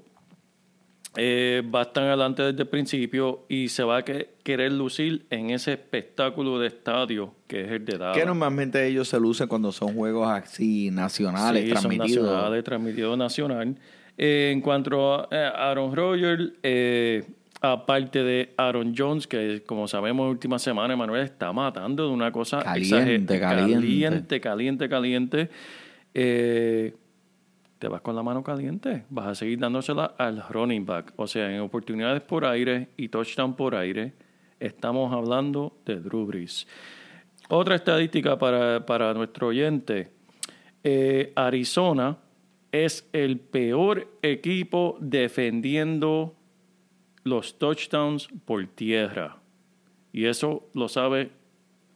eh, 1.16 1.64
va 1.74 1.80
a 1.80 1.84
estar 1.84 2.04
adelante 2.04 2.44
desde 2.44 2.62
el 2.64 2.68
principio 2.68 3.46
y 3.50 3.70
se 3.70 3.84
va 3.84 3.98
a 3.98 4.02
que- 4.06 4.36
querer 4.44 4.72
lucir 4.74 5.26
en 5.32 5.50
ese 5.50 5.74
espectáculo 5.74 6.60
de 6.60 6.68
estadio 6.68 7.34
que 7.48 7.62
es 7.66 7.72
el 7.72 7.86
de 7.86 7.98
Dallas. 7.98 8.18
Que 8.18 8.26
normalmente 8.26 8.86
ellos 8.86 9.08
se 9.08 9.20
lucen 9.20 9.48
cuando 9.48 9.72
son 9.72 9.96
juegos 9.96 10.28
así 10.28 10.92
nacionales, 10.92 11.64
Sí, 11.64 11.70
son 11.72 11.82
transmitidos. 11.82 12.26
nacionales, 12.26 12.64
transmitido 12.64 13.18
nacional. 13.18 13.76
Eh, 14.18 14.52
en 14.54 14.62
cuanto 14.62 15.14
a 15.16 15.28
eh, 15.32 15.52
Aaron 15.56 15.96
Rodgers, 15.96 16.52
eh, 16.62 17.24
aparte 17.62 18.24
de 18.24 18.54
Aaron 18.58 18.93
Jones, 18.96 19.28
que 19.28 19.63
como 19.65 19.88
sabemos, 19.88 20.30
última 20.30 20.60
semana, 20.60 20.93
Emanuel 20.93 21.24
está 21.24 21.52
matando 21.52 22.08
de 22.08 22.13
una 22.13 22.32
cosa 22.32 22.62
Caliente, 22.62 23.39
caliente. 23.39 23.39
caliente, 23.39 24.41
caliente, 24.41 24.89
caliente. 24.89 25.50
Eh, 26.13 26.93
te 27.80 27.88
vas 27.88 28.02
con 28.02 28.15
la 28.15 28.24
mano 28.24 28.43
caliente, 28.43 29.04
vas 29.10 29.28
a 29.28 29.36
seguir 29.36 29.60
dándosela 29.60 30.15
al 30.17 30.43
running 30.50 30.86
back. 30.86 31.13
O 31.15 31.28
sea, 31.28 31.54
en 31.54 31.62
oportunidades 31.62 32.22
por 32.22 32.46
aire 32.46 32.89
y 32.98 33.10
touchdown 33.10 33.56
por 33.56 33.76
aire, 33.76 34.13
estamos 34.60 35.13
hablando 35.13 35.78
de 35.86 35.98
Drew 35.98 36.26
Brees. 36.26 36.67
Otra 37.50 37.76
estadística 37.76 38.38
para, 38.38 38.86
para 38.86 39.13
nuestro 39.13 39.48
oyente. 39.48 40.10
Eh, 40.84 41.32
Arizona 41.36 42.17
es 42.72 43.08
el 43.13 43.39
peor 43.39 44.08
equipo 44.22 44.98
defendiendo 45.00 46.37
los 47.28 47.58
touchdowns 47.58 48.28
por 48.46 48.66
tierra. 48.68 49.38
Y 50.12 50.26
eso 50.26 50.70
lo 50.74 50.88
sabe 50.88 51.32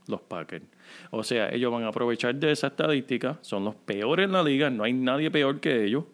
los 0.08 0.22
Packers. 0.22 0.66
O 1.12 1.24
sea, 1.24 1.50
ellos 1.54 1.72
van 1.72 1.84
a 1.84 1.88
aprovechar 1.88 2.36
de 2.36 2.52
esa 2.52 2.68
estadística. 2.68 3.40
Son 3.42 3.64
los 3.64 3.76
peores 3.76 4.26
en 4.26 4.34
la 4.34 4.44
liga. 4.44 4.70
No 4.70 4.84
hay 4.84 4.94
nadie 4.94 5.32
peor 5.32 5.60
que 5.60 5.86
ellos. 5.86 6.06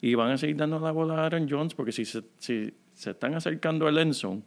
Y 0.00 0.14
van 0.14 0.32
a 0.32 0.38
seguir 0.38 0.56
dando 0.56 0.78
la 0.78 0.92
bola 0.92 1.14
a 1.14 1.26
Aaron 1.26 1.48
Jones 1.48 1.74
porque 1.74 1.92
si 1.92 2.04
se, 2.04 2.22
si 2.38 2.74
se 2.92 3.10
están 3.10 3.34
acercando 3.34 3.86
a 3.86 3.92
Lenson, 3.92 4.44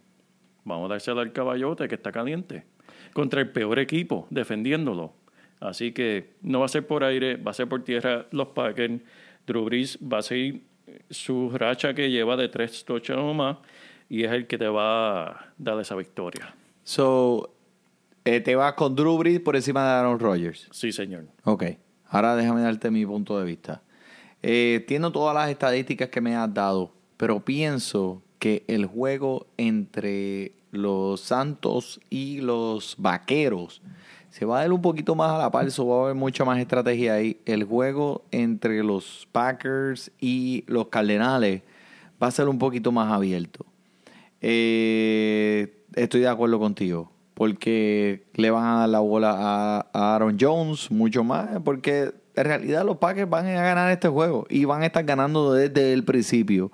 vamos 0.64 0.86
a 0.86 0.94
dársela 0.94 1.22
al 1.22 1.32
caballote 1.32 1.88
que 1.88 1.94
está 1.94 2.12
caliente. 2.12 2.64
Contra 3.12 3.40
el 3.40 3.50
peor 3.50 3.78
equipo, 3.78 4.26
defendiéndolo. 4.30 5.14
Así 5.60 5.92
que 5.92 6.34
no 6.42 6.60
va 6.60 6.66
a 6.66 6.68
ser 6.68 6.86
por 6.86 7.04
aire, 7.04 7.36
va 7.36 7.50
a 7.52 7.54
ser 7.54 7.68
por 7.68 7.84
tierra 7.84 8.26
los 8.30 8.48
Packers. 8.48 9.02
Drew 9.46 9.64
Brees 9.64 9.98
va 10.00 10.18
a 10.18 10.22
seguir 10.22 10.62
su 11.10 11.50
racha 11.50 11.94
que 11.94 12.10
lleva 12.10 12.36
de 12.36 12.48
tres 12.48 12.84
touchdowns 12.84 13.22
o 13.22 13.34
más 13.34 13.58
y 14.12 14.24
es 14.24 14.32
el 14.32 14.46
que 14.46 14.58
te 14.58 14.68
va 14.68 15.22
a 15.22 15.54
dar 15.56 15.80
esa 15.80 15.94
victoria. 15.94 16.54
So, 16.84 17.54
eh, 18.26 18.40
te 18.40 18.54
vas 18.54 18.74
con 18.74 18.94
Drew 18.94 19.16
Brees 19.16 19.40
por 19.40 19.56
encima 19.56 19.82
de 19.84 19.88
Aaron 19.88 20.20
Rodgers. 20.20 20.68
Sí, 20.70 20.92
señor. 20.92 21.24
Ok, 21.44 21.64
ahora 22.08 22.36
déjame 22.36 22.60
darte 22.60 22.90
mi 22.90 23.06
punto 23.06 23.38
de 23.38 23.46
vista. 23.46 23.80
Eh, 24.42 24.80
entiendo 24.80 25.10
todas 25.12 25.34
las 25.34 25.48
estadísticas 25.48 26.10
que 26.10 26.20
me 26.20 26.36
has 26.36 26.52
dado, 26.52 26.92
pero 27.16 27.40
pienso 27.40 28.22
que 28.38 28.64
el 28.68 28.84
juego 28.84 29.46
entre 29.56 30.52
los 30.72 31.22
Santos 31.22 31.98
y 32.10 32.42
los 32.42 32.96
Vaqueros 32.98 33.80
se 34.28 34.44
va 34.44 34.58
a 34.58 34.60
dar 34.60 34.72
un 34.72 34.82
poquito 34.82 35.14
más 35.14 35.30
a 35.30 35.38
la 35.38 35.50
par, 35.50 35.70
so 35.70 35.86
va 35.86 35.96
a 35.96 36.02
haber 36.04 36.16
mucha 36.16 36.44
más 36.44 36.58
estrategia 36.58 37.14
ahí. 37.14 37.40
El 37.46 37.64
juego 37.64 38.26
entre 38.30 38.82
los 38.82 39.26
Packers 39.32 40.12
y 40.20 40.64
los 40.66 40.88
Cardenales 40.88 41.62
va 42.22 42.26
a 42.26 42.30
ser 42.30 42.50
un 42.50 42.58
poquito 42.58 42.92
más 42.92 43.10
abierto. 43.10 43.71
Eh, 44.42 45.84
estoy 45.94 46.20
de 46.20 46.28
acuerdo 46.28 46.58
contigo. 46.58 47.10
Porque 47.34 48.26
le 48.34 48.50
van 48.50 48.64
a 48.64 48.80
dar 48.80 48.88
la 48.90 49.00
bola 49.00 49.34
a, 49.38 50.14
Aaron 50.14 50.36
Jones 50.38 50.90
mucho 50.90 51.24
más. 51.24 51.60
Porque 51.64 52.12
en 52.34 52.44
realidad 52.44 52.84
los 52.84 52.98
Packers 52.98 53.30
van 53.30 53.46
a 53.46 53.62
ganar 53.62 53.90
este 53.90 54.08
juego. 54.08 54.46
Y 54.50 54.64
van 54.66 54.82
a 54.82 54.86
estar 54.86 55.04
ganando 55.04 55.54
desde 55.54 55.92
el 55.92 56.04
principio. 56.04 56.70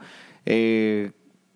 Eh, 0.46 1.12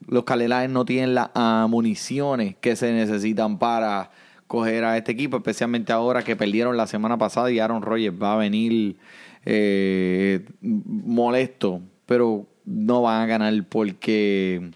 los 0.07 0.25
Cardenales 0.25 0.71
no 0.71 0.85
tienen 0.85 1.15
las 1.15 1.31
ah, 1.35 1.67
municiones 1.69 2.57
que 2.61 2.77
se 2.77 2.93
necesitan 2.93 3.59
para 3.59 4.11
coger 4.47 4.85
a 4.85 4.97
este 4.97 5.13
equipo. 5.13 5.39
Especialmente 5.39 5.93
ahora 5.93 6.23
que 6.23 6.37
perdieron 6.37 6.77
la 6.77 6.87
semana 6.87 7.19
pasada. 7.19 7.51
Y 7.51 7.59
Aaron 7.59 7.83
Rodgers 7.83 8.17
va 8.21 8.35
a 8.35 8.37
venir 8.37 8.97
eh, 9.45 10.45
molesto. 10.61 11.81
Pero 12.07 12.47
no 12.65 13.03
van 13.03 13.23
a 13.23 13.27
ganar 13.27 13.65
porque 13.69 14.71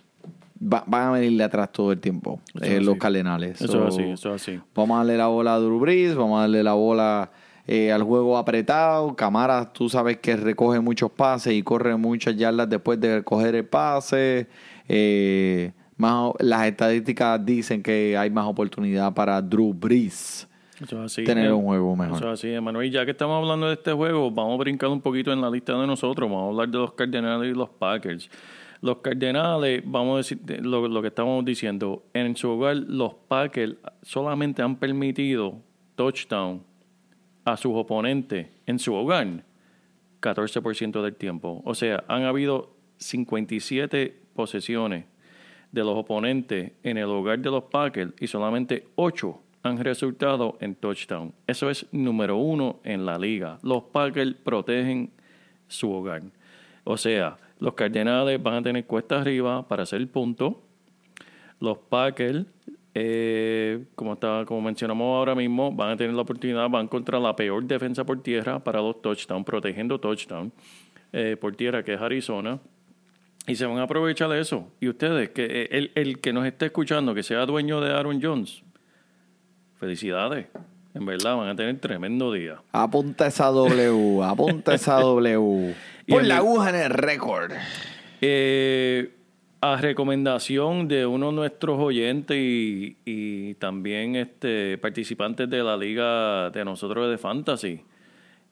va- 0.61 0.85
van 0.87 1.09
a 1.09 1.11
venirle 1.13 1.45
atrás 1.45 1.71
todo 1.73 1.93
el 1.93 2.01
tiempo 2.01 2.41
eh, 2.61 2.81
los. 2.81 2.97
Cardenales. 2.97 3.61
Eso 3.61 3.73
So, 3.73 3.89
es 3.89 3.95
así, 3.95 4.03
eso 4.11 4.35
es 4.35 4.43
así. 4.43 4.61
Vamos 4.75 4.95
a 4.95 4.99
darle 4.99 5.17
la 5.19 5.27
bola 5.29 5.55
a 5.55 5.59
Drew 5.59 5.79
Brees, 5.79 6.15
vamos 6.15 6.39
a 6.39 6.41
darle 6.43 6.63
la 6.63 6.75
bola 6.75 7.31
eh, 7.67 7.91
al 7.93 8.03
juego 8.03 8.39
apretado. 8.39 9.15
Camara, 9.17 9.73
tú 9.73 9.89
sabes 9.89 10.19
que 10.19 10.37
recoge 10.37 10.81
muchos 10.81 11.11
pases 11.11 11.53
y 11.55 11.63
corre 11.63 11.97
muchas 11.97 12.37
yardas 12.37 12.69
después 12.69 13.01
de 13.01 13.23
coger 13.25 13.55
el 13.57 13.65
pase. 13.65 14.47
Eh, 14.89 15.73
más, 15.97 16.33
las 16.41 16.67
estadísticas 16.67 17.45
dicen 17.45 17.83
que 17.83 18.17
hay 18.17 18.31
más 18.31 18.47
oportunidad 18.47 19.13
para 19.15 19.41
Drew 19.43 19.73
Brees 19.75 20.47
Eso 20.81 20.99
es 21.05 21.13
así. 21.13 21.25
tener 21.25 21.47
Eh, 21.47 21.53
un 21.53 21.65
juego 21.65 21.97
mejor. 21.97 22.17
Eso 22.19 22.27
es 22.33 22.39
así, 22.41 22.51
Emanuel. 22.53 22.91
Ya 22.91 23.05
que 23.05 23.13
estamos 23.13 23.43
hablando 23.43 23.67
de 23.67 23.73
este 23.75 23.93
juego, 23.93 24.31
vamos 24.31 24.55
a 24.55 24.59
brincar 24.59 24.91
un 24.91 25.01
poquito 25.01 25.33
en 25.33 25.41
la 25.41 25.49
lista 25.51 25.73
de 25.79 25.87
nosotros. 25.87 26.29
Vamos 26.31 26.45
a 26.45 26.49
hablar 26.51 26.69
de 26.69 26.79
los 26.79 26.93
Cardenales 26.93 27.51
y 27.51 27.57
los 27.57 27.71
Packers. 27.71 28.29
Los 28.83 28.99
Cardenales, 28.99 29.83
vamos 29.85 30.15
a 30.15 30.17
decir 30.19 30.39
de- 30.41 30.59
lo, 30.61 30.87
lo 30.89 31.01
que 31.03 31.09
estamos 31.09 31.45
diciendo, 31.45 32.05
en 32.13 32.37
su 32.37 32.51
hogar, 32.51 32.77
los 32.77 33.15
Packers 33.29 33.77
solamente 34.03 34.63
han 34.63 34.77
permitido 34.77 35.61
touchdown 35.95 36.63
a 37.45 37.57
sus 37.57 37.73
oponentes 37.75 38.49
en 38.67 38.79
su 38.79 38.93
hogar 38.95 39.45
14% 40.21 41.03
del 41.03 41.15
tiempo. 41.15 41.63
O 41.65 41.75
sea, 41.75 42.05
han 42.09 42.25
habido 42.25 42.75
57 42.99 44.17
posesiones 44.35 45.05
de 45.73 45.81
los 45.83 45.97
oponentes 45.97 46.73
en 46.83 46.97
el 46.99 47.05
hogar 47.07 47.39
de 47.39 47.51
los 47.51 47.65
Packers 47.65 48.13
y 48.21 48.27
solamente 48.27 48.89
8 48.97 49.43
han 49.63 49.79
resultado 49.83 50.57
en 50.61 50.75
touchdown. 50.77 51.33
Eso 51.47 51.69
es 51.71 51.87
número 51.93 52.37
uno 52.37 52.81
en 52.85 53.05
la 53.05 53.19
liga. 53.19 53.59
Los 53.63 53.85
Packers 53.85 54.35
protegen 54.35 55.11
su 55.69 55.91
hogar. 55.93 56.23
O 56.85 56.97
sea, 56.97 57.37
los 57.59 57.75
Cardenales 57.75 58.43
van 58.43 58.55
a 58.55 58.63
tener 58.63 58.85
cuesta 58.87 59.21
arriba 59.21 59.67
para 59.67 59.85
hacer 59.85 60.01
el 60.01 60.09
punto. 60.09 60.63
Los 61.61 61.79
Packers, 61.79 62.45
eh, 62.95 63.87
como, 63.95 64.15
está, 64.15 64.45
como 64.47 64.61
mencionamos 64.61 65.17
ahora 65.17 65.35
mismo, 65.35 65.73
van 65.73 65.93
a 65.93 65.97
tener 65.97 66.15
la 66.15 66.23
oportunidad, 66.23 66.69
van 66.69 66.89
contra 66.89 67.19
la 67.19 67.35
peor 67.35 67.65
defensa 67.65 68.05
por 68.05 68.23
tierra 68.23 68.63
para 68.63 68.81
los 68.81 69.01
touchdowns, 69.01 69.45
protegiendo 69.45 69.99
touchdown 69.99 70.53
eh, 71.13 71.37
por 71.41 71.57
tierra, 71.57 71.83
que 71.83 71.95
es 71.95 72.01
Arizona. 72.01 72.61
Y 73.47 73.55
se 73.55 73.65
van 73.65 73.79
a 73.79 73.83
aprovechar 73.83 74.29
de 74.29 74.41
eso. 74.41 74.73
Y 74.81 74.89
ustedes, 74.89 75.31
que 75.31 75.45
eh, 75.45 75.69
el, 75.71 75.93
el 75.95 76.21
que 76.21 76.33
nos 76.33 76.45
esté 76.45 76.67
escuchando, 76.67 77.15
que 77.15 77.23
sea 77.23 77.47
dueño 77.47 77.81
de 77.81 77.93
Aaron 77.93 78.21
Jones, 78.21 78.63
felicidades. 79.79 80.49
En 80.97 81.05
verdad, 81.05 81.37
van 81.37 81.49
a 81.51 81.55
tener 81.55 81.79
tremendo 81.79 82.33
día. 82.33 82.63
Apunta 82.73 83.27
esa 83.27 83.49
W, 83.49 84.25
apunta 84.25 84.75
esa 84.75 84.95
W. 85.01 85.75
Por 86.09 86.25
la 86.25 86.39
aguja 86.39 86.71
en 86.71 86.77
el 86.77 86.91
récord. 86.91 87.53
Eh, 88.23 89.11
a 89.61 89.77
recomendación 89.77 90.89
de 90.89 91.05
uno 91.05 91.27
de 91.27 91.33
nuestros 91.35 91.79
oyentes 91.79 92.39
y, 92.39 92.97
y 93.05 93.55
también 93.55 94.17
este 94.17 94.79
participantes 94.79 95.51
de 95.51 95.63
la 95.63 95.77
liga 95.77 96.49
de 96.49 96.65
nosotros 96.65 97.11
de 97.11 97.19
Fantasy, 97.19 97.83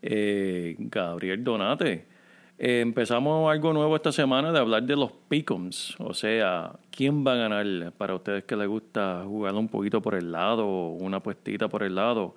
eh, 0.02 0.76
Gabriel 0.78 1.42
Donate. 1.42 2.04
Eh, 2.58 2.80
empezamos 2.80 3.50
algo 3.52 3.72
nuevo 3.72 3.96
esta 3.96 4.12
semana 4.12 4.52
de 4.52 4.58
hablar 4.60 4.82
de 4.84 4.94
los 4.94 5.10
pick'ems, 5.28 5.96
o 5.98 6.14
sea, 6.14 6.72
quién 6.90 7.26
va 7.26 7.32
a 7.32 7.36
ganar 7.36 7.92
para 7.98 8.14
ustedes 8.14 8.44
que 8.44 8.54
les 8.56 8.68
gusta 8.68 9.22
jugar 9.26 9.54
un 9.54 9.68
poquito 9.68 10.00
por 10.00 10.14
el 10.14 10.30
lado, 10.30 10.64
una 10.90 11.20
puestita 11.20 11.68
por 11.68 11.82
el 11.82 11.96
lado. 11.96 12.34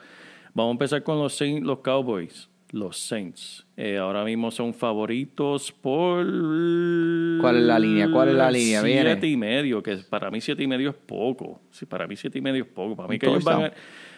Vamos 0.55 0.71
a 0.71 0.73
empezar 0.73 1.03
con 1.03 1.19
los, 1.19 1.39
Saints- 1.39 1.63
los 1.63 1.79
Cowboys, 1.79 2.49
los 2.71 2.97
Saints. 2.97 3.63
Eh, 3.77 3.97
ahora 3.99 4.23
mismo 4.23 4.49
son 4.49 4.73
favoritos 4.73 5.71
por... 5.71 6.25
¿Cuál 6.25 7.57
es 7.57 7.63
la 7.63 7.77
línea? 7.77 8.09
¿Cuál 8.11 8.29
es 8.29 8.35
la 8.35 8.49
línea? 8.49 8.81
Viene. 8.81 9.11
Siete 9.11 9.27
y 9.27 9.37
medio, 9.37 9.83
que 9.83 9.97
para 9.97 10.31
mí 10.31 10.41
siete 10.41 10.63
y 10.63 10.67
medio 10.67 10.89
es 10.89 10.95
poco. 10.95 11.61
Sí, 11.69 11.85
para 11.85 12.07
mí 12.07 12.15
siete 12.15 12.39
y 12.39 12.41
medio 12.41 12.63
es 12.63 12.69
poco. 12.69 12.95
Para 12.95 13.07
mí 13.07 13.15
Un 13.15 13.19
que 13.19 13.27
ellos 13.27 13.43
van 13.43 13.65
a... 13.65 13.71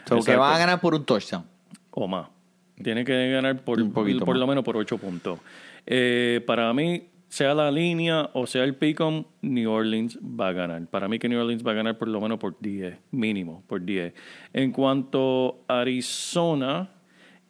So, 0.05 0.19
que 0.21 0.35
van 0.37 0.55
a 0.55 0.57
ganar 0.59 0.79
por 0.79 0.95
un 0.95 1.03
touchdown. 1.03 1.43
o 1.91 2.07
más. 2.07 2.27
Tiene 2.81 3.03
que 3.03 3.31
ganar 3.31 3.61
por, 3.61 3.81
Un 3.81 3.91
poquito 3.91 4.19
por 4.23 4.35
más. 4.35 4.39
lo 4.39 4.47
menos 4.47 4.63
por 4.63 4.77
8 4.77 4.97
puntos. 4.97 5.39
Eh, 5.91 6.41
para 6.45 6.71
mí, 6.71 7.09
sea 7.29 7.55
la 7.55 7.71
línea 7.71 8.29
o 8.33 8.45
sea 8.45 8.63
el 8.63 8.75
pick-em, 8.75 9.23
New 9.41 9.71
Orleans 9.71 10.19
va 10.19 10.49
a 10.49 10.53
ganar. 10.53 10.85
Para 10.87 11.07
mí 11.07 11.17
que 11.17 11.27
New 11.27 11.39
Orleans 11.39 11.65
va 11.65 11.71
a 11.71 11.73
ganar 11.73 11.97
por 11.97 12.07
lo 12.07 12.21
menos 12.21 12.37
por 12.37 12.59
10, 12.59 12.95
mínimo, 13.11 13.63
por 13.65 13.83
10. 13.83 14.13
En 14.53 14.71
cuanto 14.71 15.63
a 15.67 15.81
Arizona 15.81 16.91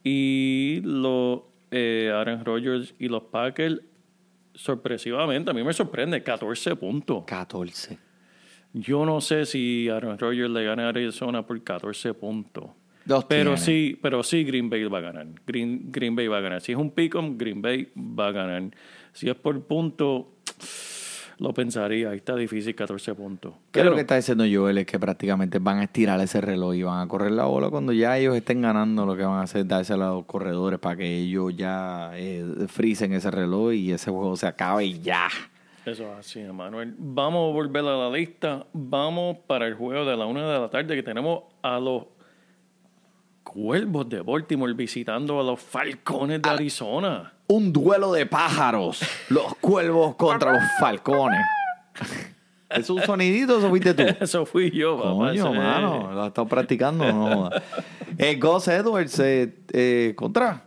y 0.04 0.80
los 0.84 1.42
eh, 1.72 2.12
Aaron 2.14 2.46
Rodgers 2.46 2.96
y 2.98 3.10
los 3.10 3.24
Packers, 3.24 3.82
sorpresivamente, 4.54 5.52
a 5.52 5.54
mí 5.54 5.62
me 5.62 5.74
sorprende, 5.74 6.24
14 6.24 6.78
puntos. 6.78 7.26
14. 7.26 7.98
Yo 8.72 9.06
no 9.06 9.20
sé 9.20 9.46
si 9.46 9.90
Aaron 9.90 10.18
Rodgers 10.18 10.50
le 10.50 10.64
gana 10.64 10.86
a 10.86 10.90
Arizona 10.90 11.46
por 11.46 11.62
14 11.62 12.14
puntos. 12.14 12.70
Pero 13.28 13.58
sí, 13.58 13.98
pero 14.02 14.24
sí 14.24 14.44
Green 14.44 14.70
Bay 14.70 14.84
va 14.86 15.00
a 15.00 15.02
ganar. 15.02 15.28
Green, 15.46 15.92
Green 15.92 16.16
Bay 16.16 16.28
va 16.28 16.38
a 16.38 16.42
ganar. 16.42 16.62
Si 16.62 16.72
es 16.72 16.78
un 16.78 16.92
pick-em, 16.92 17.38
Green 17.38 17.62
Bay 17.62 17.92
va 17.96 18.28
a 18.28 18.32
ganar. 18.32 18.64
Si 19.14 19.30
es 19.30 19.36
por 19.36 19.62
punto, 19.64 20.34
lo 21.40 21.54
pensaría. 21.54 22.12
Ahí 22.12 22.18
está 22.18 22.36
difícil 22.36 22.76
14 22.76 23.16
puntos. 23.16 23.54
¿Qué 23.72 23.80
es 23.80 23.86
lo 23.86 23.96
que 23.96 24.02
está 24.02 24.16
diciendo 24.16 24.44
Joel? 24.52 24.78
Es 24.80 24.86
que 24.86 25.00
prácticamente 25.00 25.60
van 25.60 25.80
a 25.80 25.84
estirar 25.84 26.20
ese 26.22 26.42
reloj 26.42 26.76
y 26.76 26.84
van 26.84 27.02
a 27.02 27.08
correr 27.08 27.32
la 27.32 27.46
bola 27.46 27.70
cuando 27.70 27.94
ya 27.94 28.18
ellos 28.18 28.36
estén 28.36 28.62
ganando. 28.62 29.06
Lo 29.06 29.16
que 29.16 29.24
van 29.24 29.40
a 29.40 29.44
hacer 29.44 29.62
es 29.62 29.68
dársela 29.68 30.10
a 30.10 30.14
los 30.14 30.26
corredores 30.26 30.80
para 30.80 30.98
que 30.98 31.18
ellos 31.18 31.56
ya 31.56 32.12
eh, 32.14 32.46
frisen 32.68 33.14
ese 33.14 33.32
reloj 33.32 33.74
y 33.74 33.92
ese 33.92 34.12
juego 34.12 34.36
se 34.36 34.48
acabe 34.48 34.86
y 34.86 35.00
ya. 35.00 35.30
Eso 35.86 36.04
es 36.12 36.20
así, 36.20 36.42
Emanuel. 36.42 36.94
Vamos 36.98 37.50
a 37.50 37.54
volver 37.54 37.84
a 37.86 37.98
la 37.98 38.10
lista. 38.12 38.68
Vamos 38.74 39.38
para 39.48 39.66
el 39.66 39.74
juego 39.74 40.06
de 40.06 40.16
la 40.16 40.26
una 40.26 40.52
de 40.52 40.60
la 40.60 40.70
tarde 40.70 40.96
que 40.96 41.02
tenemos 41.02 41.44
a 41.64 41.80
los 41.80 42.04
Cuervos 43.54 44.08
de 44.08 44.22
Baltimore 44.22 44.74
visitando 44.74 45.40
a 45.40 45.44
los 45.44 45.60
Falcones 45.60 46.40
de 46.40 46.50
Arizona. 46.52 47.34
Un 47.48 47.74
duelo 47.74 48.12
de 48.14 48.28
pájaros. 48.28 49.02
Los 49.30 49.56
cuervos 49.56 50.16
contra 50.18 50.54
los 50.54 50.62
falcones. 50.80 51.40
¿Es 52.70 52.92
un 52.92 53.02
sonidito 53.02 53.56
o 53.56 53.58
eso 53.60 53.70
fuiste 53.70 53.94
tú? 53.96 54.04
Eso 54.24 54.46
fui 54.46 54.70
yo, 54.70 54.98
papá. 54.98 55.10
Coño, 55.14 55.48
Ese- 55.50 55.58
mano, 55.58 56.12
lo 56.14 56.22
has 56.22 56.28
estado 56.28 56.48
practicando, 56.48 57.12
no. 57.12 57.50
Eh, 58.20 58.36
Gus 58.40 58.68
Edwards, 58.68 59.20
eh, 59.20 59.52
eh, 59.74 60.14
contra. 60.16 60.66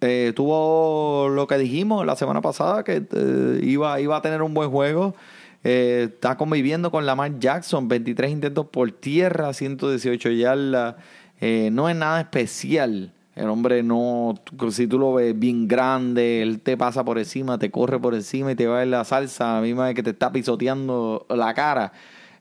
Eh, 0.00 0.32
tuvo 0.34 1.28
lo 1.28 1.46
que 1.46 1.56
dijimos 1.56 2.04
la 2.04 2.16
semana 2.16 2.40
pasada, 2.40 2.82
que 2.82 3.06
eh, 3.12 3.60
iba, 3.62 4.00
iba 4.00 4.16
a 4.16 4.22
tener 4.22 4.42
un 4.42 4.54
buen 4.54 4.70
juego. 4.70 5.14
Eh, 5.62 6.08
está 6.12 6.36
conviviendo 6.36 6.90
con 6.90 7.06
Lamar 7.06 7.38
Jackson, 7.38 7.86
23 7.86 8.32
intentos 8.32 8.66
por 8.66 8.90
tierra, 8.90 9.52
118 9.52 10.30
yardas. 10.30 10.96
Eh, 11.40 11.70
no 11.72 11.88
es 11.88 11.96
nada 11.96 12.20
especial. 12.20 13.12
El 13.36 13.48
hombre 13.48 13.84
no, 13.84 14.34
si 14.70 14.88
tú 14.88 14.98
lo 14.98 15.14
ves 15.14 15.38
bien 15.38 15.68
grande, 15.68 16.42
él 16.42 16.60
te 16.60 16.76
pasa 16.76 17.04
por 17.04 17.18
encima, 17.18 17.56
te 17.58 17.70
corre 17.70 18.00
por 18.00 18.14
encima 18.14 18.50
y 18.50 18.56
te 18.56 18.66
va 18.66 18.82
en 18.82 18.90
la 18.90 19.04
salsa, 19.04 19.52
a 19.52 19.54
la 19.56 19.60
misma 19.66 19.86
vez 19.86 19.94
que 19.94 20.02
te 20.02 20.10
está 20.10 20.32
pisoteando 20.32 21.24
la 21.30 21.54
cara. 21.54 21.92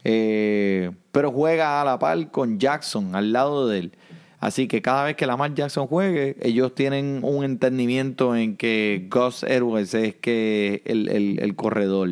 Eh, 0.04 0.90
pero 1.12 1.32
juega 1.32 1.82
a 1.82 1.86
la 1.86 2.00
par 2.00 2.32
con 2.32 2.60
Jackson 2.60 3.16
al 3.16 3.32
lado 3.32 3.68
de 3.68 3.80
él. 3.80 3.92
Así 4.40 4.68
que 4.68 4.82
cada 4.82 5.04
vez 5.04 5.16
que 5.16 5.28
Lamar 5.28 5.54
Jackson 5.54 5.86
juegue, 5.88 6.36
ellos 6.42 6.74
tienen 6.74 7.20
un 7.24 7.44
entendimiento 7.44 8.36
en 8.36 8.56
que 8.56 9.08
Gus 9.12 9.44
Edwards 9.44 9.94
es 9.94 10.16
que 10.16 10.82
el- 10.86 11.40
el 11.40 11.56
corredor. 11.56 12.10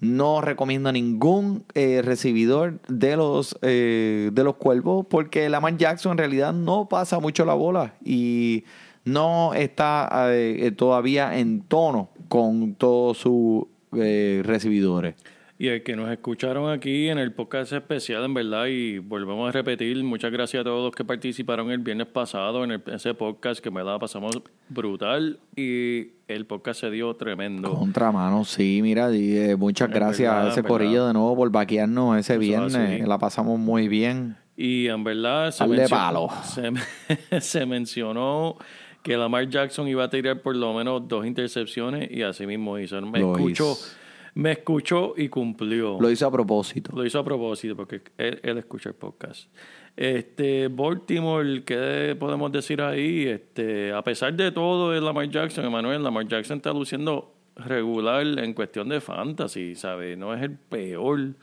No 0.00 0.40
recomiendo 0.40 0.92
ningún 0.92 1.64
eh, 1.74 2.02
recibidor 2.04 2.80
de 2.88 3.16
los 3.16 3.58
eh, 3.62 4.30
de 4.32 4.44
los 4.44 4.56
cuervos 4.56 5.06
porque 5.10 5.48
Lamar 5.48 5.76
Jackson 5.76 6.12
en 6.12 6.18
realidad 6.18 6.52
no 6.52 6.88
pasa 6.88 7.18
mucho 7.18 7.44
la 7.44 7.54
bola 7.54 7.94
y 8.04 8.64
no 9.04 9.54
está 9.54 10.08
eh, 10.30 10.72
todavía 10.76 11.38
en 11.38 11.62
tono 11.62 12.10
con 12.28 12.74
todos 12.74 13.18
sus 13.18 13.64
eh, 13.96 14.42
recibidores. 14.44 15.14
Y 15.60 15.66
el 15.66 15.82
que 15.82 15.96
nos 15.96 16.08
escucharon 16.08 16.70
aquí 16.70 17.08
en 17.08 17.18
el 17.18 17.32
podcast 17.32 17.72
especial, 17.72 18.24
en 18.24 18.32
verdad, 18.32 18.66
y 18.66 18.98
volvemos 18.98 19.48
a 19.48 19.52
repetir, 19.52 20.04
muchas 20.04 20.30
gracias 20.30 20.60
a 20.60 20.64
todos 20.64 20.84
los 20.84 20.94
que 20.94 21.04
participaron 21.04 21.72
el 21.72 21.78
viernes 21.78 22.06
pasado 22.06 22.62
en 22.62 22.70
el- 22.70 22.82
ese 22.94 23.12
podcast, 23.14 23.60
que 23.60 23.68
en 23.70 23.74
verdad 23.74 23.98
pasamos 23.98 24.40
brutal 24.68 25.40
y 25.56 26.12
el 26.28 26.46
podcast 26.46 26.82
se 26.82 26.90
dio 26.92 27.12
tremendo. 27.16 27.74
Contramano, 27.74 28.44
sí, 28.44 28.78
mira, 28.82 29.12
y, 29.12 29.36
eh, 29.36 29.56
muchas 29.56 29.88
Es 29.88 29.94
gracias 29.96 30.30
verdad, 30.32 30.46
a 30.46 30.50
ese 30.52 30.60
es 30.60 30.66
corillo 30.66 31.06
de 31.08 31.12
nuevo 31.12 31.34
por 31.34 31.50
vaquearnos 31.50 32.16
ese 32.18 32.34
Eso 32.34 32.40
viernes. 32.40 32.76
así. 32.76 32.98
La 33.00 33.18
pasamos 33.18 33.58
muy 33.58 33.88
bien. 33.88 34.36
Y 34.56 34.86
en 34.86 35.02
verdad 35.02 35.50
se, 35.50 35.64
Dale 35.64 35.76
mencio- 35.78 35.96
palo. 35.96 36.28
se, 36.44 36.70
se 37.40 37.66
mencionó 37.66 38.56
que 39.02 39.16
Lamar 39.16 39.48
Jackson 39.48 39.88
iba 39.88 40.04
a 40.04 40.10
tirar 40.10 40.40
por 40.40 40.54
lo 40.54 40.72
menos 40.74 41.08
dos 41.08 41.26
intercepciones 41.26 42.10
y 42.12 42.22
así 42.22 42.46
mismo 42.46 42.78
hizo. 42.78 43.00
Me 43.02 43.18
Lo 43.20 43.32
escuchó, 43.32 43.72
hizo. 43.72 43.97
Me 44.38 44.52
escuchó 44.52 45.14
y 45.16 45.28
cumplió. 45.28 45.98
Lo 46.00 46.08
hizo 46.12 46.24
a 46.24 46.30
propósito. 46.30 46.92
Lo 46.94 47.04
hizo 47.04 47.18
a 47.18 47.24
propósito 47.24 47.74
porque 47.74 48.02
él, 48.16 48.38
él 48.44 48.58
escucha 48.58 48.90
el 48.90 48.94
podcast. 48.94 49.48
Este, 49.96 50.68
Baltimore, 50.68 51.64
¿qué 51.64 52.16
podemos 52.16 52.52
decir 52.52 52.80
ahí? 52.80 53.26
Este, 53.26 53.92
a 53.92 54.00
pesar 54.02 54.32
de 54.34 54.52
todo 54.52 54.92
de 54.92 55.00
Lamar 55.00 55.28
Jackson, 55.28 55.64
Emanuel, 55.64 56.04
Lamar 56.04 56.28
Jackson 56.28 56.58
está 56.58 56.72
luciendo 56.72 57.34
regular 57.56 58.24
en 58.38 58.54
cuestión 58.54 58.88
de 58.88 59.00
fantasy, 59.00 59.74
¿sabes? 59.74 60.16
No 60.16 60.32
es 60.32 60.40
el 60.40 60.52
peor 60.52 61.34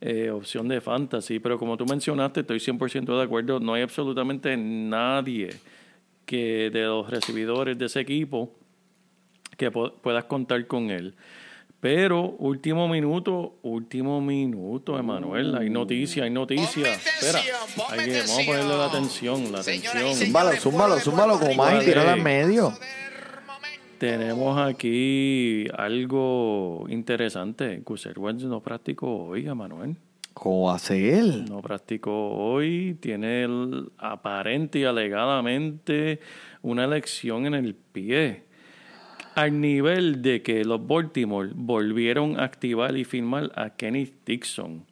eh, 0.00 0.30
opción 0.30 0.68
de 0.68 0.80
fantasy, 0.80 1.40
pero 1.40 1.58
como 1.58 1.76
tú 1.76 1.84
mencionaste, 1.84 2.42
estoy 2.42 2.60
100% 2.60 3.06
de 3.06 3.24
acuerdo, 3.24 3.58
no 3.58 3.74
hay 3.74 3.82
absolutamente 3.82 4.56
nadie 4.56 5.50
que 6.24 6.70
de 6.72 6.84
los 6.84 7.10
recibidores 7.10 7.76
de 7.76 7.86
ese 7.86 7.98
equipo 7.98 8.54
que 9.56 9.72
puedas 9.72 10.24
contar 10.26 10.64
con 10.68 10.92
él. 10.92 11.16
Pero 11.80 12.30
último 12.38 12.88
minuto, 12.88 13.56
último 13.62 14.20
minuto, 14.20 14.98
Emanuel. 14.98 15.54
Hay 15.56 15.70
noticia, 15.70 16.24
hay 16.24 16.30
noticia. 16.30 16.94
Espera, 16.94 17.40
hay 17.90 18.04
que, 18.04 18.20
vamos 18.20 18.38
a 18.40 18.46
ponerle 18.46 18.78
la 18.78 18.86
atención, 18.86 19.52
la 19.52 19.60
atención. 19.60 20.14
Zúmbalo, 20.14 20.52
zúmbalo, 20.56 20.98
zúmbalo 20.98 21.38
como 21.38 21.54
más 21.54 21.86
y 21.86 21.92
al 21.92 22.20
medio. 22.22 22.72
Tenemos 23.98 24.58
aquí 24.58 25.66
algo 25.76 26.86
interesante. 26.88 27.80
Gus 27.84 28.06
Edwards 28.06 28.42
no 28.44 28.60
practicó 28.60 29.24
hoy, 29.26 29.46
Emanuel. 29.46 29.96
¿Cómo 30.34 30.70
hace 30.70 31.18
él? 31.18 31.46
No 31.48 31.62
practicó 31.62 32.12
hoy. 32.30 32.96
Tiene 33.00 33.44
el- 33.44 33.90
aparente 33.96 34.80
y 34.80 34.84
alegadamente 34.84 36.20
una 36.62 36.86
lección 36.86 37.46
en 37.46 37.54
el 37.54 37.74
pie. 37.74 38.44
Al 39.36 39.60
nivel 39.60 40.22
de 40.22 40.42
que 40.42 40.64
los 40.64 40.86
Baltimore 40.86 41.50
volvieron 41.54 42.40
a 42.40 42.44
activar 42.44 42.96
y 42.96 43.04
firmar 43.04 43.52
a 43.54 43.68
Kenny 43.68 44.10
Dixon. 44.24 44.86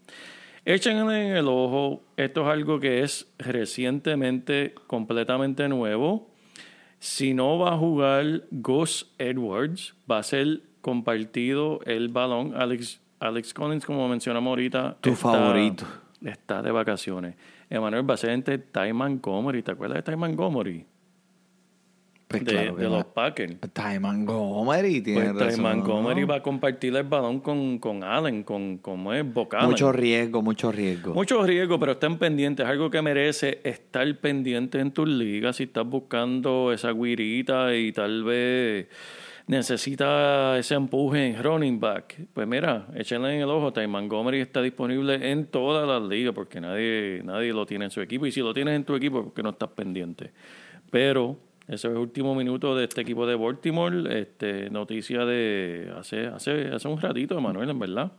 Échenle 0.67 1.31
en 1.31 1.37
el 1.37 1.49
ojo. 1.49 2.03
Esto 2.19 2.43
es 2.43 2.49
algo 2.49 2.79
que 2.79 3.03
es 3.03 3.27
recientemente 3.39 4.75
completamente 4.87 5.67
nuevo. 5.69 6.31
Si 6.99 7.33
no 7.33 7.59
va 7.59 7.73
a 7.73 7.79
jugar 7.79 8.43
Gus 8.51 9.11
Edwards, 9.17 9.95
va 10.11 10.19
a 10.19 10.23
ser 10.23 10.61
compartido 10.83 11.81
el 11.87 12.09
balón. 12.09 12.53
Alex, 12.55 13.01
Alex 13.21 13.55
Collins, 13.55 13.87
como 13.87 14.07
mencionamos 14.09 14.51
ahorita, 14.51 14.99
Tu 15.01 15.15
favorito. 15.15 15.87
Está 16.23 16.61
de 16.61 16.71
vacaciones. 16.71 17.35
Emanuel 17.71 18.09
va 18.09 18.13
a 18.13 18.19
ser 18.19 18.31
entre 18.31 18.59
Ty 18.59 18.93
Montgomery. 18.93 19.63
¿Te 19.63 19.73
acuerdas 19.73 20.05
de 20.05 20.13
Ty 20.13 20.17
Montgomery? 20.17 20.85
Pues 22.43 22.45
de 22.47 22.53
claro 22.53 22.97
los 22.97 23.05
Packers. 23.07 23.57
Ty 23.73 23.99
Montgomery 24.01 25.01
tiene 25.01 25.33
Pues 25.33 25.39
Ty 25.39 25.45
razón. 25.45 25.63
Montgomery 25.63 26.25
va 26.25 26.37
a 26.37 26.43
compartir 26.43 26.97
el 26.97 27.05
balón 27.05 27.41
con, 27.41 27.79
con 27.79 28.05
Allen, 28.05 28.43
con, 28.43 28.79
con 28.79 29.15
es 29.15 29.33
Boc 29.33 29.55
Allen. 29.55 29.71
Mucho 29.71 29.93
riesgo, 29.93 30.43
mucho 30.43 30.73
riesgo. 30.73 31.15
Mucho 31.15 31.43
riesgo, 31.45 31.79
pero 31.79 31.93
estén 31.93 32.19
pendientes. 32.19 32.65
Es 32.65 32.71
algo 32.71 32.91
que 32.91 33.03
merece 33.03 33.61
estar 33.65 34.07
pendiente 34.19 34.81
en 34.81 34.93
tus 34.93 35.09
ligas. 35.09 35.57
Si 35.57 35.65
estás 35.65 35.87
buscando 35.87 36.73
esa 36.73 36.93
guirita 36.93 37.75
y 37.75 37.93
tal 37.93 38.25
vez 38.25 38.87
necesita 39.47 40.59
ese 40.59 40.75
empuje 40.75 41.27
en 41.27 41.43
running 41.43 41.79
back, 41.79 42.17
pues 42.33 42.47
mira, 42.47 42.87
échenle 42.95 43.35
en 43.35 43.43
el 43.43 43.51
ojo. 43.51 43.73
Ty 43.73 43.87
Montgomery 43.87 44.41
está 44.41 44.63
disponible 44.63 45.31
en 45.31 45.47
todas 45.47 45.87
las 45.87 46.03
ligas 46.03 46.35
porque 46.35 46.61
nadie, 46.61 47.21
nadie 47.25 47.53
lo 47.53 47.67
tiene 47.67 47.87
en 47.87 47.91
su 47.91 48.01
equipo. 48.01 48.27
Y 48.27 48.33
si 48.33 48.41
lo 48.41 48.55
tienes 48.55 48.75
en 48.75 48.85
tu 48.85 48.95
equipo, 48.95 49.25
porque 49.25 49.43
no 49.43 49.51
estás 49.51 49.71
pendiente. 49.71 50.33
Pero 50.91 51.37
Ese 51.67 51.75
es 51.89 51.93
el 51.93 51.97
último 51.97 52.35
minuto 52.35 52.77
de 52.77 52.85
este 52.85 53.01
equipo 53.01 53.27
de 53.27 53.35
Baltimore. 53.37 54.21
Este, 54.21 54.69
noticia 54.71 55.25
de 55.25 55.93
hace, 55.99 56.27
hace, 56.27 56.69
hace 56.69 56.89
un 56.89 57.01
ratito, 57.01 57.41
Manuel, 57.41 57.71
en 57.71 57.79
verdad. 57.79 58.13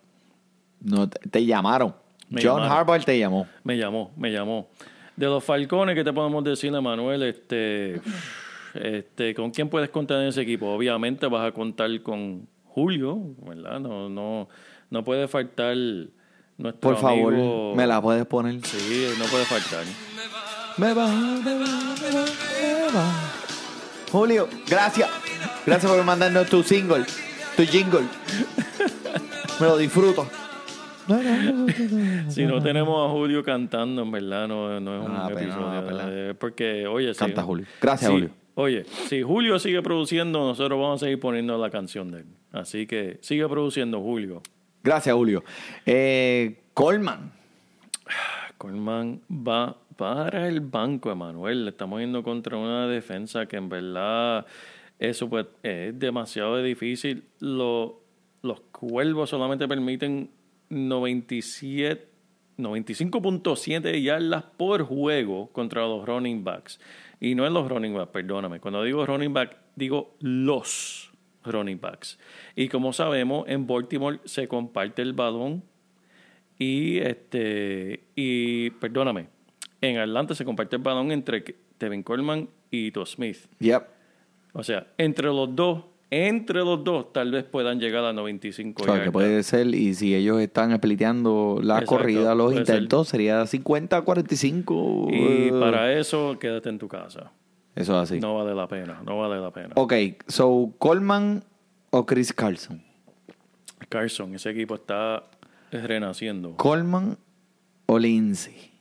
No, 0.81 1.07
te, 1.07 1.19
te 1.29 1.45
llamaron. 1.45 1.93
Me 2.29 2.41
John. 2.43 2.63
Harbaugh 2.63 3.03
te 3.05 3.17
llamó. 3.19 3.47
Me 3.63 3.77
llamó, 3.77 4.11
me 4.17 4.31
llamó. 4.31 4.67
De 5.15 5.27
los 5.27 5.43
Falcones, 5.43 5.93
¿qué 5.95 6.03
te 6.03 6.11
podemos 6.11 6.43
decir, 6.43 6.71
Manuel? 6.71 7.21
Este, 7.23 8.01
este, 8.73 9.33
¿Con 9.35 9.51
quién 9.51 9.69
puedes 9.69 9.89
contar 9.89 10.21
en 10.21 10.27
ese 10.29 10.41
equipo? 10.41 10.67
Obviamente 10.67 11.27
vas 11.27 11.47
a 11.47 11.51
contar 11.51 12.01
con 12.01 12.47
Julio, 12.65 13.17
¿verdad? 13.45 13.79
No, 13.79 14.09
no, 14.09 14.49
no 14.89 15.03
puede 15.03 15.27
faltar 15.27 15.77
nuestro 16.57 16.81
Por 16.81 16.97
favor, 16.97 17.33
amigo- 17.33 17.73
me 17.75 17.85
la 17.87 18.01
puedes 18.01 18.25
poner. 18.25 18.59
Sí, 18.65 19.07
no 19.19 19.25
puede 19.25 19.45
faltar. 19.45 19.85
Me 20.77 20.93
va, 20.93 21.07
me 21.07 21.53
va, 21.53 21.95
me 22.01 22.11
va, 22.11 22.25
me 22.89 22.95
va. 22.97 23.24
Julio, 24.15 24.47
gracias. 24.69 25.09
Gracias 25.65 25.91
por 25.91 26.01
mandarnos 26.05 26.47
tu 26.49 26.63
single, 26.63 27.03
tu 27.57 27.63
jingle. 27.65 28.03
Me 29.59 29.65
lo 29.67 29.75
disfruto. 29.77 30.25
Si 32.29 32.45
no 32.45 32.63
tenemos 32.63 33.09
a 33.09 33.11
Julio 33.11 33.43
cantando, 33.43 34.03
en 34.03 34.11
verdad, 34.11 34.47
no, 34.47 34.79
no 34.79 35.01
es 35.03 35.05
un 35.09 35.15
Ah, 35.17 35.27
pena, 35.27 35.41
episodio. 35.41 35.81
no, 35.91 35.99
eh, 36.29 36.33
Porque, 36.33 36.87
oye, 36.87 37.13
sí. 37.13 37.19
Canta, 37.19 37.43
Julio. 37.43 37.65
Gracias, 37.81 38.07
Sí, 38.09 38.13
Julio. 38.13 38.29
Oye, 38.55 38.85
si 39.09 39.21
Julio 39.21 39.59
sigue 39.59 39.81
produciendo, 39.81 40.39
nosotros 40.39 40.79
vamos 40.79 41.01
a 41.01 41.05
seguir 41.07 41.19
poniendo 41.19 41.57
la 41.57 41.69
canción 41.69 42.09
de 42.09 42.19
él. 42.19 42.25
Así 42.53 42.87
que 42.87 43.17
sigue 43.21 43.45
produciendo, 43.49 43.99
Julio. 43.99 44.41
Gracias, 44.81 45.13
Julio. 45.13 45.43
Eh, 45.85 46.63
Coleman. 46.73 47.33
Coleman 48.57 49.19
va 49.29 49.75
para 49.97 50.47
el 50.47 50.59
banco, 50.61 51.11
Emanuel. 51.11 51.67
Estamos 51.67 51.99
yendo 51.99 52.23
contra 52.23 52.57
una 52.57 52.87
defensa 52.87 53.45
que 53.47 53.57
en 53.57 53.69
verdad 53.69 54.45
eso 54.99 55.29
pues, 55.29 55.47
es 55.63 55.97
demasiado 55.97 56.61
difícil. 56.61 57.23
Lo- 57.39 58.01
los 58.41 58.59
cuervos 58.71 59.29
solamente 59.29 59.67
permiten 59.67 60.29
97, 60.69 62.07
95.7 62.57 64.01
yardas 64.01 64.43
por 64.57 64.83
juego 64.83 65.47
contra 65.51 65.81
los 65.81 66.05
running 66.05 66.43
backs. 66.43 66.79
Y 67.19 67.35
no 67.35 67.45
es 67.45 67.51
los 67.51 67.67
running 67.69 67.93
backs, 67.95 68.11
perdóname. 68.11 68.59
Cuando 68.59 68.83
digo 68.83 69.05
running 69.05 69.33
back, 69.33 69.57
digo 69.75 70.15
los 70.19 71.11
running 71.43 71.79
backs. 71.79 72.19
Y 72.55 72.67
como 72.69 72.93
sabemos, 72.93 73.45
en 73.47 73.65
Baltimore 73.67 74.19
se 74.25 74.47
comparte 74.47 75.01
el 75.01 75.13
balón 75.13 75.63
y 76.57 76.99
este 76.99 78.03
y 78.15 78.69
perdóname, 78.71 79.27
en 79.81 79.97
Atlanta 79.97 80.35
se 80.35 80.45
comparte 80.45 80.75
el 80.77 80.81
balón 80.81 81.11
entre 81.11 81.41
Tevin 81.77 82.03
Coleman 82.03 82.49
y 82.71 82.91
To 82.91 83.05
Smith. 83.05 83.37
Yep. 83.59 83.83
O 84.53 84.63
sea, 84.63 84.87
entre 84.97 85.27
los 85.27 85.53
dos, 85.55 85.83
entre 86.09 86.59
los 86.59 86.83
dos 86.83 87.11
tal 87.11 87.31
vez 87.31 87.43
puedan 87.43 87.79
llegar 87.79 88.05
a 88.05 88.13
95 88.13 88.81
O 88.81 88.85
sea, 88.85 88.93
que 88.93 88.97
yardas. 88.99 89.13
puede 89.13 89.43
ser, 89.43 89.67
y 89.75 89.93
si 89.93 90.15
ellos 90.15 90.39
están 90.39 90.75
spliteando 90.77 91.59
la 91.61 91.75
Exacto, 91.79 91.97
corrida, 91.97 92.35
los 92.35 92.51
ser. 92.51 92.59
intentos, 92.61 93.07
sería 93.09 93.43
50-45. 93.43 95.09
Y 95.11 95.47
eh, 95.47 95.51
para 95.59 95.93
eso 95.93 96.37
quédate 96.39 96.69
en 96.69 96.79
tu 96.79 96.87
casa. 96.87 97.31
Eso 97.75 98.01
es 98.01 98.09
así. 98.11 98.19
No 98.21 98.35
vale 98.35 98.55
la 98.55 98.67
pena, 98.67 99.01
no 99.05 99.17
vale 99.19 99.41
la 99.41 99.51
pena. 99.51 99.71
Ok, 99.75 99.93
so, 100.27 100.73
Coleman 100.79 101.43
o 101.89 102.05
Chris 102.05 102.31
Carlson. 102.31 102.81
Carson, 103.89 104.33
ese 104.35 104.49
equipo 104.51 104.75
está 104.75 105.23
renaciendo. 105.71 106.55
Coleman 106.55 107.17
o 107.87 107.99
Lindsay. 107.99 108.71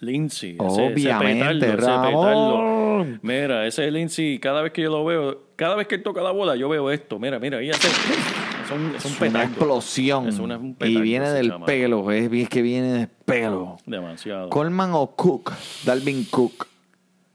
Lindsay, 0.00 0.50
ese- 0.60 0.62
Obviamente, 0.92 1.66
ese 1.66 1.76
petardo, 1.76 1.78
ese 1.78 1.86
Ramón. 1.86 3.06
petardo. 3.06 3.18
Mira, 3.22 3.66
ese 3.66 3.90
Lindsay, 3.90 4.38
cada 4.38 4.62
vez 4.62 4.72
que 4.72 4.82
yo 4.82 4.90
lo 4.90 5.04
veo, 5.04 5.42
cada 5.56 5.74
vez 5.76 5.86
que 5.86 5.94
él 5.96 6.02
toca 6.02 6.22
la 6.22 6.30
bola, 6.32 6.56
yo 6.56 6.68
veo 6.68 6.90
esto. 6.90 7.18
Mira, 7.18 7.38
mira, 7.38 7.58
ahí 7.58 7.70
hace. 7.70 7.88
Es 7.88 8.70
un, 8.72 8.94
es 8.96 9.04
un 9.22 9.28
una 9.28 9.44
explosión. 9.44 10.28
Es 10.28 10.38
una- 10.38 10.58
un 10.58 10.76
y 10.84 11.00
viene 11.00 11.30
del 11.30 11.50
llama. 11.50 11.66
pelo, 11.66 12.10
es, 12.10 12.30
es 12.32 12.48
que 12.48 12.62
viene 12.62 12.92
del 12.92 13.08
pelo. 13.08 13.76
Demasiado. 13.86 14.50
Coleman 14.50 14.90
o 14.94 15.06
Cook. 15.14 15.52
Dalvin 15.84 16.24
Cook. 16.24 16.66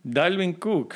Dalvin 0.03 0.53
Cook. 0.53 0.93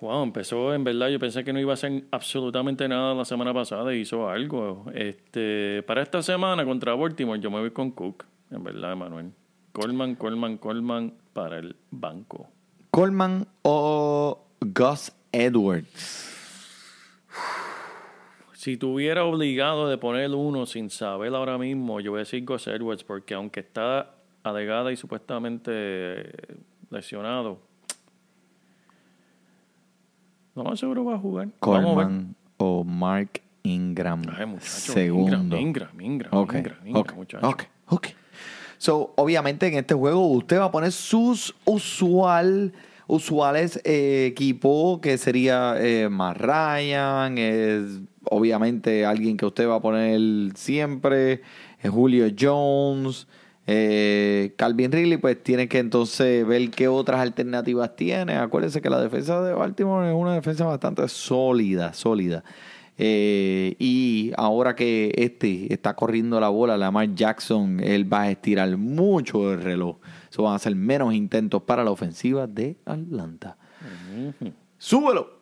Wow, 0.00 0.22
empezó, 0.22 0.74
en 0.74 0.84
verdad, 0.84 1.08
yo 1.08 1.18
pensé 1.18 1.44
que 1.44 1.52
no 1.52 1.58
iba 1.60 1.72
a 1.72 1.74
hacer 1.74 2.04
absolutamente 2.10 2.86
nada 2.88 3.14
la 3.14 3.24
semana 3.24 3.54
pasada 3.54 3.94
y 3.94 4.00
hizo 4.00 4.28
algo. 4.28 4.84
Este, 4.94 5.82
para 5.86 6.02
esta 6.02 6.22
semana 6.22 6.64
contra 6.66 6.94
Baltimore, 6.94 7.40
yo 7.40 7.50
me 7.50 7.58
voy 7.60 7.70
con 7.70 7.90
Cook, 7.90 8.24
en 8.50 8.62
verdad, 8.62 8.94
Manuel. 8.96 9.30
Coleman, 9.74 10.14
Coleman, 10.14 10.56
Coleman 10.58 11.14
para 11.32 11.58
el 11.58 11.74
banco. 11.90 12.46
Coleman 12.92 13.44
o 13.62 14.40
Gus 14.60 15.12
Edwards. 15.32 16.30
Si 18.52 18.76
tuviera 18.76 19.24
obligado 19.24 19.88
de 19.88 19.98
poner 19.98 20.30
uno 20.30 20.64
sin 20.64 20.90
saber 20.90 21.34
ahora 21.34 21.58
mismo, 21.58 21.98
yo 21.98 22.12
voy 22.12 22.18
a 22.18 22.20
decir 22.20 22.44
Gus 22.44 22.68
Edwards, 22.68 23.02
porque 23.02 23.34
aunque 23.34 23.60
está 23.60 24.14
alegada 24.44 24.92
y 24.92 24.96
supuestamente 24.96 26.30
lesionado, 26.90 27.58
no 30.54 30.62
más 30.62 30.78
seguro 30.78 31.04
va 31.04 31.16
a 31.16 31.18
jugar. 31.18 31.48
Coleman 31.58 32.36
o 32.58 32.84
Mark 32.84 33.40
Ingram. 33.64 34.22
Ay, 34.38 34.46
muchacho, 34.46 34.92
segundo. 34.92 35.58
Ingram, 35.58 35.60
Ingram, 35.98 36.00
Ingram, 36.00 36.30
Ok, 36.32 36.54
Ingram, 36.54 36.86
Ingram, 36.86 37.00
ok, 37.02 37.12
muchacho. 37.16 37.48
ok, 37.48 37.62
ok. 37.88 38.06
So, 38.84 39.14
obviamente 39.16 39.66
en 39.66 39.76
este 39.76 39.94
juego 39.94 40.26
usted 40.26 40.58
va 40.58 40.66
a 40.66 40.70
poner 40.70 40.92
sus 40.92 41.54
usual, 41.64 42.74
usuales 43.06 43.80
eh, 43.82 44.26
equipos, 44.26 45.00
que 45.00 45.16
sería 45.16 45.76
eh, 45.78 46.10
Matt 46.10 46.36
Ryan, 46.36 47.38
es 47.38 48.00
obviamente 48.24 49.06
alguien 49.06 49.38
que 49.38 49.46
usted 49.46 49.66
va 49.66 49.76
a 49.76 49.80
poner 49.80 50.20
siempre, 50.54 51.40
eh, 51.82 51.88
Julio 51.88 52.26
Jones, 52.38 53.26
eh, 53.66 54.52
Calvin 54.58 54.92
Ridley, 54.92 55.16
pues 55.16 55.42
tiene 55.42 55.66
que 55.66 55.78
entonces 55.78 56.46
ver 56.46 56.68
qué 56.68 56.86
otras 56.86 57.20
alternativas 57.20 57.96
tiene. 57.96 58.36
Acuérdense 58.36 58.82
que 58.82 58.90
la 58.90 59.00
defensa 59.00 59.40
de 59.40 59.54
Baltimore 59.54 60.10
es 60.10 60.14
una 60.14 60.34
defensa 60.34 60.66
bastante 60.66 61.08
sólida, 61.08 61.94
sólida. 61.94 62.44
Eh, 62.96 63.74
y 63.78 64.32
ahora 64.36 64.76
que 64.76 65.12
este 65.16 65.72
está 65.72 65.94
corriendo 65.94 66.38
la 66.38 66.48
bola, 66.48 66.76
Lamar 66.76 67.14
Jackson, 67.14 67.80
él 67.80 68.12
va 68.12 68.22
a 68.22 68.30
estirar 68.30 68.76
mucho 68.76 69.52
el 69.52 69.62
reloj. 69.62 69.96
Eso 70.30 70.44
van 70.44 70.54
a 70.54 70.58
ser 70.58 70.76
menos 70.76 71.12
intentos 71.14 71.62
para 71.62 71.84
la 71.84 71.90
ofensiva 71.90 72.46
de 72.46 72.76
Atlanta. 72.84 73.56
¡Súbelo! 74.78 75.33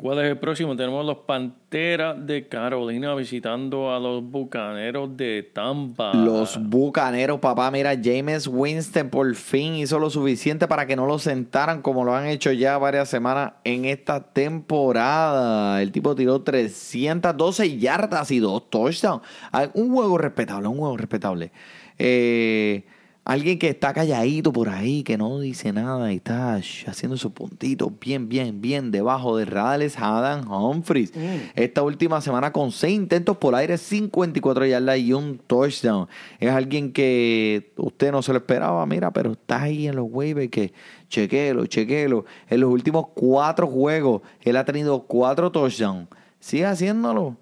¿Cuál 0.00 0.20
es 0.20 0.30
el 0.30 0.38
próximo? 0.38 0.74
Tenemos 0.76 1.04
los 1.04 1.18
Panteras 1.26 2.26
de 2.26 2.48
Carolina 2.48 3.14
visitando 3.14 3.94
a 3.94 4.00
los 4.00 4.24
Bucaneros 4.24 5.14
de 5.14 5.50
Tampa. 5.52 6.14
Los 6.14 6.58
bucaneros, 6.58 7.38
papá, 7.38 7.70
mira, 7.70 7.92
James 8.02 8.46
Winston 8.46 9.10
por 9.10 9.34
fin 9.34 9.74
hizo 9.74 9.98
lo 9.98 10.08
suficiente 10.08 10.66
para 10.66 10.86
que 10.86 10.96
no 10.96 11.04
lo 11.04 11.18
sentaran 11.18 11.82
como 11.82 12.02
lo 12.02 12.14
han 12.14 12.28
hecho 12.28 12.50
ya 12.50 12.78
varias 12.78 13.10
semanas 13.10 13.52
en 13.62 13.84
esta 13.84 14.32
temporada. 14.32 15.82
El 15.82 15.92
tipo 15.92 16.14
tiró 16.14 16.40
312 16.40 17.76
yardas 17.76 18.30
y 18.30 18.38
dos 18.38 18.70
touchdowns. 18.70 19.20
Ah, 19.52 19.68
Un 19.74 19.92
juego 19.92 20.16
respetable, 20.16 20.68
un 20.68 20.78
juego 20.78 20.96
respetable. 20.96 21.52
Eh, 21.98 22.84
alguien 23.30 23.60
que 23.60 23.68
está 23.68 23.92
calladito 23.92 24.52
por 24.52 24.68
ahí, 24.68 25.04
que 25.04 25.16
no 25.16 25.38
dice 25.38 25.72
nada 25.72 26.12
y 26.12 26.16
está 26.16 26.56
haciendo 26.56 27.16
sus 27.16 27.30
puntitos 27.30 27.92
bien, 28.00 28.28
bien, 28.28 28.60
bien 28.60 28.90
debajo 28.90 29.36
de 29.36 29.44
radar 29.44 29.82
es 29.82 29.96
Adam 29.96 30.50
Humphries. 30.50 31.12
Esta 31.54 31.84
última 31.84 32.20
semana 32.20 32.52
con 32.52 32.72
seis 32.72 32.96
intentos 32.96 33.36
por 33.36 33.54
aire, 33.54 33.78
54 33.78 34.66
yardas 34.66 34.98
y 34.98 35.12
un 35.12 35.38
touchdown. 35.38 36.08
Es 36.40 36.50
alguien 36.50 36.92
que 36.92 37.72
usted 37.76 38.10
no 38.10 38.20
se 38.20 38.32
lo 38.32 38.38
esperaba, 38.38 38.84
mira, 38.84 39.12
pero 39.12 39.30
está 39.30 39.62
ahí 39.62 39.86
en 39.86 39.94
los 39.94 40.06
waivers 40.10 40.50
que 40.50 40.72
chequelo, 41.08 41.66
chequelo. 41.66 42.24
En 42.48 42.60
los 42.60 42.70
últimos 42.72 43.10
cuatro 43.14 43.68
juegos, 43.68 44.22
él 44.40 44.56
ha 44.56 44.64
tenido 44.64 45.02
cuatro 45.02 45.52
touchdowns. 45.52 46.08
Sigue 46.40 46.66
haciéndolo. 46.66 47.36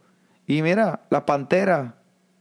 Y 0.46 0.60
mira, 0.60 1.06
las 1.08 1.22
Panteras 1.22 1.94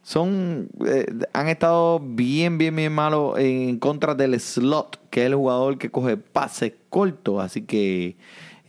son 0.08 0.70
eh, 0.88 1.06
han 1.34 1.50
estado 1.50 2.00
bien, 2.00 2.58
bien, 2.58 2.74
bien 2.74 2.94
malos 2.94 3.38
en 3.38 3.78
contra 3.78 4.16
del 4.16 4.40
slot, 4.40 4.98
que 5.10 5.20
es 5.20 5.26
el 5.28 5.36
jugador 5.36 5.78
que 5.78 5.90
coge 5.92 6.16
pases 6.16 6.72
cortos. 6.88 7.44
Así 7.44 7.64
que 7.64 8.16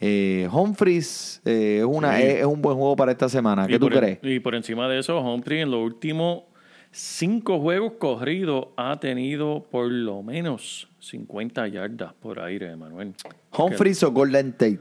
eh, 0.01 0.49
Humphries 0.53 1.41
eh, 1.45 1.77
es, 1.79 1.85
una, 1.85 2.17
Sí. 2.17 2.25
es, 2.25 2.35
es 2.41 2.45
un 2.45 2.61
buen 2.61 2.77
juego 2.77 2.97
para 2.97 3.13
esta 3.13 3.29
semana. 3.29 3.67
Y 3.67 3.69
¿Qué 3.69 3.79
tú 3.79 3.87
por 3.87 3.93
en- 3.93 4.17
crees? 4.17 4.19
y 4.37 4.41
por 4.41 4.57
encima 4.57 4.89
de 4.89 4.99
eso, 4.99 5.21
Humphrey 5.21 5.61
en 5.61 5.71
los 5.71 5.81
últimos 5.81 6.43
cinco 6.91 7.61
juegos 7.61 7.93
corridos 8.01 8.67
ha 8.77 8.99
tenido 8.99 9.65
por 9.71 9.87
lo 9.93 10.25
menos 10.25 10.89
50 10.99 11.69
yardas 11.69 12.15
por 12.15 12.41
aire, 12.41 12.75
Manuel. 12.75 13.15
Humphries 13.57 14.03
o 14.03 14.11
Golden 14.11 14.51
Tate. 14.55 14.81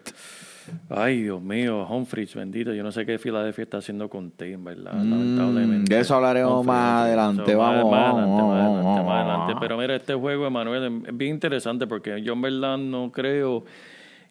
Ay, 0.90 1.24
Dios 1.24 1.42
mío, 1.42 1.86
Humphreys, 1.90 2.34
bendito. 2.36 2.74
Yo 2.74 2.84
no 2.84 2.92
sé 2.92 3.06
qué 3.06 3.18
Filadelfia 3.18 3.64
está 3.64 3.78
haciendo 3.78 4.10
con 4.10 4.34
en 4.40 4.64
verdad, 4.64 4.94
Mm, 4.94 5.10
lamentablemente. 5.10 5.96
de 5.96 6.02
eso 6.02 6.16
hablaremos 6.16 6.52
Humphreys, 6.60 6.68
más 6.68 6.94
eso, 7.00 7.06
adelante, 7.06 7.56
más- 7.56 7.58
vamos, 7.58 7.92
Más 7.92 8.02
vamos, 8.14 8.22
adelante, 8.22 8.44
más 8.44 8.54
adelante, 8.54 8.84
más 8.84 8.96
vamos. 9.06 9.12
adelante. 9.14 9.54
Pero 9.60 9.78
mira, 9.78 9.96
este 9.96 10.14
juego, 10.14 10.48
Emanuel, 10.48 11.04
es 11.08 11.18
bien 11.18 11.34
interesante 11.36 11.88
porque 11.88 12.22
yo 12.22 12.34
en 12.34 12.42
verdad 12.42 12.78
no 12.78 13.12
creo 13.12 13.66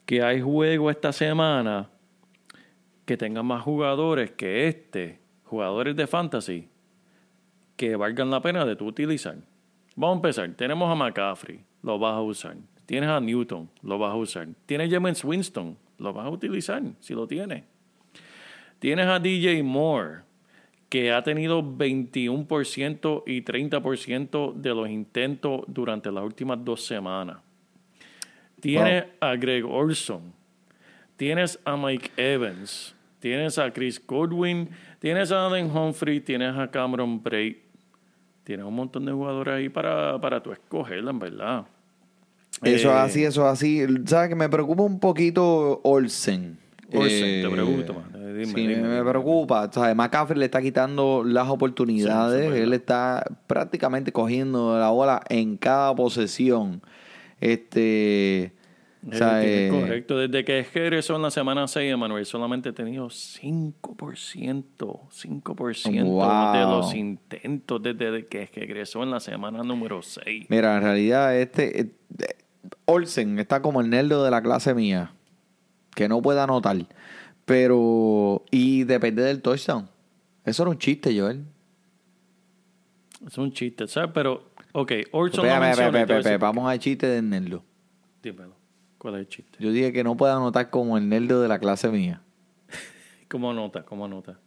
que 0.05 0.23
hay 0.23 0.41
juego 0.41 0.91
esta 0.91 1.13
semana 1.13 1.89
que 3.05 3.17
tengan 3.17 3.47
más 3.47 3.63
jugadores 3.63 4.33
que 4.33 4.69
este, 4.69 5.21
jugadores 5.45 5.95
de 5.97 6.07
fantasy, 6.07 6.69
que 7.77 7.95
valgan 7.97 8.31
la 8.31 8.41
pena 8.41 8.65
de 8.65 8.75
tú 8.77 8.87
utilizar. 8.87 9.37
Vamos 9.95 10.15
a 10.15 10.17
empezar. 10.19 10.51
Tenemos 10.57 10.91
a 10.91 10.95
McCaffrey, 10.95 11.61
lo 11.83 11.99
vas 11.99 12.15
a 12.15 12.21
usar. 12.21 12.57
Tienes 12.85 13.09
a 13.11 13.19
Newton, 13.21 13.69
lo 13.83 13.99
vas 13.99 14.13
a 14.13 14.17
usar. 14.17 14.49
Tienes 14.67 14.89
a 14.91 14.95
James 14.97 15.25
Winston, 15.25 15.77
lo 15.99 16.13
vas 16.13 16.27
a 16.27 16.31
utilizar 16.31 16.83
si 17.01 17.15
lo 17.15 17.27
tienes. 17.27 17.65
Tienes 18.79 19.07
a 19.07 19.19
DJ 19.19 19.63
Moore, 19.63 20.21
que 20.89 21.13
ha 21.13 21.23
tenido 21.23 21.63
21% 21.63 23.23
y 23.27 23.43
30% 23.43 24.55
de 24.55 24.75
los 24.75 24.89
intentos 24.89 25.63
durante 25.67 26.13
las 26.13 26.25
últimas 26.25 26.65
dos 26.65 26.85
semanas. 26.85 27.39
Tienes 28.61 29.05
a 29.21 29.35
Greg 29.37 29.65
Orson, 29.65 30.33
tienes 31.17 31.59
a 31.65 31.77
Mike 31.77 32.11
Evans, 32.17 32.95
tienes 33.21 33.59
a 33.59 33.71
Chris 33.73 34.05
Godwin, 34.05 34.69
tienes 34.99 35.33
a 35.33 35.47
Adam 35.47 35.75
Humphrey, 35.75 36.21
tienes 36.21 36.57
a 36.57 36.71
Cameron 36.71 37.23
Bray. 37.23 37.63
Tienes 38.45 38.65
un 38.65 38.75
montón 38.75 39.05
de 39.05 39.11
jugadores 39.11 39.55
ahí 39.55 39.69
para, 39.69 40.21
para 40.21 40.41
tú 40.41 40.53
escoger, 40.53 40.99
en 40.99 41.19
verdad. 41.19 41.67
Eso 42.63 42.89
Eh, 42.89 42.93
es 42.93 42.97
así, 42.97 43.25
eso 43.25 43.43
es 43.47 43.53
así. 43.53 43.83
¿Sabes 44.07 44.29
que 44.31 44.35
me 44.35 44.49
preocupa 44.49 44.83
un 44.83 44.99
poquito 44.99 45.81
Olsen? 45.85 46.59
Olsen, 46.93 47.21
te 47.21 47.43
Eh, 47.43 47.49
pregunto, 47.51 47.95
man. 47.95 48.05
Eh, 48.15 48.33
dime, 48.33 48.47
sí, 48.47 48.55
dime, 48.67 48.77
me 48.83 48.89
dime. 48.99 49.11
preocupa. 49.11 49.71
¿Sabes? 49.73 49.95
McCaffrey 49.97 50.39
le 50.39 50.45
está 50.47 50.63
quitando 50.63 51.23
las 51.25 51.49
oportunidades. 51.49 52.47
Sí, 52.49 52.53
es 52.57 52.63
Él 52.63 52.73
está 52.73 53.25
prácticamente 53.47 54.13
cogiendo 54.13 54.79
la 54.79 54.91
bola 54.91 55.21
en 55.29 55.57
cada 55.57 55.95
posesión. 55.95 56.81
Este. 57.41 58.53
Es 59.11 59.19
¿sabes? 59.19 59.71
correcto. 59.71 60.19
Desde 60.19 60.45
que 60.45 60.67
regresó 60.75 61.15
en 61.17 61.23
la 61.23 61.31
semana 61.31 61.69
6, 61.69 61.93
Emanuel, 61.93 62.27
solamente 62.27 62.71
ha 62.71 62.73
tenido 62.73 63.09
5%, 63.09 65.01
5% 65.11 66.05
Wow. 66.05 66.53
de 66.55 66.61
los 66.61 66.95
intentos 66.95 67.83
desde 67.83 68.27
que 68.27 68.49
regresó 68.55 69.03
en 69.03 69.11
la 69.13 69.21
semana 69.21 69.63
número 69.63 70.03
6. 70.03 70.47
Mira, 70.49 70.77
en 70.77 70.83
realidad, 70.83 71.37
este. 71.39 71.93
Olsen 72.85 73.39
está 73.39 73.63
como 73.63 73.81
el 73.81 73.91
nerdo 73.91 74.25
de 74.25 74.31
la 74.31 74.43
clase 74.43 74.75
mía. 74.75 75.13
Que 75.95 76.09
no 76.09 76.21
puede 76.23 76.41
anotar. 76.41 76.77
Pero. 77.45 78.45
Y 78.51 78.85
depende 78.85 79.23
del 79.23 79.41
touchdown. 79.43 79.89
Eso 80.45 80.63
era 80.63 80.71
un 80.71 80.79
chiste, 80.79 81.19
Joel. 81.19 81.45
Es 83.27 83.39
un 83.39 83.51
chiste, 83.53 83.89
¿sabes? 83.89 84.11
Pero, 84.13 84.51
ok, 84.73 84.89
te 84.89 85.07
voy 85.41 85.49
a 85.49 85.71
espera, 85.71 86.07
decir- 86.31 86.39
Vamos 86.39 86.69
al 86.71 86.79
chiste 86.79 87.07
del 87.07 87.29
nerdo. 87.29 87.65
Dímelo, 88.23 88.55
¿cuál 88.99 89.15
es 89.15 89.21
el 89.21 89.29
chiste? 89.29 89.59
Yo 89.59 89.71
dije 89.73 89.93
que 89.93 90.05
no 90.05 90.17
puede 90.17 90.33
anotar 90.33 90.71
como 90.71 90.99
el 90.99 91.09
nerdo 91.09 91.41
de 91.41 91.49
la 91.49 91.59
clase 91.59 91.89
mía. 91.89 92.21
¿Cómo 93.29 93.51
anota? 93.51 93.85
¿Cómo 93.85 94.05
anota? 94.05 94.39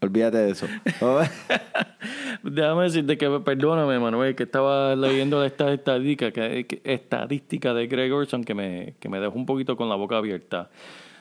Olvídate 0.00 0.38
de 0.38 0.50
eso. 0.50 0.66
Déjame 2.42 2.84
decirte 2.84 3.16
que, 3.16 3.28
perdóname, 3.40 3.98
Manuel, 3.98 4.34
que 4.34 4.44
estaba 4.44 4.94
leyendo 4.94 5.44
esta 5.44 5.72
estadística, 5.72 6.30
que, 6.30 6.66
que- 6.66 6.80
estadística 6.84 7.74
de 7.74 7.86
Greg 7.86 8.12
Orson 8.12 8.44
que 8.44 8.54
me, 8.54 8.94
que 9.00 9.08
me 9.08 9.18
dejó 9.20 9.34
un 9.36 9.46
poquito 9.46 9.76
con 9.76 9.88
la 9.88 9.94
boca 9.96 10.16
abierta. 10.18 10.70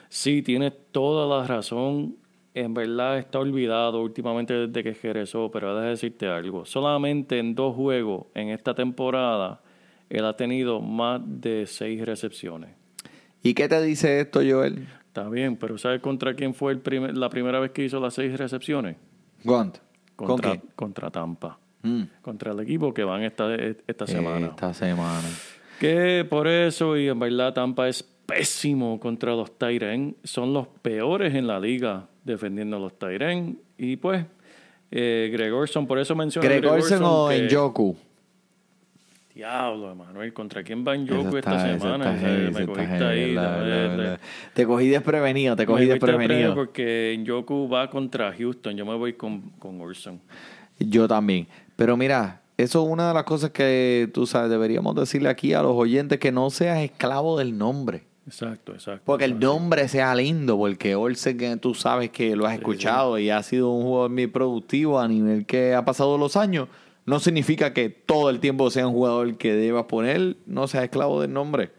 Sí, 0.10 0.42
tienes 0.42 0.74
toda 0.92 1.26
la 1.40 1.48
razón. 1.48 2.18
En 2.54 2.74
verdad 2.74 3.18
está 3.18 3.40
olvidado 3.40 4.02
últimamente 4.02 4.54
desde 4.68 4.84
que 4.84 4.94
regresó, 4.94 5.50
pero 5.52 5.74
déjame 5.74 5.90
decirte 5.90 6.28
algo. 6.28 6.66
Solamente 6.66 7.38
en 7.40 7.54
dos 7.56 7.76
juegos 7.76 8.28
en 8.34 8.50
esta 8.50 8.74
temporada, 8.74 9.62
él 10.10 10.24
ha 10.26 10.38
tenido 10.38 10.80
más 10.80 11.22
de 11.26 11.66
seis 11.66 12.06
recepciones. 12.06 12.70
¿Y 13.44 13.54
qué 13.54 13.68
te 13.68 13.82
dice 13.82 14.22
esto, 14.22 14.40
Joel? 14.48 14.88
Está 15.16 15.30
bien, 15.30 15.56
pero 15.56 15.78
¿sabes 15.78 16.02
contra 16.02 16.34
quién 16.34 16.54
fue 16.54 16.74
el 16.74 16.80
primer- 16.80 17.16
la 17.16 17.30
primera 17.30 17.62
vez 17.62 17.72
que 17.72 17.86
hizo 17.86 18.02
las 18.02 18.14
seis 18.16 18.38
recepciones? 18.38 18.98
Gont. 19.46 19.78
¿Con 20.14 20.28
Contra, 20.28 20.52
qué? 20.52 20.62
contra 20.76 21.10
Tampa. 21.10 21.58
Mm. 21.84 22.02
Contra 22.22 22.52
el 22.52 22.60
equipo 22.60 22.94
que 22.94 23.06
van 23.06 23.24
esta, 23.24 23.56
esta 23.56 24.06
semana. 24.08 24.48
Esta 24.48 24.74
semana. 24.74 25.22
Que 25.80 26.26
por 26.30 26.50
eso, 26.50 26.98
y 26.98 27.08
en 27.08 27.18
verdad 27.18 27.54
Tampa 27.54 27.88
es 27.88 28.04
pésimo 28.04 29.00
contra 29.00 29.32
los 29.36 29.58
Tyren. 29.58 30.18
Son 30.26 30.54
los 30.54 30.68
peores 30.68 31.34
en 31.34 31.48
la 31.48 31.62
liga 31.62 32.08
defendiendo 32.26 32.76
a 32.76 32.80
los 32.82 33.00
Tyren. 33.00 33.58
Y 33.78 33.96
pues, 33.96 34.26
eh, 34.92 35.30
Greg 35.32 35.54
Orson, 35.54 35.88
por 35.88 35.98
eso 35.98 36.14
mencioné 36.14 36.46
a 36.46 36.50
¿Greg 36.60 36.66
Olsen 36.70 37.00
o 37.04 37.30
que- 37.30 37.38
en 37.38 37.50
Joku? 37.50 37.96
Diablo, 39.36 39.92
Emanuel, 39.92 40.32
¿contra 40.34 40.64
quién 40.64 40.86
va 40.88 40.96
en 40.96 41.04
Eso 41.04 41.22
Yoku 41.22 41.36
esta 41.38 41.56
está- 41.74 41.78
semana? 41.86 42.16
está 42.16 42.26
heavy, 42.28 42.54
me 42.54 42.66
cogiste 42.66 42.98
heavy, 42.98 43.04
ahí. 43.20 43.34
la- 43.34 43.58
la- 43.98 44.20
Te 44.54 44.66
cogí 44.66 44.88
desprevenido, 44.88 45.58
te 45.58 45.64
me 45.64 45.68
cogí 45.68 45.86
cogiste 45.88 45.94
desprevenido. 46.06 46.56
Porque 46.56 47.12
en 47.14 47.26
Yoku 47.26 47.68
va 47.68 47.90
contra 47.90 48.32
Houston. 48.34 48.78
Yo 48.78 48.86
me 48.86 48.96
voy 48.96 49.14
con, 49.14 49.42
con 49.60 49.82
Orson. 49.82 50.22
Yo 50.80 51.06
también. 51.10 51.48
Pero 51.76 51.98
mira, 51.98 52.42
eso 52.58 52.86
es 52.86 52.90
una 52.90 53.10
de 53.10 53.14
las 53.14 53.24
cosas 53.26 53.50
que 53.52 54.10
tú 54.14 54.26
sabes, 54.26 54.50
deberíamos 54.50 54.96
decirle 54.96 55.28
aquí 55.28 55.54
a 55.54 55.62
los 55.62 55.74
oyentes 55.74 56.18
que 56.18 56.32
no 56.32 56.50
seas 56.50 56.80
esclavo 56.80 57.38
del 57.38 57.58
nombre. 57.58 58.04
Exacto, 58.26 58.72
exacto. 58.74 59.02
Porque 59.06 59.26
el 59.26 59.38
nombre 59.38 59.88
sea 59.90 60.16
lindo, 60.16 60.58
porque 60.58 60.96
Olsen 60.96 61.38
que 61.38 61.58
tú 61.58 61.74
sabes 61.76 62.10
que 62.10 62.38
lo 62.38 62.46
has 62.48 62.54
escuchado 62.56 63.20
y 63.20 63.30
ha 63.30 63.44
sido 63.44 63.70
un 63.72 63.84
jugador 63.84 64.12
muy 64.12 64.28
productivo 64.28 64.98
a 65.00 65.08
nivel 65.10 65.46
que 65.46 65.76
ha 65.76 65.84
pasado 65.84 66.18
los 66.18 66.36
años, 66.38 66.70
no 67.06 67.20
significa 67.20 67.74
que 67.74 67.90
todo 67.90 68.30
el 68.30 68.40
tiempo 68.40 68.70
sea 68.70 68.88
un 68.88 68.94
jugador 68.94 69.38
que 69.38 69.54
debas 69.54 69.86
poner, 69.86 70.38
no 70.46 70.68
seas 70.68 70.86
esclavo 70.86 71.22
del 71.22 71.32
nombre. 71.34 71.72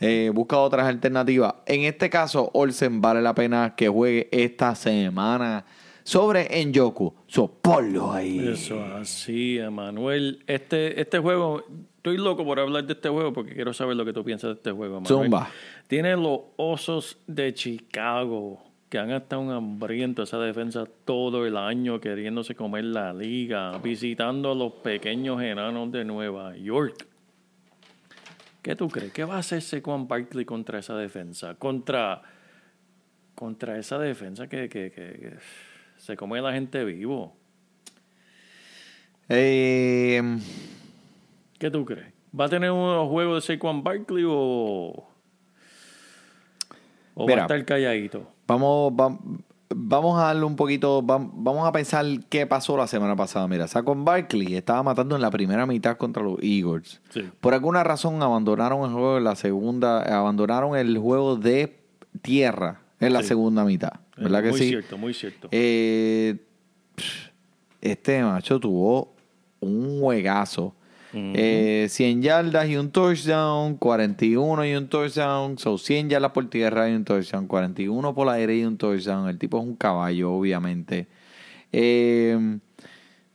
Eh, 0.00 0.32
busca 0.34 0.58
otras 0.58 0.86
alternativas. 0.86 1.54
En 1.66 1.82
este 1.82 2.10
caso, 2.10 2.50
Olsen 2.54 3.00
vale 3.00 3.22
la 3.22 3.34
pena 3.34 3.74
que 3.76 3.88
juegue 3.88 4.28
esta 4.32 4.74
semana 4.74 5.64
sobre 6.02 6.60
Enjoku. 6.60 7.14
So, 7.28 7.46
ponlo 7.62 8.12
ahí. 8.12 8.48
Eso 8.48 8.84
así, 8.84 9.58
Emanuel. 9.58 10.42
Este, 10.48 11.00
este 11.00 11.20
juego, 11.20 11.64
estoy 11.96 12.16
loco 12.16 12.44
por 12.44 12.58
hablar 12.58 12.84
de 12.84 12.94
este 12.94 13.08
juego 13.08 13.32
porque 13.32 13.54
quiero 13.54 13.72
saber 13.72 13.94
lo 13.94 14.04
que 14.04 14.12
tú 14.12 14.24
piensas 14.24 14.48
de 14.48 14.54
este 14.54 14.72
juego, 14.72 14.98
Emanuel. 14.98 15.24
Zumba. 15.24 15.50
Tiene 15.86 16.16
los 16.16 16.40
osos 16.56 17.18
de 17.28 17.54
Chicago 17.54 18.71
que 18.92 18.98
han 18.98 19.10
estado 19.10 19.40
un 19.40 19.50
hambriento 19.50 20.22
esa 20.22 20.38
defensa 20.38 20.84
todo 21.06 21.46
el 21.46 21.56
año 21.56 21.98
queriéndose 21.98 22.54
comer 22.54 22.84
la 22.84 23.14
liga, 23.14 23.78
visitando 23.78 24.52
a 24.52 24.54
los 24.54 24.74
pequeños 24.74 25.40
enanos 25.40 25.90
de 25.92 26.04
Nueva 26.04 26.54
York. 26.58 27.06
¿Qué 28.60 28.76
tú 28.76 28.88
crees? 28.90 29.10
¿Qué 29.10 29.24
va 29.24 29.36
a 29.36 29.38
hacer 29.38 29.62
Saquon 29.62 30.06
Barkley 30.06 30.44
contra 30.44 30.78
esa 30.78 30.94
defensa? 30.94 31.54
Contra, 31.54 32.20
contra 33.34 33.78
esa 33.78 33.98
defensa 33.98 34.46
que, 34.46 34.68
que- 34.68 34.90
que- 34.90 35.18
que 35.18 35.34
se 35.96 36.14
come 36.14 36.40
a 36.40 36.42
la 36.42 36.52
gente 36.52 36.84
vivo. 36.84 37.34
Eh, 39.30 40.20
¿Qué 41.58 41.70
tú 41.70 41.86
crees? 41.86 42.12
¿Va 42.38 42.44
a 42.44 42.48
tener 42.50 42.70
un 42.70 43.08
juego 43.08 43.36
de 43.36 43.40
Saquon 43.40 43.82
Barkley 43.82 44.24
o, 44.28 45.08
o 47.14 47.22
va 47.24 47.26
Mira. 47.26 47.42
a 47.42 47.44
estar 47.46 47.64
calladito? 47.64 48.28
Vamos, 48.46 48.92
vam- 48.92 49.18
vamos 49.74 50.18
a 50.20 50.24
darle 50.26 50.44
un 50.44 50.56
poquito, 50.56 51.02
vam- 51.02 51.30
vamos 51.34 51.66
a 51.66 51.72
pensar 51.72 52.04
qué 52.28 52.46
pasó 52.46 52.76
la 52.76 52.86
semana 52.86 53.16
pasada. 53.16 53.48
Mira, 53.48 53.66
Saquon 53.68 54.04
Barkley 54.04 54.54
estaba 54.56 54.82
matando 54.82 55.16
en 55.16 55.22
la 55.22 55.30
primera 55.30 55.66
mitad 55.66 55.96
contra 55.96 56.22
los 56.22 56.38
Eagles. 56.42 57.00
Sí. 57.10 57.22
Por 57.40 57.54
alguna 57.54 57.82
razón 57.84 58.22
abandonaron 58.22 58.82
el 58.84 58.92
juego 58.92 59.18
en 59.18 59.24
la 59.24 59.36
segunda, 59.36 60.02
abandonaron 60.18 60.76
el 60.76 60.98
juego 60.98 61.36
de 61.36 61.78
tierra 62.20 62.80
en 63.00 63.12
la 63.12 63.22
Sí. 63.22 63.28
segunda 63.28 63.64
mitad. 63.64 63.92
¿Verdad 64.16 64.42
que 64.42 64.50
muy 64.50 64.58
sí? 64.58 64.68
cierto, 64.68 64.98
muy 64.98 65.14
cierto. 65.14 65.48
Eh, 65.50 66.36
este 67.80 68.22
macho 68.22 68.60
tuvo 68.60 69.14
un 69.60 70.00
juegazo. 70.00 70.74
Eh, 71.14 71.86
100 71.88 72.22
yardas 72.22 72.68
y 72.68 72.76
un 72.76 72.90
touchdown, 72.90 73.76
41 73.76 74.66
y 74.66 74.74
un 74.74 74.88
touchdown, 74.88 75.58
son 75.58 75.78
100 75.78 76.08
yardas 76.10 76.32
por 76.32 76.48
tierra 76.48 76.88
y 76.88 76.94
un 76.94 77.04
touchdown, 77.04 77.46
41 77.46 78.14
por 78.14 78.28
aire 78.28 78.56
y 78.56 78.64
un 78.64 78.76
touchdown. 78.78 79.28
El 79.28 79.38
tipo 79.38 79.58
es 79.58 79.64
un 79.64 79.76
caballo, 79.76 80.32
obviamente. 80.32 81.06
Eh, 81.72 82.58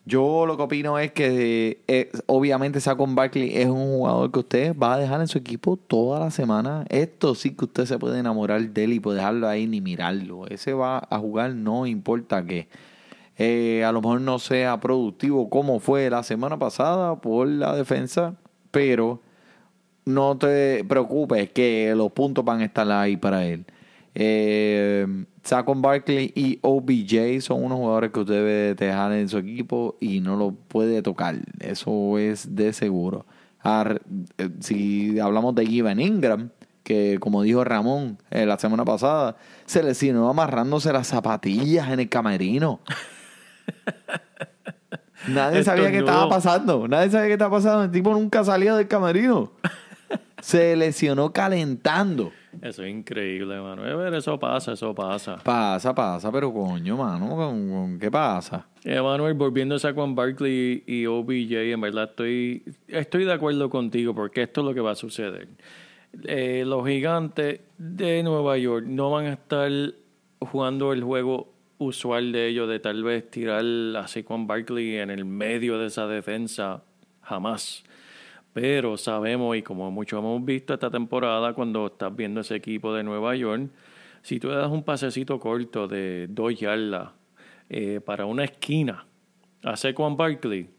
yo 0.07 0.45
lo 0.45 0.55
que 0.55 0.63
opino 0.63 0.97
es 0.97 1.11
que 1.11 1.83
eh, 1.85 2.09
obviamente 2.27 2.79
Saquon 2.79 3.13
Barkley 3.13 3.57
es 3.57 3.67
un 3.67 3.97
jugador 3.97 4.31
que 4.31 4.39
usted 4.39 4.77
va 4.77 4.93
a 4.93 4.97
dejar 4.97 5.19
en 5.19 5.27
su 5.27 5.37
equipo 5.37 5.75
toda 5.75 6.21
la 6.21 6.31
semana. 6.31 6.85
Esto 6.87 7.35
sí 7.35 7.51
que 7.57 7.65
usted 7.65 7.85
se 7.85 7.99
puede 7.99 8.17
enamorar 8.17 8.61
de 8.69 8.85
él 8.85 8.93
y 8.93 9.01
puede 9.01 9.17
dejarlo 9.17 9.49
ahí 9.49 9.67
ni 9.67 9.81
mirarlo. 9.81 10.47
Ese 10.47 10.71
va 10.71 11.05
a 11.09 11.19
jugar 11.19 11.53
no 11.55 11.85
importa 11.85 12.45
qué. 12.45 12.69
Eh, 13.37 13.83
a 13.83 13.91
lo 13.91 14.01
mejor 14.01 14.21
no 14.21 14.39
sea 14.39 14.79
productivo 14.79 15.49
como 15.49 15.79
fue 15.79 16.09
la 16.09 16.23
semana 16.23 16.57
pasada 16.57 17.15
por 17.21 17.47
la 17.47 17.75
defensa, 17.75 18.35
pero 18.71 19.21
no 20.05 20.37
te 20.37 20.83
preocupes 20.85 21.51
que 21.51 21.93
los 21.95 22.11
puntos 22.11 22.43
van 22.43 22.61
a 22.61 22.65
estar 22.65 22.89
ahí 22.91 23.17
para 23.17 23.45
él. 23.45 23.65
Eh, 24.15 25.05
Saquon 25.43 25.81
Barkley 25.81 26.31
y 26.33 26.57
OBJ 26.61 27.41
son 27.41 27.63
unos 27.63 27.77
jugadores 27.77 28.11
que 28.11 28.19
usted 28.19 28.33
debe 28.33 28.73
dejar 28.73 29.13
en 29.13 29.29
su 29.29 29.37
equipo 29.37 29.95
y 29.99 30.19
no 30.21 30.35
lo 30.35 30.51
puede 30.51 31.01
tocar. 31.01 31.35
Eso 31.59 32.17
es 32.17 32.55
de 32.55 32.73
seguro. 32.73 33.25
Eh, 33.63 34.49
si 34.59 35.19
hablamos 35.19 35.53
de 35.55 35.65
Ivan 35.65 35.99
Ingram, 35.99 36.49
que 36.83 37.17
como 37.19 37.43
dijo 37.43 37.63
Ramón 37.63 38.17
eh, 38.31 38.45
la 38.45 38.57
semana 38.57 38.85
pasada, 38.85 39.35
se 39.65 39.83
lesionó 39.83 40.29
amarrándose 40.29 40.91
las 40.93 41.07
zapatillas 41.07 41.89
en 41.89 41.99
el 41.99 42.09
camerino. 42.09 42.79
Nadie 45.27 45.63
sabía 45.63 45.91
qué 45.91 45.99
estaba 45.99 46.29
pasando. 46.29 46.87
Nadie 46.87 47.09
sabía 47.09 47.27
qué 47.27 47.33
estaba 47.33 47.51
pasando. 47.57 47.83
El 47.85 47.91
tipo 47.91 48.13
nunca 48.13 48.43
salía 48.43 48.75
del 48.75 48.87
camerino. 48.87 49.51
Se 50.41 50.75
lesionó 50.75 51.33
calentando. 51.33 52.31
Eso 52.61 52.83
es 52.83 52.91
increíble, 52.91 53.59
mano. 53.59 54.15
Eso 54.15 54.39
pasa, 54.39 54.73
eso 54.73 54.95
pasa. 54.95 55.35
Pasa, 55.43 55.93
pasa, 55.93 56.31
pero 56.31 56.51
coño, 56.53 56.95
mano, 56.97 57.35
¿con- 57.35 57.69
con- 57.69 57.99
¿qué 57.99 58.09
pasa? 58.09 58.65
Emanuel, 58.83 59.33
volviendo 59.33 59.75
a 59.75 59.79
Saquon 59.79 60.15
Barkley 60.15 60.83
y 60.87 61.05
OBJ, 61.05 61.71
en 61.73 61.81
verdad 61.81 62.05
estoy, 62.05 62.63
estoy 62.87 63.25
de 63.25 63.33
acuerdo 63.33 63.69
contigo 63.69 64.15
porque 64.15 64.43
esto 64.43 64.61
es 64.61 64.65
lo 64.67 64.73
que 64.73 64.79
va 64.79 64.91
a 64.91 64.95
suceder. 64.95 65.47
Eh, 66.23 66.63
los 66.65 66.87
gigantes 66.87 67.59
de 67.77 68.23
Nueva 68.23 68.57
York 68.57 68.85
no 68.87 69.11
van 69.11 69.25
a 69.25 69.33
estar 69.33 69.69
jugando 70.39 70.93
el 70.93 71.03
juego 71.03 71.49
usual 71.77 72.31
de 72.31 72.47
ellos 72.47 72.69
de 72.69 72.79
tal 72.79 73.03
vez 73.03 73.29
tirar 73.29 73.63
a 73.95 74.07
Saquon 74.07 74.47
Barkley 74.47 74.97
en 74.97 75.09
el 75.09 75.25
medio 75.25 75.77
de 75.77 75.87
esa 75.87 76.07
defensa, 76.07 76.83
jamás. 77.21 77.83
Pero 78.53 78.97
sabemos, 78.97 79.55
y 79.55 79.61
como 79.61 79.91
muchos 79.91 80.19
hemos 80.19 80.43
visto 80.43 80.73
esta 80.73 80.89
temporada, 80.89 81.53
cuando 81.53 81.87
estás 81.87 82.15
viendo 82.15 82.41
ese 82.41 82.55
equipo 82.55 82.93
de 82.93 83.03
Nueva 83.03 83.35
York, 83.35 83.69
si 84.23 84.39
tú 84.39 84.49
le 84.49 84.55
das 84.55 84.71
un 84.71 84.83
pasecito 84.83 85.39
corto 85.39 85.87
de 85.87 86.27
dos 86.27 86.59
yardas 86.59 87.11
eh, 87.69 88.01
para 88.03 88.25
una 88.25 88.45
esquina 88.45 89.05
a 89.63 89.77
Saquon 89.77 90.17
Barkley, 90.17 90.69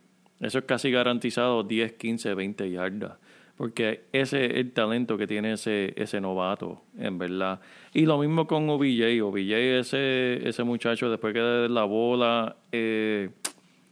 eso 0.41 0.59
es 0.59 0.65
casi 0.65 0.91
garantizado 0.91 1.63
10, 1.63 1.93
15, 1.95 2.35
20 2.35 2.71
yardas. 2.71 3.13
Porque 3.59 4.05
ese 4.13 4.47
es 4.47 4.55
el 4.55 4.73
talento 4.73 5.19
que 5.19 5.27
tiene 5.27 5.55
ese, 5.55 5.93
ese 5.97 6.21
novato, 6.21 6.81
en 6.97 7.19
verdad. 7.19 7.61
Y 7.93 8.07
lo 8.07 8.17
mismo 8.19 8.47
con 8.47 8.71
OBJ. 8.71 9.21
OBJ, 9.21 9.53
ese, 9.81 10.49
ese 10.49 10.63
muchacho, 10.63 11.11
después 11.11 11.35
que 11.35 11.67
la 11.69 11.83
bola, 11.83 12.57
eh, 12.71 13.31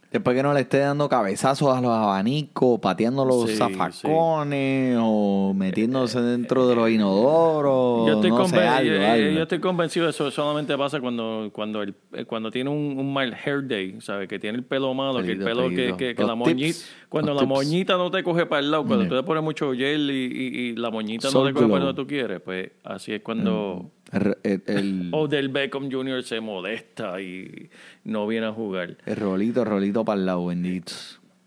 Después 0.09 0.37
que 0.37 0.41
no 0.43 0.53
le 0.53 0.61
esté 0.61 0.79
dando 0.79 1.09
cabezazos 1.09 1.75
a 1.75 1.81
los 1.81 1.91
abanicos, 1.91 2.79
pateando 2.79 3.25
los 3.25 3.49
Sí, 3.49 3.57
zafacones 3.57 4.97
o 5.01 5.53
metiéndose 5.53 6.21
dentro 6.21 6.65
de 6.67 6.75
los 6.75 6.89
inodoros. 6.89 8.07
Yo 8.07 8.13
estoy, 8.15 8.29
no 8.31 8.47
sé, 8.47 8.57
algo, 8.59 8.93
yo- 8.93 9.05
algo. 9.05 9.31
yo 9.31 9.41
estoy 9.43 9.59
convencido 9.59 10.05
de 10.05 10.11
eso 10.11 10.31
solamente 10.31 10.77
pasa 10.77 11.01
cuando 11.01 11.49
cuando 11.51 11.81
el, 11.81 11.93
eh, 12.13 12.25
cuando 12.25 12.49
tiene 12.51 12.69
un, 12.69 12.97
un 12.97 13.11
mal 13.13 13.33
hair 13.45 13.67
day, 13.67 13.97
¿sabes? 13.99 14.27
Que 14.29 14.39
tiene 14.39 14.57
el 14.57 14.63
pelo 14.63 14.93
malo, 14.93 15.21
que 15.21 15.33
el 15.33 15.39
pelo 15.39 15.69
que, 15.69 15.75
pelito. 15.75 15.97
que, 15.97 16.15
que 16.15 16.23
la 16.23 16.35
moñita, 16.35 16.77
cuando 17.09 17.33
los 17.33 17.41
la 17.43 17.47
tips. 17.47 17.57
moñita 17.67 17.97
no 17.97 18.09
te 18.09 18.23
coge 18.23 18.45
para 18.45 18.59
el 18.61 18.71
lado, 18.71 18.85
cuando 18.85 19.05
Mm. 19.05 19.09
tú 19.09 19.15
le 19.15 19.23
pones 19.23 19.43
mucho 19.43 19.73
gel 19.73 20.09
y, 20.09 20.13
y- 20.25 20.59
y 20.69 20.75
la 20.77 20.89
moñita 20.89 21.29
no 21.33 21.43
te 21.45 21.53
coge 21.53 21.67
para 21.67 21.85
donde 21.85 22.01
tú 22.01 22.07
quieres, 22.07 22.39
pues 22.41 22.71
así 22.85 23.13
es 23.13 23.21
cuando 23.21 23.91
El, 24.11 24.37
el, 24.43 24.61
el- 24.67 25.09
Odell 25.13 25.49
Beckham 25.49 25.91
Jr. 25.91 26.23
se 26.23 26.39
molesta 26.39 27.19
y 27.21 27.69
no 28.03 28.25
viene 28.27 28.47
a 28.47 28.53
jugar. 28.53 28.97
el 29.05 29.15
rolito, 29.15 29.61
el 29.63 29.67
rolito 29.67 30.05
para 30.05 30.19
el 30.19 30.25
lado, 30.25 30.45
bendito. 30.47 30.93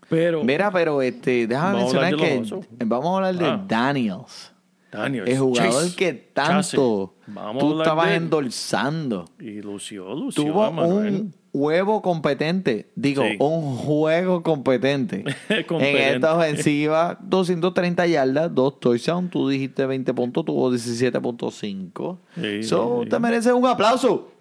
Pero 0.09 0.43
Mira, 0.43 0.69
pero 0.71 1.01
este, 1.01 1.47
déjame 1.47 1.79
mencionar 1.79 2.15
que 2.17 2.43
vamos 2.85 3.13
a 3.13 3.15
hablar 3.27 3.35
de 3.35 3.45
Ah. 3.45 3.65
Daniels. 3.67 4.53
Daniel, 4.91 5.25
El 5.25 5.39
jugador 5.39 5.71
Chase, 5.71 5.95
que 5.95 6.11
tanto 6.13 7.15
Chase. 7.25 7.59
Tú 7.59 7.79
estabas 7.81 8.09
de 8.09 8.15
endulzando. 8.15 9.25
y 9.39 9.61
lució, 9.61 10.13
lució, 10.13 10.43
Tuvo 10.43 10.69
un 10.69 11.33
huevo 11.53 12.01
competente, 12.01 12.91
digo, 12.95 13.23
Sí. 13.23 13.35
un 13.39 13.75
juego 13.77 14.41
competente. 14.43 15.23
Competente. 15.67 16.07
En 16.07 16.15
esta 16.15 16.35
ofensiva, 16.37 17.17
230 17.21 18.07
yardas, 18.07 18.53
dos 18.55 18.79
touchdowns, 18.79 19.29
tú 19.31 19.49
dijiste 19.49 19.85
20 19.85 20.13
puntos, 20.13 20.45
tuvo 20.45 20.71
17.5. 20.71 22.17
Sí, 22.35 22.63
so, 22.63 23.01
sí. 23.03 23.09
te 23.09 23.19
mereces 23.19 23.53
un 23.53 23.65
aplauso. 23.65 24.31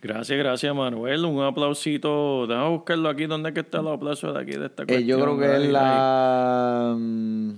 Gracias, 0.00 0.38
gracias, 0.38 0.72
Manuel. 0.74 1.24
Un 1.24 1.42
aplausito. 1.42 2.46
Déjame 2.46 2.68
buscarlo 2.70 3.08
aquí. 3.08 3.26
¿Dónde 3.26 3.48
es 3.48 3.54
que 3.54 3.60
está 3.60 3.80
el 3.80 3.88
aplauso 3.88 4.32
de 4.32 4.40
aquí 4.40 4.52
de 4.52 4.66
esta 4.66 4.84
Eh, 4.86 5.04
yo 5.04 5.16
creo 5.20 5.36
cuestión? 5.36 5.58
que 5.60 5.66
es 5.66 5.72
la... 5.72 6.94
mm. 6.96 7.50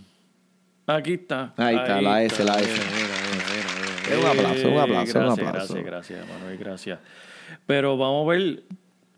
Aquí 0.86 1.12
está. 1.12 1.52
Ahí 1.58 1.76
está, 1.76 2.00
la 2.00 2.22
S, 2.22 2.42
la 2.44 2.54
S. 2.58 2.66
mira, 2.70 2.80
mira, 2.96 3.14
mira, 3.52 3.66
mira. 4.08 4.16
Es 4.16 4.24
un 4.24 4.26
aplauso, 4.40 4.68
un 4.68 4.78
aplauso, 4.78 5.18
un 5.18 5.24
gracias, 5.26 5.48
aplauso. 5.48 5.74
Gracias, 5.74 5.84
gracias, 5.84 6.26
Manuel, 6.28 6.58
gracias. 6.58 6.98
Pero 7.66 7.96
vamos 7.98 8.26
a 8.26 8.30
ver. 8.30 8.62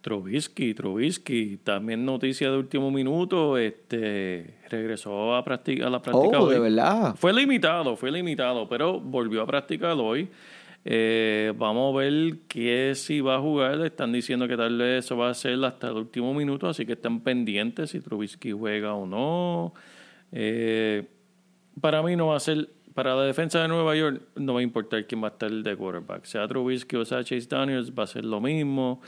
Trubisky, 0.02 0.74
Trubisky, 0.74 1.58
también 1.58 2.04
noticia 2.04 2.50
de 2.50 2.58
último 2.58 2.90
minuto, 2.90 3.56
este 3.56 4.56
regresó 4.68 5.34
a, 5.34 5.44
practi- 5.44 5.82
a 5.82 5.88
la 5.88 6.02
práctica 6.02 6.40
Oh, 6.40 6.44
hoy. 6.46 6.54
de 6.54 6.60
verdad. 6.60 7.14
Fue 7.16 7.32
limitado, 7.32 7.96
fue 7.96 8.10
limitado, 8.10 8.68
pero 8.68 8.98
volvió 9.00 9.42
a 9.42 9.46
practicar 9.46 9.92
hoy. 9.98 10.28
Eh, 10.84 11.52
vamos 11.56 11.94
a 11.94 11.98
ver 11.98 12.38
qué 12.48 12.92
si 12.96 13.20
va 13.20 13.36
a 13.36 13.40
jugar. 13.40 13.80
Están 13.86 14.10
diciendo 14.10 14.48
que 14.48 14.56
tal 14.56 14.76
vez 14.76 15.04
eso 15.04 15.16
va 15.16 15.30
a 15.30 15.34
ser 15.34 15.64
hasta 15.64 15.88
el 15.88 15.94
último 15.94 16.34
minuto, 16.34 16.68
así 16.68 16.84
que 16.84 16.94
están 16.94 17.20
pendientes 17.20 17.90
si 17.90 18.00
Trubisky 18.00 18.50
juega 18.50 18.94
o 18.94 19.06
no. 19.06 19.72
Eh, 20.32 21.06
para 21.80 22.02
mí 22.02 22.16
no 22.16 22.26
va 22.28 22.36
a 22.36 22.40
ser, 22.40 22.68
para 22.94 23.14
la 23.14 23.22
defensa 23.22 23.62
de 23.62 23.68
Nueva 23.68 23.94
York, 23.94 24.20
no 24.34 24.54
va 24.54 24.60
a 24.60 24.62
importar 24.64 25.06
quién 25.06 25.22
va 25.22 25.28
a 25.28 25.30
estar 25.30 25.50
de 25.52 25.76
quarterback. 25.76 26.24
Sea 26.24 26.48
Trubisky 26.48 26.96
o 26.96 27.04
sea 27.04 27.22
Chase 27.22 27.46
Daniels, 27.48 27.92
va 27.96 28.02
a 28.02 28.06
ser 28.08 28.24
lo 28.24 28.40
mismo. 28.40 29.00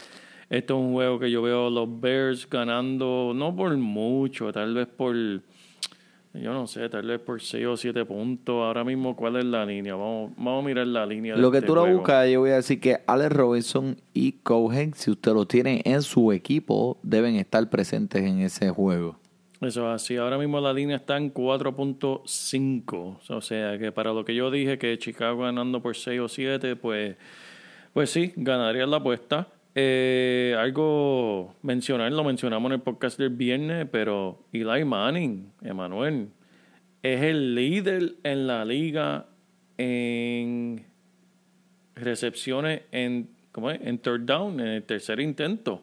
Esto 0.51 0.75
es 0.75 0.81
un 0.81 0.93
juego 0.93 1.19
que 1.19 1.31
yo 1.31 1.43
veo 1.43 1.71
los 1.71 2.01
Bears 2.01 2.49
ganando, 2.49 3.33
no 3.35 3.55
por 3.55 3.77
mucho, 3.77 4.53
tal 4.53 4.75
vez 4.75 4.87
por, 4.87 5.15
yo 5.15 6.53
no 6.53 6.67
sé, 6.67 6.89
tal 6.89 7.07
vez 7.07 7.21
por 7.21 7.41
6 7.41 7.67
o 7.67 7.77
7 7.77 8.05
puntos. 8.05 8.55
Ahora 8.55 8.85
mismo, 8.85 9.17
¿cuál 9.17 9.37
es 9.37 9.45
la 9.45 9.65
línea? 9.65 9.95
Vamos, 9.95 10.33
vamos 10.37 10.65
a 10.65 10.67
mirar 10.67 10.87
la 10.87 11.07
línea. 11.07 11.35
de 11.35 11.41
Lo 11.41 11.51
que 11.51 11.59
este 11.59 11.67
tú 11.67 11.75
lo 11.75 11.87
buscas, 11.87 12.29
yo 12.29 12.41
voy 12.41 12.51
a 12.51 12.57
decir 12.57 12.81
que 12.81 13.01
Alex 13.07 13.33
Robinson 13.33 13.97
y 14.13 14.33
Cohen, 14.33 14.95
si 14.95 15.11
usted 15.11 15.33
los 15.33 15.49
tiene 15.49 15.81
en 15.85 16.03
su 16.03 16.33
equipo, 16.33 16.99
deben 17.03 17.37
estar 17.37 17.69
presentes 17.71 18.23
en 18.23 18.41
ese 18.41 18.71
juego. 18.71 19.17
Eso 19.61 19.89
es 19.89 20.03
así. 20.03 20.17
Ahora 20.17 20.37
mismo 20.37 20.61
la 20.61 20.73
línea 20.73 20.97
está 20.97 21.17
en 21.17 21.33
4.5. 21.33 23.19
O 23.29 23.41
sea 23.41 23.79
que 23.79 23.93
para 23.93 24.13
lo 24.13 24.25
que 24.25 24.35
yo 24.35 24.51
dije 24.51 24.77
que 24.79 24.99
Chicago 24.99 25.43
ganando 25.43 25.81
por 25.81 25.97
6 25.97 26.21
o 26.21 26.29
7, 26.29 26.77
pues, 26.77 27.17
pues 27.93 28.11
sí, 28.11 28.33
ganaría 28.37 28.87
la 28.87 28.99
apuesta. 28.99 29.49
Eh, 29.77 30.55
algo 30.59 31.57
mencionar, 31.63 32.13
lo 32.13 32.23
mencionamos 32.23 32.69
en 32.71 32.75
el 32.75 32.81
podcast 32.81 33.19
del 33.19 33.31
viernes, 33.31 33.89
pero 33.91 34.45
Eli 34.53 34.85
Manning, 34.85 35.53
Emanuel, 35.63 36.29
es 37.03 37.23
el 37.23 37.55
líder 37.55 38.15
en 38.23 38.47
la 38.47 38.65
liga 38.65 39.27
en 39.77 40.87
recepciones 41.97 42.83
en, 42.93 43.29
¿cómo 43.51 43.71
en 43.71 43.99
third 43.99 44.21
down, 44.21 44.61
en 44.61 44.69
el 44.69 44.83
tercer 44.85 45.19
intento. 45.19 45.83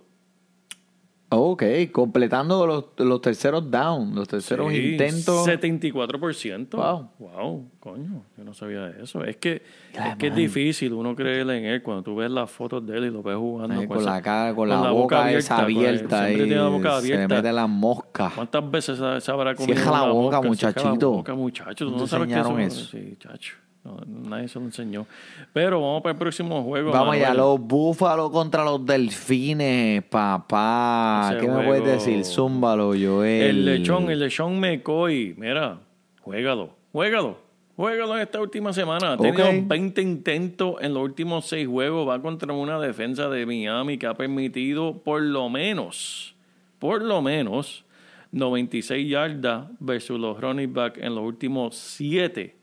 Ok, 1.34 1.64
completando 1.94 2.68
los, 2.68 2.86
los 2.98 3.22
terceros 3.22 3.72
down, 3.72 4.14
los 4.14 4.28
terceros 4.28 4.70
Sí, 4.74 4.92
intentos. 4.92 5.48
74%. 5.48 6.68
Wow. 6.72 7.10
Wow, 7.20 7.70
coño, 7.80 8.24
yo 8.38 8.44
no 8.44 8.54
sabía 8.54 8.82
de 8.88 9.04
eso. 9.04 9.24
Es 9.24 9.38
que, 9.38 9.62
Ya, 9.94 10.10
es, 10.10 10.16
que 10.18 10.28
es 10.28 10.36
difícil 10.36 10.92
uno 10.92 11.16
creer 11.16 11.50
en 11.52 11.64
él 11.64 11.82
cuando 11.82 12.04
tú 12.04 12.16
ves 12.18 12.30
las 12.30 12.52
fotos 12.52 12.86
de 12.86 12.98
él 12.98 13.06
y 13.06 13.10
lo 13.12 13.24
ves 13.24 13.38
jugando. 13.38 13.80
Ahí 13.80 13.88
con 13.88 14.00
esa- 14.00 14.12
la 14.12 14.22
cara, 14.22 14.54
con, 14.54 14.68
la, 14.68 14.92
boca, 14.92 15.32
esa 15.32 15.56
pues, 15.64 15.78
abierta 15.78 16.26
siempre 16.26 16.46
tiene 16.48 16.62
la 16.62 16.68
boca 16.68 16.90
se 16.90 16.98
abierta. 17.14 17.36
mete 17.36 17.54
la 17.54 17.68
mosca. 17.68 18.32
¿Cuántas 18.36 18.70
veces 18.72 19.00
se, 19.00 19.22
se 19.22 19.32
habrá 19.32 19.56
comido 19.56 19.76
Cierra 19.76 19.92
la 20.06 20.12
boca, 20.12 20.42
mosca? 20.42 20.54
Cierra 20.72 20.82
muchachito. 20.84 21.12
la 21.12 21.18
boca, 21.18 21.34
muchacho. 21.36 21.86
Tú 21.86 21.92
¿No 21.92 22.08
sabes 22.08 22.28
qué 22.28 22.40
eso. 22.42 22.60
eso? 22.60 22.86
Sí, 22.92 23.16
chacho. 23.18 23.56
No, 23.84 23.98
nadie 24.06 24.48
se 24.48 24.60
lo 24.60 24.66
enseñó. 24.66 25.08
Pero 25.54 25.82
vamos 25.82 26.04
para 26.04 26.14
el 26.14 26.20
próximo 26.20 26.62
juego. 26.64 26.92
Vamos 26.92 27.16
allá, 27.16 27.34
los 27.34 27.60
búfalos 27.60 28.30
contra 28.30 28.64
los 28.64 28.86
delfines, 28.86 30.04
papá. 30.04 31.32
Ese 31.32 31.42
¿Qué 31.42 31.52
me 31.52 31.66
puedes 31.66 31.84
decir? 31.86 32.24
Zúmbalo, 32.24 32.90
Joel. 32.90 33.42
El 33.42 33.66
lechón, 33.66 34.12
el 34.12 34.20
lechón 34.20 34.60
McCoy. 34.60 35.34
Mira, 35.36 35.80
juégalo, 36.22 36.76
juégalo. 36.92 37.40
Juégalo 37.76 38.16
en 38.18 38.22
esta 38.22 38.40
última 38.40 38.72
semana. 38.72 39.14
Ha 39.14 39.18
tenido 39.18 39.48
Ok. 39.48 39.56
20 39.64 40.02
intentos 40.04 40.76
en 40.82 40.94
los 40.94 41.02
últimos 41.02 41.48
6 41.48 41.68
juegos. 41.68 42.08
Va 42.08 42.22
contra 42.22 42.54
una 42.54 42.80
defensa 42.80 43.30
de 43.30 43.48
Miami 43.48 43.98
que 43.98 44.06
ha 44.06 44.14
permitido 44.14 45.00
por 45.00 45.24
lo 45.24 45.50
menos, 45.50 46.36
por 46.78 47.02
lo 47.02 47.24
menos, 47.24 47.84
96 48.32 49.10
yardas 49.10 49.66
versus 49.80 50.20
los 50.20 50.40
running 50.40 50.72
back 50.72 51.00
en 51.00 51.16
los 51.16 51.24
últimos 51.24 51.76
7 51.76 52.61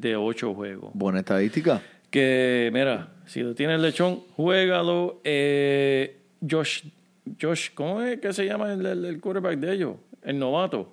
de 0.00 0.16
8 0.16 0.54
juegos. 0.54 0.90
Buena 0.94 1.20
estadística. 1.20 1.80
Que, 2.10 2.70
mira, 2.72 3.08
si 3.26 3.40
lo 3.42 3.54
tiene 3.54 3.74
el 3.74 3.82
lechón, 3.82 4.20
juégalo. 4.36 5.20
Eh, 5.24 6.20
Josh, 6.48 6.84
Josh, 7.40 7.70
¿cómo 7.74 8.02
es 8.02 8.20
que 8.20 8.32
se 8.32 8.44
llama 8.46 8.72
el, 8.72 8.84
el- 8.86 9.04
el 9.04 9.20
quarterback 9.20 9.58
de 9.58 9.72
ellos? 9.74 9.96
El 10.22 10.38
novato. 10.38 10.92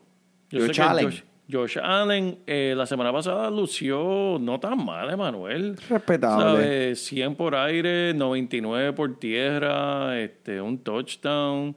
Josh 0.51 0.81
Allen. 0.81 1.05
Josh, 1.05 1.21
Josh 1.51 1.77
Allen, 1.81 2.39
eh, 2.47 2.73
la 2.75 2.85
semana 2.85 3.11
pasada 3.11 3.49
lució 3.49 4.37
no 4.39 4.59
tan 4.59 4.83
mal, 4.83 5.09
Emanuel. 5.09 5.75
Respetable. 5.89 6.43
¿Sabes? 6.63 7.05
100 7.05 7.35
por 7.35 7.55
aire, 7.55 8.13
99 8.13 8.93
por 8.93 9.19
tierra, 9.19 10.19
este, 10.19 10.61
un 10.61 10.79
touchdown. 10.79 11.75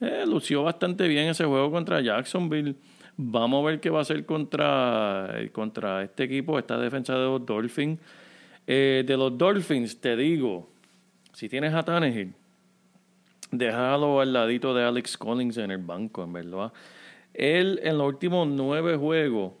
Eh, 0.00 0.24
lució 0.26 0.62
bastante 0.62 1.08
bien 1.08 1.28
ese 1.28 1.44
juego 1.44 1.70
contra 1.70 2.00
Jacksonville. 2.02 2.76
Vamos 3.16 3.62
a 3.62 3.66
ver 3.66 3.80
qué 3.80 3.90
va 3.90 4.00
a 4.00 4.02
hacer 4.02 4.26
contra, 4.26 5.34
contra 5.52 6.02
este 6.02 6.24
equipo, 6.24 6.58
esta 6.58 6.78
defensa 6.78 7.14
de 7.14 7.24
los 7.24 7.46
Dolphins. 7.46 7.98
Eh, 8.66 9.04
de 9.06 9.16
los 9.16 9.36
Dolphins, 9.38 10.00
te 10.00 10.16
digo, 10.16 10.68
si 11.32 11.48
tienes 11.48 11.72
a 11.72 11.84
Tannehill, 11.84 12.34
déjalo 13.50 14.20
al 14.20 14.32
ladito 14.32 14.74
de 14.74 14.84
Alex 14.84 15.16
Collins 15.16 15.56
en 15.58 15.70
el 15.70 15.78
banco, 15.78 16.24
en 16.24 16.32
verdad. 16.32 16.72
Él 17.32 17.80
en 17.82 17.98
los 17.98 18.08
últimos 18.08 18.48
nueve 18.48 18.96
juegos 18.96 19.52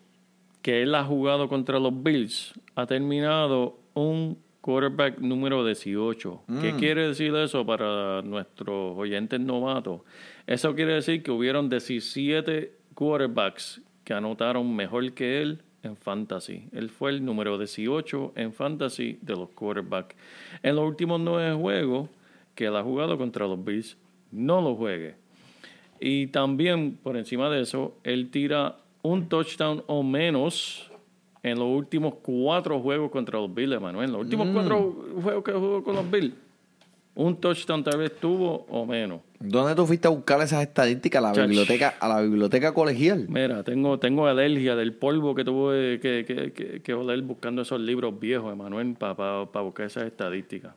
que 0.62 0.82
él 0.82 0.94
ha 0.94 1.04
jugado 1.04 1.48
contra 1.48 1.78
los 1.78 2.02
Bills 2.02 2.52
ha 2.74 2.86
terminado 2.86 3.78
un 3.94 4.38
quarterback 4.60 5.20
número 5.20 5.64
18. 5.64 6.42
¿Qué 6.60 6.74
quiere 6.74 7.08
decir 7.08 7.34
eso 7.36 7.64
para 7.64 8.20
nuestros 8.22 8.98
oyentes 8.98 9.38
novatos? 9.38 10.00
Eso 10.46 10.74
quiere 10.74 10.94
decir 10.94 11.22
que 11.22 11.30
hubieron 11.30 11.68
17 11.68 12.72
quarterbacks 12.96 13.80
que 14.02 14.14
anotaron 14.14 14.74
mejor 14.74 15.12
que 15.12 15.42
él 15.42 15.62
en 15.82 15.96
fantasy. 15.96 16.68
Él 16.72 16.90
fue 16.90 17.10
el 17.10 17.24
número 17.24 17.58
18 17.58 18.32
en 18.34 18.52
fantasy 18.52 19.18
de 19.22 19.36
los 19.36 19.50
quarterbacks. 19.50 20.16
En 20.62 20.74
los 20.74 20.84
últimos 20.84 21.20
nueve 21.20 21.54
juegos 21.54 22.08
que 22.54 22.66
él 22.66 22.74
ha 22.76 22.82
jugado 22.82 23.16
contra 23.18 23.46
los 23.46 23.62
Bills, 23.64 23.96
no 24.32 24.60
lo 24.60 24.74
juegue. 24.74 25.14
Y 26.00 26.28
también, 26.28 26.98
por 27.02 27.16
encima 27.16 27.48
de 27.50 27.60
eso, 27.60 27.96
él 28.02 28.30
tira 28.30 28.78
un 29.02 29.28
touchdown 29.28 29.84
o 29.86 30.02
menos 30.02 30.90
en 31.42 31.58
los 31.58 31.68
últimos 31.68 32.14
cuatro 32.22 32.80
juegos 32.80 33.10
contra 33.10 33.38
los 33.38 33.54
Bills, 33.54 33.76
Emanuel. 33.76 34.06
En 34.06 34.12
los 34.12 34.22
últimos 34.22 34.48
cuatro 34.48 34.96
juegos 35.22 35.44
que 35.44 35.52
jugó 35.52 35.84
con 35.84 35.94
los 35.94 36.10
Bills, 36.10 36.34
un 37.16 37.36
touchdown 37.40 37.82
tal 37.82 37.98
vez 37.98 38.12
tuvo 38.20 38.66
o 38.68 38.86
menos. 38.86 39.20
¿Dónde 39.40 39.74
tú 39.74 39.86
fuiste 39.86 40.06
a 40.06 40.10
buscar 40.10 40.40
esas 40.40 40.62
estadísticas? 40.62 41.18
¿A 41.22 41.28
la 41.28 41.32
Chach. 41.32 41.46
biblioteca, 41.48 41.94
a 41.98 42.08
la 42.08 42.20
biblioteca 42.20 42.72
colegial? 42.72 43.26
Mira, 43.28 43.62
tengo, 43.64 43.98
tengo 43.98 44.26
alergia 44.26 44.76
del 44.76 44.92
polvo 44.94 45.34
que 45.34 45.44
tuve 45.44 45.98
que, 46.00 46.24
que, 46.26 46.52
que, 46.52 46.80
que 46.82 46.94
oler 46.94 47.20
buscando 47.22 47.62
esos 47.62 47.80
libros 47.80 48.18
viejos, 48.20 48.52
Emanuel, 48.52 48.94
para 48.94 49.42
buscar 49.62 49.86
esas 49.86 50.04
estadísticas. 50.04 50.72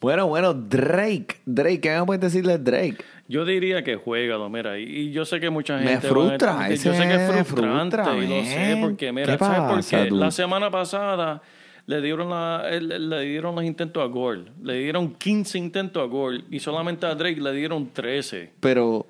Bueno, 0.00 0.26
bueno, 0.26 0.52
Drake. 0.52 1.36
Drake, 1.46 1.80
¿qué 1.80 1.98
me 1.98 2.04
puedes 2.04 2.20
decir 2.20 2.46
de 2.46 2.58
Drake? 2.58 2.98
Yo 3.28 3.44
diría 3.44 3.82
que 3.82 3.96
juégalo, 3.96 4.48
mira, 4.48 4.78
y, 4.78 5.10
yo 5.10 5.24
sé 5.24 5.40
que 5.40 5.50
mucha 5.50 5.78
Me 5.78 5.88
gente... 5.92 6.08
frustra, 6.08 6.52
van 6.52 6.62
a- 6.62 6.68
ese 6.68 6.88
yo 6.90 6.94
sé 6.94 7.08
que 7.08 7.14
es 7.14 7.32
me 7.34 7.44
frustrante, 7.44 7.96
frustra, 7.96 8.16
y 8.24 8.28
lo 8.28 8.44
sé, 8.44 8.78
porque 8.80 9.12
mira, 9.12 9.32
¿Qué 9.36 9.44
¿sabes 9.44 9.86
por 9.90 10.08
qué? 10.08 10.10
La 10.14 10.30
semana 10.30 10.70
pasada 10.70 11.42
le 11.86 12.02
dieron, 12.02 12.30
la, 12.30 12.68
le, 12.70 13.20
dieron 13.22 13.54
los 13.54 13.64
intentos 13.64 14.02
a 14.02 14.06
Gore, 14.06 14.46
le 14.62 14.74
dieron 14.80 15.14
15 15.14 15.58
intentos 15.58 16.02
a 16.02 16.06
Gore, 16.06 16.42
y 16.50 16.58
solamente 16.58 17.06
a 17.06 17.14
Drake 17.14 17.40
le 17.40 17.52
dieron 17.52 17.90
13. 17.92 18.54
Pero, 18.60 19.06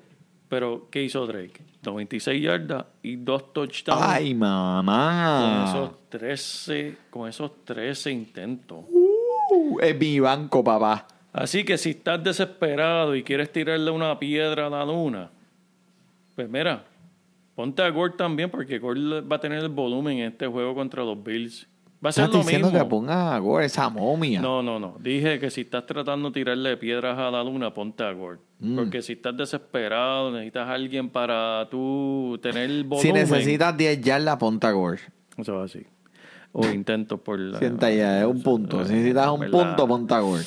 Pero, 0.47 0.87
¿qué 0.91 1.03
hizo 1.03 1.25
Drake? 1.25 1.61
96 1.83 2.41
yardas 2.41 2.85
y 3.01 3.15
dos 3.15 3.53
touchdowns. 3.53 4.01
ay, 4.03 4.31
Con 4.31 4.39
mamá. 4.39 5.65
esos 5.69 6.09
13, 6.09 6.97
con 7.09 7.27
esos 7.27 7.65
13 7.65 8.11
intentos. 8.11 8.85
Uh, 8.89 9.79
es 9.81 9.97
mi 9.97 10.19
banco, 10.19 10.63
papá. 10.63 11.07
Así 11.33 11.63
que 11.63 11.77
si 11.77 11.91
estás 11.91 12.23
desesperado 12.23 13.15
y 13.15 13.23
quieres 13.23 13.51
tirarle 13.51 13.91
una 13.91 14.17
piedra 14.19 14.67
a 14.67 14.69
la 14.69 14.85
luna, 14.85 15.29
pues 16.35 16.49
mira, 16.49 16.83
ponte 17.55 17.81
a 17.81 17.89
Gore 17.89 18.13
también, 18.17 18.49
porque 18.49 18.79
Gore 18.79 19.21
va 19.21 19.37
a 19.37 19.39
tener 19.39 19.59
el 19.63 19.69
volumen 19.69 20.19
en 20.19 20.31
este 20.31 20.47
juego 20.47 20.75
contra 20.75 21.03
los 21.03 21.23
Bills. 21.23 21.67
Va 22.03 22.09
a 22.09 22.11
ser 22.11 22.25
Estás 22.25 22.35
lo 22.35 22.43
diciendo 22.43 22.67
mismo. 22.67 22.79
que 22.79 22.89
pongas 22.89 23.33
a 23.33 23.39
Gore 23.39 23.65
esa 23.65 23.89
momia. 23.89 24.39
No, 24.39 24.61
no, 24.61 24.79
no. 24.79 24.97
Dije 24.99 25.39
que 25.39 25.49
si 25.49 25.61
estás 25.61 25.85
tratando 25.87 26.29
de 26.29 26.33
tirarle 26.35 26.77
piedras 26.77 27.17
a 27.17 27.31
la 27.31 27.43
luna, 27.43 27.73
ponte 27.73 28.03
a 28.03 28.11
Gore. 28.11 28.37
Mm. 28.59 28.75
Porque 28.75 29.01
si 29.01 29.13
estás 29.13 29.35
desesperado, 29.35 30.31
necesitas 30.31 30.67
a 30.67 30.73
alguien 30.73 31.09
para 31.09 31.67
tú 31.71 32.37
tener 32.41 32.69
volumen. 32.83 33.01
si 33.01 33.11
necesitas 33.11 33.75
10 33.75 34.01
yardas, 34.01 34.37
ponte 34.37 34.67
a 34.67 34.71
Gore. 34.71 34.99
Eso 35.37 35.63
es 35.63 35.75
así. 35.75 35.85
O 36.51 36.67
intentos 36.67 37.19
por 37.19 37.39
la... 37.39 37.59
Sienta 37.59 37.91
ya, 37.91 38.19
es 38.19 38.25
un 38.25 38.41
punto. 38.41 38.85
Si 38.85 38.93
necesitas 38.93 39.29
un 39.29 39.49
punto, 39.51 39.87
ponte 39.87 40.13
a 40.13 40.19
Gore. 40.19 40.43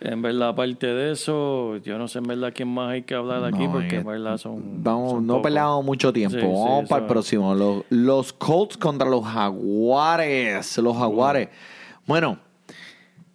En 0.00 0.22
verdad, 0.22 0.48
aparte 0.48 0.86
de 0.86 1.12
eso, 1.12 1.76
yo 1.78 1.98
no 1.98 2.08
sé 2.08 2.18
en 2.18 2.24
verdad 2.24 2.52
quién 2.54 2.68
más 2.68 2.90
hay 2.90 3.02
que 3.02 3.14
hablar 3.14 3.44
aquí, 3.44 3.66
No, 3.66 3.72
porque 3.72 3.96
eh, 3.96 3.98
en 3.98 4.06
verdad 4.06 4.38
son. 4.38 4.82
Vamos, 4.82 5.10
son 5.12 5.26
no 5.26 5.42
peleamos 5.42 5.84
mucho 5.84 6.10
tiempo. 6.10 6.38
Sí, 6.38 6.46
Vamos 6.46 6.88
para 6.88 7.02
el 7.02 7.06
próximo. 7.06 7.54
Los, 7.54 7.84
los 7.90 8.32
Colts 8.32 8.78
contra 8.78 9.08
los 9.08 9.24
Jaguares. 9.26 10.78
Los 10.78 10.96
Jaguares. 10.96 11.50
Bueno, 12.06 12.38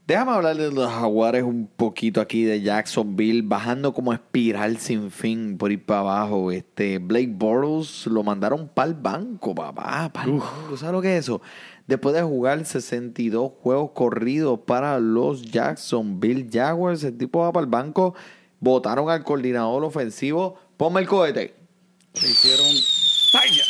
déjame 0.08 0.32
hablar 0.32 0.58
de 0.58 0.72
los 0.72 0.92
Jaguares 0.92 1.44
un 1.44 1.68
poquito 1.68 2.20
aquí 2.20 2.44
de 2.44 2.60
Jacksonville, 2.62 3.44
bajando 3.44 3.94
como 3.94 4.12
espiral 4.12 4.78
sin 4.78 5.12
fin 5.12 5.60
por 5.60 5.72
ir 5.72 5.86
para 5.86 6.00
abajo. 6.00 6.52
Este 6.52 6.98
Blake 6.98 7.32
Bortles 7.32 8.08
lo 8.08 8.24
mandaron 8.24 8.68
para 8.74 8.88
el 8.90 8.96
banco, 8.96 9.54
papá. 9.54 10.10
Para 10.12 10.32
el 10.32 10.40
banco. 10.40 10.78
¿Sabes 10.78 10.94
lo 10.94 11.02
que 11.04 11.16
es 11.16 11.26
eso? 11.26 11.42
Después 11.88 12.16
de 12.16 12.24
jugar 12.24 12.66
62 12.66 13.52
juegos 13.62 13.92
corridos 13.92 14.60
para 14.66 15.00
los 15.00 15.44
Jacksonville 15.44 16.48
Jaguars, 16.52 17.04
el 17.04 17.18
tipo 17.18 17.40
va 17.40 17.52
para 17.52 17.64
el 17.64 17.70
banco. 17.70 18.16
Votaron 18.60 19.10
al 19.10 19.24
coordinador 19.24 19.84
ofensivo. 19.84 20.58
Ponme 20.78 21.02
el 21.02 21.08
cohete. 21.08 21.54
Le 22.14 22.28
hicieron. 22.28 22.66
¡Vaya! 23.34 23.64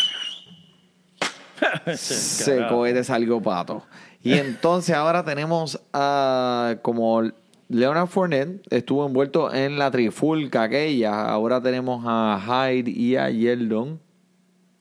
Se 1.97 2.67
cohete 2.67 3.03
salió 3.03 3.41
pato. 3.41 3.83
Y 4.21 4.33
entonces 4.33 4.95
ahora 4.95 5.23
tenemos 5.23 5.79
a 5.93 6.77
como 6.81 7.21
Leonard 7.69 8.07
Fournette 8.07 8.61
estuvo 8.69 9.05
envuelto 9.05 9.53
en 9.53 9.77
la 9.77 9.91
trifulca 9.91 10.63
aquella. 10.63 11.25
Ahora 11.29 11.61
tenemos 11.61 12.03
a 12.07 12.39
Hyde 12.39 12.91
y 12.91 13.15
a 13.15 13.29
Yeldon. 13.29 13.99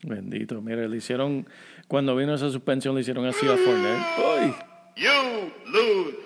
Bendito, 0.03 0.61
mire, 0.61 0.89
le 0.89 0.99
hicieron. 0.99 1.47
Cuando 1.95 2.17
vino 2.17 2.35
esa 2.35 2.51
suspensión, 2.51 2.93
le 2.97 3.03
hicieron 3.03 3.25
así 3.25 3.47
a 3.47 3.57
Fournette. 3.57 4.57
You 4.97 5.53
lose. 5.65 6.17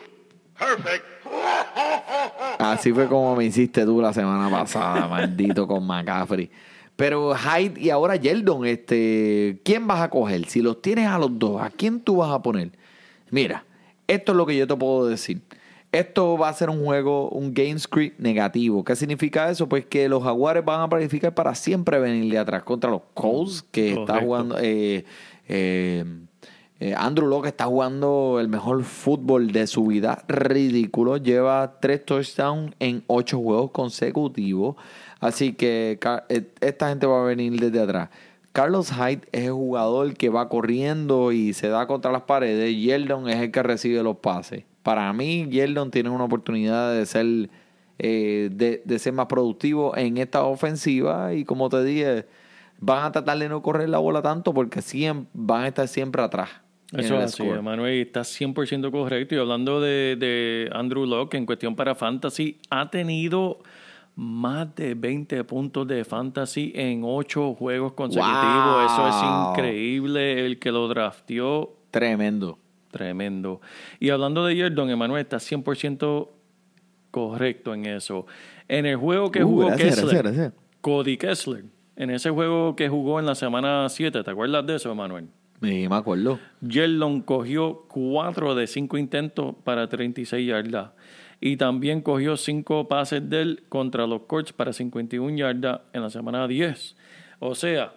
Perfect. 0.58 1.04
Así 2.58 2.90
fue 2.90 3.06
como 3.06 3.36
me 3.36 3.44
hiciste 3.44 3.84
tú 3.84 4.00
la 4.00 4.14
semana 4.14 4.48
pasada, 4.48 5.06
maldito 5.10 5.68
con 5.68 5.86
McCaffrey. 5.86 6.50
Pero 6.96 7.34
Hyde 7.34 7.78
y 7.82 7.90
ahora 7.90 8.16
Yeldon, 8.16 8.64
este, 8.64 9.60
¿quién 9.62 9.86
vas 9.86 10.00
a 10.00 10.08
coger? 10.08 10.46
Si 10.46 10.62
los 10.62 10.80
tienes 10.80 11.06
a 11.06 11.18
los 11.18 11.38
dos, 11.38 11.60
¿a 11.60 11.68
quién 11.68 12.00
tú 12.00 12.16
vas 12.16 12.32
a 12.32 12.40
poner? 12.40 12.70
Mira, 13.30 13.66
esto 14.06 14.32
es 14.32 14.38
lo 14.38 14.46
que 14.46 14.56
yo 14.56 14.66
te 14.66 14.74
puedo 14.74 15.06
decir. 15.06 15.42
Esto 15.92 16.38
va 16.38 16.48
a 16.48 16.52
ser 16.54 16.70
un 16.70 16.82
juego, 16.82 17.28
un 17.28 17.52
game 17.52 17.78
script 17.78 18.18
negativo. 18.20 18.84
¿Qué 18.84 18.96
significa 18.96 19.50
eso? 19.50 19.68
Pues 19.68 19.84
que 19.84 20.08
los 20.08 20.22
Jaguares 20.22 20.64
van 20.64 20.80
a 20.80 20.88
planificar 20.88 21.34
para 21.34 21.54
siempre 21.54 21.98
venir 21.98 22.32
de 22.32 22.38
atrás 22.38 22.62
contra 22.62 22.90
los 22.90 23.02
Colts, 23.12 23.62
que 23.70 23.92
está 23.92 24.18
jugando. 24.20 24.56
eh, 24.60 25.04
eh, 25.48 26.04
eh, 26.80 26.94
Andrew 26.96 27.26
Locke 27.26 27.48
está 27.48 27.64
jugando 27.64 28.38
el 28.40 28.48
mejor 28.48 28.84
fútbol 28.84 29.50
de 29.50 29.66
su 29.66 29.86
vida. 29.86 30.22
Ridículo. 30.28 31.16
Lleva 31.16 31.78
tres 31.80 32.04
touchdowns 32.04 32.72
en 32.78 33.02
ocho 33.08 33.38
juegos 33.38 33.72
consecutivos. 33.72 34.76
Así 35.18 35.54
que 35.54 35.98
eh, 36.28 36.52
esta 36.60 36.88
gente 36.90 37.06
va 37.06 37.22
a 37.22 37.24
venir 37.24 37.58
desde 37.58 37.80
atrás. 37.80 38.10
Carlos 38.52 38.92
Hyde 38.92 39.22
es 39.32 39.44
el 39.46 39.52
jugador 39.52 40.14
que 40.14 40.28
va 40.28 40.48
corriendo 40.48 41.32
y 41.32 41.52
se 41.52 41.68
da 41.68 41.86
contra 41.88 42.12
las 42.12 42.22
paredes. 42.22 42.76
Yeldon 42.76 43.28
es 43.28 43.36
el 43.36 43.50
que 43.50 43.62
recibe 43.62 44.02
los 44.04 44.18
pases. 44.18 44.64
Para 44.84 45.12
mí, 45.12 45.48
Yeldon 45.50 45.90
tiene 45.90 46.10
una 46.10 46.24
oportunidad 46.24 46.94
de 46.94 47.06
ser, 47.06 47.50
eh, 47.98 48.80
de 48.84 48.98
ser 48.98 49.12
más 49.12 49.26
productivo 49.26 49.96
en 49.96 50.18
esta 50.18 50.44
ofensiva. 50.44 51.34
Y 51.34 51.44
como 51.44 51.68
te 51.68 51.82
dije, 51.82 52.26
van 52.78 53.04
a 53.04 53.12
tratar 53.12 53.38
de 53.38 53.48
no 53.48 53.62
correr 53.62 53.88
la 53.88 53.98
bola 53.98 54.22
tanto 54.22 54.52
porque 54.54 54.82
siempre, 54.82 55.28
van 55.34 55.64
a 55.64 55.68
estar 55.68 55.88
siempre 55.88 56.22
atrás. 56.22 56.50
Eso 56.92 57.16
es 57.18 57.34
así. 57.34 57.42
Manuel, 57.42 58.00
está 58.00 58.20
100% 58.22 58.90
correcto. 58.90 59.34
Y 59.34 59.38
hablando 59.38 59.80
de, 59.80 60.16
de 60.18 60.70
Andrew 60.72 61.04
Locke, 61.04 61.34
en 61.36 61.44
cuestión 61.44 61.76
para 61.76 61.94
fantasy, 61.94 62.58
ha 62.70 62.88
tenido 62.90 63.58
más 64.16 64.74
de 64.74 64.94
20 64.94 65.44
puntos 65.44 65.86
de 65.86 66.04
fantasy 66.04 66.72
en 66.74 67.02
8 67.04 67.54
juegos 67.54 67.92
consecutivos. 67.92 68.90
Eso 68.92 69.08
es 69.08 69.50
increíble. 69.50 70.46
El 70.46 70.58
que 70.58 70.72
lo 70.72 70.88
drafteó, 70.88 71.74
Tremendo. 71.90 72.58
tremendo. 72.90 73.60
Y 74.00 74.08
hablando 74.10 74.46
de 74.46 74.56
Yeldon, 74.56 74.88
Emanuel, 74.90 75.20
está 75.20 75.36
100% 75.36 76.28
correcto 77.10 77.74
en 77.74 77.84
eso. 77.86 78.26
En 78.66 78.86
el 78.86 78.96
juego 78.96 79.30
que 79.30 79.44
Uh, 79.44 79.48
jugó 79.48 79.66
gracias, 79.66 79.96
Kessler, 79.96 80.22
gracias, 80.22 80.36
gracias. 80.36 80.52
Cody 80.80 81.16
Kessler, 81.18 81.64
en 81.98 82.10
ese 82.10 82.30
juego 82.30 82.76
que 82.76 82.88
jugó 82.88 83.18
en 83.18 83.26
la 83.26 83.34
semana 83.34 83.88
7, 83.88 84.22
¿te 84.22 84.30
acuerdas 84.30 84.64
de 84.64 84.76
eso, 84.76 84.92
Emanuel? 84.92 85.26
Sí, 85.60 85.88
me 85.88 85.96
acuerdo. 85.96 86.38
Yeldon 86.60 87.22
cogió 87.22 87.86
4 87.88 88.54
de 88.54 88.68
5 88.68 88.98
intentos 88.98 89.56
para 89.64 89.88
36 89.88 90.46
yardas. 90.46 90.92
Y 91.40 91.56
también 91.56 92.00
cogió 92.00 92.36
5 92.36 92.86
pases 92.86 93.28
de 93.28 93.42
él 93.42 93.64
contra 93.68 94.06
los 94.06 94.22
Colts 94.22 94.52
para 94.52 94.72
51 94.72 95.36
yardas 95.36 95.80
en 95.92 96.02
la 96.02 96.10
semana 96.10 96.46
10. 96.46 96.96
O 97.40 97.56
sea, 97.56 97.94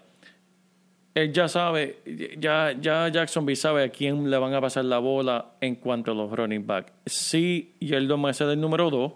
él 1.14 1.32
ya 1.32 1.48
sabe, 1.48 2.00
ya, 2.40 2.72
ya 2.72 3.08
Jacksonville 3.08 3.56
sabe 3.56 3.84
a 3.84 3.90
quién 3.90 4.32
le 4.32 4.38
van 4.40 4.56
a 4.56 4.62
pasar 4.62 4.86
la 4.86 4.98
bola 4.98 5.58
en 5.62 5.76
cuanto 5.76 6.14
a 6.14 6.16
los 6.16 6.32
running 6.32 6.66
back. 6.66 6.92
Sí, 7.06 7.76
Yeldon 7.80 8.26
va 8.26 8.32
a 8.32 8.34
ser 8.34 8.50
el 8.50 8.60
número 8.60 8.90
2, 8.90 9.14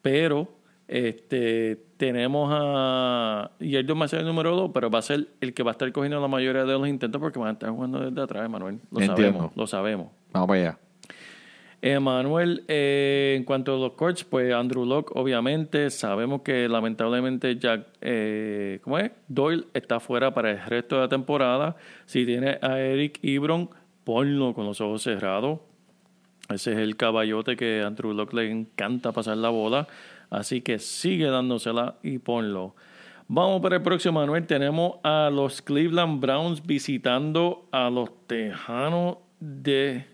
pero 0.00 0.48
este, 0.88 1.76
tenemos 2.04 2.50
a 2.52 3.50
Yerdo 3.60 3.94
Maceo 3.94 4.20
el 4.20 4.26
número 4.26 4.54
2, 4.54 4.72
pero 4.74 4.90
va 4.90 4.98
a 4.98 5.02
ser 5.02 5.26
el 5.40 5.54
que 5.54 5.62
va 5.62 5.70
a 5.70 5.72
estar 5.72 5.90
cogiendo 5.90 6.20
la 6.20 6.28
mayoría 6.28 6.66
de 6.66 6.72
los 6.74 6.86
intentos 6.86 7.18
porque 7.18 7.38
van 7.38 7.48
a 7.48 7.52
estar 7.52 7.70
jugando 7.70 7.98
desde 7.98 8.20
atrás, 8.20 8.50
Manuel. 8.50 8.78
Lo 8.90 9.00
Entiendo. 9.00 9.16
sabemos, 9.16 9.56
lo 9.56 9.66
sabemos. 9.66 10.08
Vamos 10.30 10.48
para 10.48 10.60
allá. 10.60 10.78
Emanuel, 11.80 12.64
eh, 12.68 13.34
en 13.38 13.44
cuanto 13.44 13.74
a 13.74 13.78
los 13.78 13.92
courts, 13.92 14.24
pues 14.24 14.52
Andrew 14.52 14.84
Locke, 14.84 15.12
obviamente, 15.14 15.88
sabemos 15.88 16.42
que 16.42 16.68
lamentablemente 16.68 17.56
Jack, 17.56 17.86
eh, 18.02 18.80
¿cómo 18.82 18.98
es? 18.98 19.10
Doyle 19.28 19.64
está 19.72 19.98
fuera 19.98 20.34
para 20.34 20.50
el 20.50 20.60
resto 20.60 20.96
de 20.96 21.02
la 21.02 21.08
temporada. 21.08 21.76
Si 22.04 22.26
tiene 22.26 22.58
a 22.60 22.80
Eric 22.80 23.18
Ibron, 23.22 23.70
ponlo 24.04 24.52
con 24.52 24.66
los 24.66 24.82
ojos 24.82 25.02
cerrados. 25.02 25.60
Ese 26.50 26.72
es 26.72 26.78
el 26.78 26.96
caballote 26.96 27.56
que 27.56 27.80
a 27.80 27.86
Andrew 27.86 28.12
Locke 28.12 28.34
le 28.34 28.50
encanta 28.50 29.12
pasar 29.12 29.38
la 29.38 29.48
bola. 29.48 29.88
Así 30.30 30.60
que 30.60 30.78
sigue 30.78 31.26
dándosela 31.26 31.96
y 32.02 32.18
ponlo. 32.18 32.74
Vamos 33.26 33.62
para 33.62 33.76
el 33.76 33.82
próximo, 33.82 34.20
Manuel. 34.20 34.46
Tenemos 34.46 34.96
a 35.02 35.30
los 35.32 35.62
Cleveland 35.62 36.20
Browns 36.20 36.64
visitando 36.64 37.68
a 37.72 37.88
los 37.88 38.10
Tejanos 38.26 39.16
de 39.40 40.06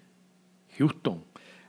Houston. 0.79 1.25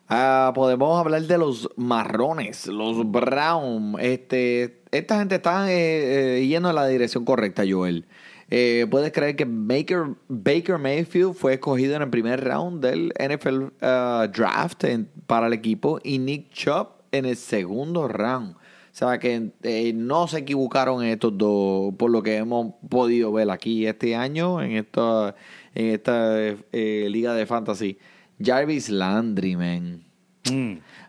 Ah, 0.07 0.51
podemos 0.53 0.99
hablar 0.99 1.21
de 1.21 1.37
los 1.37 1.69
marrones, 1.77 2.67
los 2.67 3.09
brown. 3.09 3.95
Este, 3.99 4.81
esta 4.91 5.17
gente 5.17 5.35
está 5.35 5.71
eh, 5.71 6.41
eh, 6.41 6.47
yendo 6.47 6.69
en 6.69 6.75
la 6.75 6.85
dirección 6.85 7.23
correcta, 7.23 7.63
Joel. 7.67 8.05
Eh, 8.49 8.85
Puedes 8.91 9.13
creer 9.13 9.37
que 9.37 9.45
Baker, 9.47 10.17
Baker 10.27 10.77
Mayfield 10.77 11.33
fue 11.33 11.53
escogido 11.53 11.95
en 11.95 12.01
el 12.01 12.09
primer 12.09 12.43
round 12.43 12.85
del 12.85 13.13
NFL 13.17 13.67
ah, 13.81 14.27
draft 14.31 14.83
para 15.25 15.47
el 15.47 15.53
equipo 15.53 15.99
y 16.03 16.19
Nick 16.19 16.51
Chubb 16.51 17.00
en 17.12 17.26
el 17.26 17.36
segundo 17.36 18.07
round. 18.07 18.55
O 18.55 18.93
sea 18.93 19.20
que 19.20 19.51
eh, 19.64 19.93
no 19.93 20.28
se 20.28 20.39
equivocaron 20.39 21.03
estos 21.03 21.38
dos, 21.38 21.93
por 21.95 22.12
lo 22.12 22.22
que 22.22 22.36
hemos 22.38 22.74
podido 22.89 23.32
ver 23.32 23.49
aquí 23.49 23.86
este 23.86 24.16
año 24.16 24.62
en 24.62 24.74
esta, 24.74 25.36
en 25.74 25.88
esta 25.88 26.38
eh, 26.39 27.07
liga 27.09 27.34
de 27.34 27.45
fantasy. 27.45 27.97
Jarvis 28.41 28.89
Landry, 28.89 29.55
man. 29.55 30.03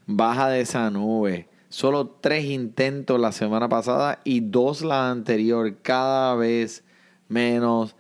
Baja 0.06 0.48
de 0.48 0.60
esa 0.60 0.90
nube. 0.90 1.48
Solo 1.68 2.06
tres 2.20 2.44
intentos 2.44 3.18
la 3.18 3.32
semana 3.32 3.68
pasada 3.68 4.20
y 4.24 4.40
dos 4.40 4.82
la 4.82 5.10
anterior. 5.10 5.78
Cada 5.82 6.34
vez 6.36 6.84
menos 7.28 7.96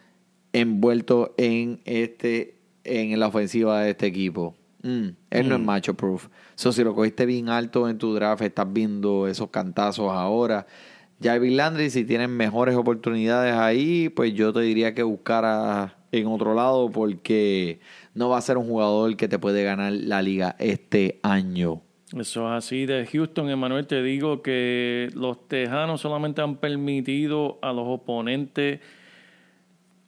envuelto 0.52 1.34
en 1.38 1.80
este 1.86 2.58
en 2.84 3.18
la 3.18 3.28
ofensiva 3.28 3.80
de 3.80 3.90
este 3.90 4.06
equipo. 4.06 4.54
Mm, 4.82 5.08
él 5.30 5.48
no 5.48 5.54
es 5.54 5.60
macho 5.60 5.94
proof. 5.94 6.28
So, 6.62 6.70
si 6.70 6.84
lo 6.84 6.94
cogiste 6.94 7.26
bien 7.26 7.48
alto 7.48 7.88
en 7.88 7.98
tu 7.98 8.14
draft, 8.14 8.40
estás 8.40 8.72
viendo 8.72 9.26
esos 9.26 9.50
cantazos 9.50 10.12
ahora. 10.12 10.64
Jarvis 11.20 11.54
Landry, 11.54 11.90
si 11.90 12.04
tienen 12.04 12.30
mejores 12.30 12.76
oportunidades 12.76 13.54
ahí, 13.54 14.10
pues 14.10 14.32
yo 14.32 14.52
te 14.52 14.60
diría 14.60 14.94
que 14.94 15.02
buscara 15.02 15.96
en 16.12 16.28
otro 16.28 16.54
lado 16.54 16.88
porque 16.88 17.80
no 18.14 18.28
va 18.28 18.38
a 18.38 18.40
ser 18.42 18.58
un 18.58 18.68
jugador 18.68 19.16
que 19.16 19.26
te 19.26 19.40
puede 19.40 19.64
ganar 19.64 19.90
la 19.90 20.22
liga 20.22 20.54
este 20.60 21.18
año. 21.24 21.82
Eso 22.16 22.46
es 22.46 22.64
así. 22.64 22.86
De 22.86 23.06
Houston, 23.06 23.50
Emanuel, 23.50 23.88
te 23.88 24.00
digo 24.00 24.40
que 24.40 25.10
los 25.16 25.48
Tejanos 25.48 26.00
solamente 26.00 26.42
han 26.42 26.58
permitido 26.58 27.58
a 27.60 27.72
los 27.72 27.86
oponentes 27.88 28.78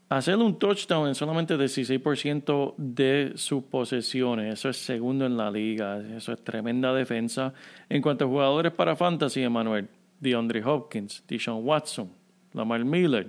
hacer 0.09 0.37
un 0.37 0.59
touchdown 0.59 1.09
en 1.09 1.15
solamente 1.15 1.57
16% 1.57 2.75
de 2.77 3.33
sus 3.37 3.65
posesiones. 3.65 4.55
Eso 4.55 4.69
es 4.69 4.77
segundo 4.77 5.27
en 5.27 5.37
la 5.37 5.51
liga. 5.51 6.01
Eso 6.17 6.33
es 6.33 6.43
tremenda 6.43 6.93
defensa. 6.93 7.53
En 7.89 8.03
cuanto 8.03 8.25
a 8.25 8.29
jugadores 8.29 8.73
para 8.73 8.97
fantasy, 8.97 9.43
Emanuel, 9.43 9.89
DeAndre 10.21 10.65
Hopkins, 10.65 11.23
Deshaun 11.27 11.65
Watson, 11.65 12.11
Lamar 12.53 12.85
Miller, 12.85 13.29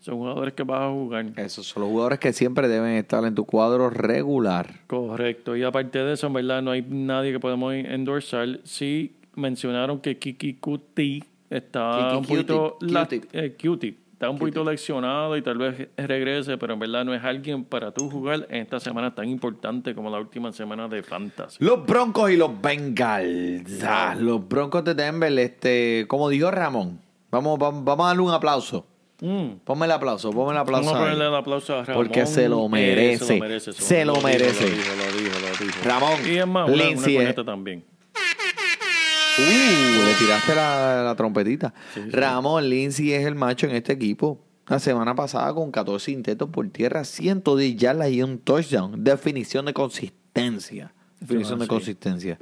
son 0.00 0.16
jugadores 0.18 0.54
que 0.54 0.62
vas 0.62 0.82
a 0.82 0.90
jugar. 0.90 1.26
Esos 1.36 1.66
son 1.66 1.82
los 1.82 1.90
jugadores 1.90 2.18
que 2.18 2.32
siempre 2.32 2.68
deben 2.68 2.92
estar 2.92 3.24
en 3.24 3.34
tu 3.34 3.44
cuadro 3.44 3.90
regular. 3.90 4.80
Correcto. 4.86 5.56
Y 5.56 5.64
aparte 5.64 5.98
de 5.98 6.12
eso, 6.12 6.28
en 6.28 6.32
verdad, 6.32 6.62
no 6.62 6.70
hay 6.70 6.82
nadie 6.82 7.32
que 7.32 7.40
podemos 7.40 7.74
endorsar. 7.74 8.60
Sí 8.64 9.16
mencionaron 9.34 10.00
que 10.00 10.18
Kiki 10.18 10.54
Kuti 10.54 11.22
está 11.50 12.08
Kiki 12.08 12.16
un 12.16 12.24
poquito... 12.24 12.78
Q-tip. 12.80 13.24
eh. 13.32 14.05
Está 14.16 14.30
un 14.30 14.38
poquito 14.38 14.64
leccionado 14.64 15.36
y 15.36 15.42
tal 15.42 15.58
vez 15.58 15.88
regrese, 15.94 16.56
pero 16.56 16.72
en 16.72 16.78
verdad 16.78 17.04
no 17.04 17.12
es 17.12 17.22
alguien 17.22 17.66
para 17.66 17.92
tú 17.92 18.08
jugar 18.08 18.46
en 18.48 18.62
esta 18.62 18.80
semana 18.80 19.14
tan 19.14 19.28
importante 19.28 19.94
como 19.94 20.08
la 20.08 20.18
última 20.18 20.52
semana 20.52 20.88
de 20.88 21.02
Fantasy. 21.02 21.62
Los 21.62 21.84
Broncos 21.84 22.30
y 22.30 22.36
los 22.38 22.50
Bengals. 22.62 23.84
Ah, 23.84 24.16
los 24.18 24.48
Broncos 24.48 24.84
de 24.84 24.94
Denver, 24.94 25.38
este, 25.38 26.06
como 26.08 26.30
dijo 26.30 26.50
Ramón, 26.50 26.98
vamos, 27.30 27.58
vamos, 27.58 27.84
vamos 27.84 28.04
a 28.04 28.08
darle 28.08 28.22
un 28.22 28.30
aplauso. 28.30 28.86
Mm. 29.20 29.56
Ponme 29.64 29.84
el 29.84 29.92
aplauso, 29.92 30.30
ponme 30.30 30.52
el 30.52 30.58
aplauso. 30.58 30.86
Vamos 30.86 30.98
a 30.98 31.04
ponerle 31.04 31.26
el 31.26 31.34
aplauso 31.34 31.74
a 31.78 31.84
Ramón. 31.84 32.04
Porque 32.06 32.24
se 32.24 32.48
lo 32.48 32.64
Eh, 32.64 32.68
merece. 32.70 33.26
se 33.26 33.34
lo 33.36 33.40
merece. 33.42 33.72
Se 33.74 34.04
lo 34.06 34.20
merece. 34.22 34.74
Ramón, 35.84 36.12
Y 36.26 36.36
es 36.38 36.46
más, 36.46 36.68
una, 36.70 36.76
Lindsay, 36.84 37.16
eh. 37.18 37.34
también. 37.44 37.84
Uh, 39.38 40.04
le 40.04 40.14
tiraste 40.18 40.54
la, 40.54 41.02
la 41.04 41.14
trompetita. 41.14 41.74
Ramón 42.10 42.68
Lindsay 42.68 43.12
es 43.12 43.26
el 43.26 43.34
macho 43.34 43.66
en 43.66 43.76
este 43.76 43.92
equipo. 43.92 44.40
La 44.66 44.78
semana 44.80 45.14
pasada 45.14 45.54
con 45.54 45.70
14 45.70 46.10
intentos 46.10 46.48
por 46.48 46.68
tierra, 46.70 47.04
110 47.04 47.76
yardas 47.76 48.10
y 48.10 48.22
un 48.22 48.38
touchdown. 48.38 49.04
Definición 49.04 49.66
de 49.66 49.74
consistencia. 49.74 50.92
Definición 51.20 51.58
de 51.58 51.66
sí. 51.66 51.68
consistencia. 51.68 52.38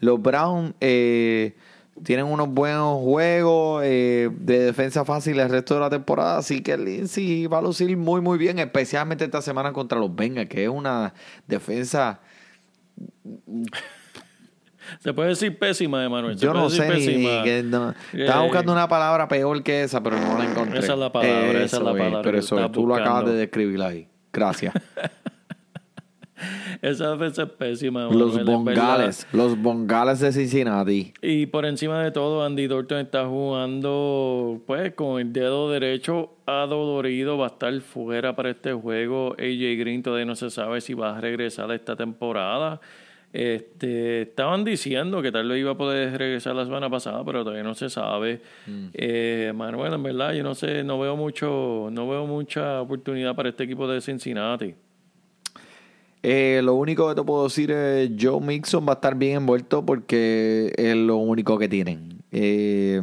Los 0.00 0.20
Browns 0.22 0.74
eh, 0.80 1.56
tienen 2.02 2.26
unos 2.26 2.48
buenos 2.48 3.00
juegos 3.02 3.82
eh, 3.84 4.30
de 4.38 4.58
defensa 4.60 5.04
fácil 5.04 5.40
el 5.40 5.48
resto 5.48 5.74
de 5.74 5.80
la 5.80 5.90
temporada, 5.90 6.38
así 6.38 6.60
que 6.60 6.76
Lindsay 6.76 7.46
va 7.46 7.58
a 7.58 7.62
lucir 7.62 7.96
muy 7.96 8.20
muy 8.20 8.38
bien, 8.38 8.58
especialmente 8.58 9.24
esta 9.24 9.42
semana 9.42 9.72
contra 9.72 9.98
los 9.98 10.14
Bengals, 10.14 10.48
que 10.48 10.64
es 10.64 10.70
una 10.70 11.14
defensa 11.48 12.20
Se 15.00 15.12
puede 15.12 15.30
decir 15.30 15.58
pésima, 15.58 16.04
Emanuel. 16.04 16.36
Yo 16.36 16.52
no 16.52 16.68
sé 16.70 16.88
ni, 16.88 17.24
que 17.42 17.62
no- 17.64 17.90
Eh, 17.90 17.94
Estaba 18.24 18.42
buscando 18.42 18.72
una 18.72 18.88
palabra 18.88 19.28
peor 19.28 19.62
que 19.62 19.82
esa, 19.84 20.02
pero 20.02 20.18
no 20.18 20.38
la 20.38 20.44
encontré. 20.44 20.78
Esa 20.78 20.92
es 20.94 20.98
la 20.98 21.12
palabra, 21.12 21.62
esa 21.62 21.76
es 21.76 21.82
la 21.82 21.90
Eso 21.90 21.98
palabra 21.98 22.22
Pero 22.22 22.38
eso, 22.38 22.70
tú 22.70 22.86
lo 22.86 22.94
acabas 22.94 23.26
de 23.26 23.34
describir 23.34 23.82
ahí. 23.82 24.08
Gracias. 24.32 24.74
Esa 26.82 27.12
defensa 27.12 27.44
es 27.44 27.48
pésima. 27.50 28.04
los 28.10 28.34
Manuel, 28.34 28.44
bongales. 28.44 29.26
Los 29.32 29.56
bongales 29.56 30.20
de 30.20 30.32
Cincinnati. 30.32 31.14
Y 31.22 31.46
por 31.46 31.64
encima 31.64 32.02
de 32.02 32.10
todo, 32.10 32.44
Andy 32.44 32.66
Dalton 32.66 32.98
está 32.98 33.26
jugando 33.26 34.60
pues 34.66 34.92
con 34.94 35.20
el 35.20 35.32
dedo 35.32 35.70
derecho 35.70 36.34
adolorido. 36.44 37.38
Va 37.38 37.46
a 37.46 37.50
estar 37.50 37.80
fuera 37.80 38.36
para 38.36 38.50
este 38.50 38.72
juego. 38.74 39.32
AJ 39.38 39.78
Green 39.78 40.02
todavía 40.02 40.26
no 40.26 40.34
se 40.34 40.50
sabe 40.50 40.80
si 40.80 40.92
va 40.92 41.16
a 41.16 41.20
regresar 41.20 41.70
esta 41.70 41.96
temporada. 41.96 42.80
Este, 43.34 44.22
estaban 44.22 44.62
diciendo 44.62 45.20
que 45.20 45.32
tal 45.32 45.48
vez 45.48 45.58
iba 45.58 45.72
a 45.72 45.76
poder 45.76 46.16
regresar 46.16 46.54
la 46.54 46.64
semana 46.64 46.88
pasada, 46.88 47.24
pero 47.24 47.42
todavía 47.42 47.64
no 47.64 47.74
se 47.74 47.90
sabe. 47.90 48.40
Eh, 48.92 49.52
Manuel, 49.52 49.92
en 49.92 50.04
verdad, 50.04 50.34
yo 50.34 50.44
no 50.44 50.54
sé, 50.54 50.84
no 50.84 51.00
veo 51.00 51.16
mucho, 51.16 51.88
no 51.90 52.08
veo 52.08 52.28
mucha 52.28 52.80
oportunidad 52.80 53.34
para 53.34 53.48
este 53.48 53.64
equipo 53.64 53.88
de 53.88 54.00
Cincinnati. 54.00 54.76
Eh, 56.22 56.60
lo 56.62 56.74
único 56.74 57.08
que 57.08 57.16
te 57.16 57.24
puedo 57.24 57.42
decir 57.42 57.72
es 57.72 58.08
Joe 58.16 58.40
Mixon 58.40 58.86
va 58.86 58.92
a 58.92 58.94
estar 58.94 59.16
bien 59.16 59.38
envuelto 59.38 59.84
porque 59.84 60.72
es 60.76 60.94
lo 60.94 61.16
único 61.16 61.58
que 61.58 61.68
tienen. 61.68 62.22
Eh, 62.30 63.02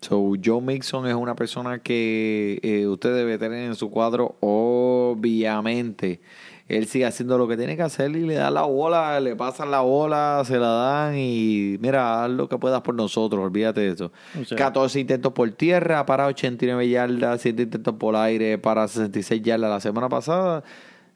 so, 0.00 0.34
Joe 0.42 0.60
Mixon 0.60 1.08
es 1.08 1.14
una 1.14 1.34
persona 1.34 1.80
que 1.80 2.60
eh, 2.62 2.86
usted 2.86 3.16
debe 3.16 3.36
tener 3.36 3.64
en 3.64 3.74
su 3.74 3.90
cuadro, 3.90 4.36
obviamente. 4.38 6.20
Él 6.68 6.86
sigue 6.86 7.04
haciendo 7.04 7.36
lo 7.38 7.46
que 7.48 7.56
tiene 7.56 7.76
que 7.76 7.82
hacer 7.82 8.10
y 8.12 8.20
le 8.26 8.34
da 8.34 8.50
la 8.50 8.62
bola, 8.62 9.20
le 9.20 9.36
pasan 9.36 9.70
la 9.70 9.80
bola, 9.80 10.42
se 10.46 10.58
la 10.58 10.68
dan 10.68 11.16
y 11.16 11.76
mira, 11.80 12.24
haz 12.24 12.30
lo 12.30 12.48
que 12.48 12.56
puedas 12.58 12.80
por 12.82 12.94
nosotros, 12.94 13.44
olvídate 13.44 13.80
de 13.82 13.88
eso. 13.88 14.12
O 14.40 14.44
sea- 14.44 14.56
14 14.56 15.00
intentos 15.00 15.32
por 15.32 15.50
tierra 15.50 16.06
para 16.06 16.26
89 16.26 16.88
yardas, 16.88 17.40
7 17.40 17.62
intentos 17.64 17.94
por 17.96 18.16
aire 18.16 18.58
para 18.58 18.86
66 18.88 19.42
yardas 19.42 19.70
la 19.70 19.80
semana 19.80 20.08
pasada. 20.08 20.62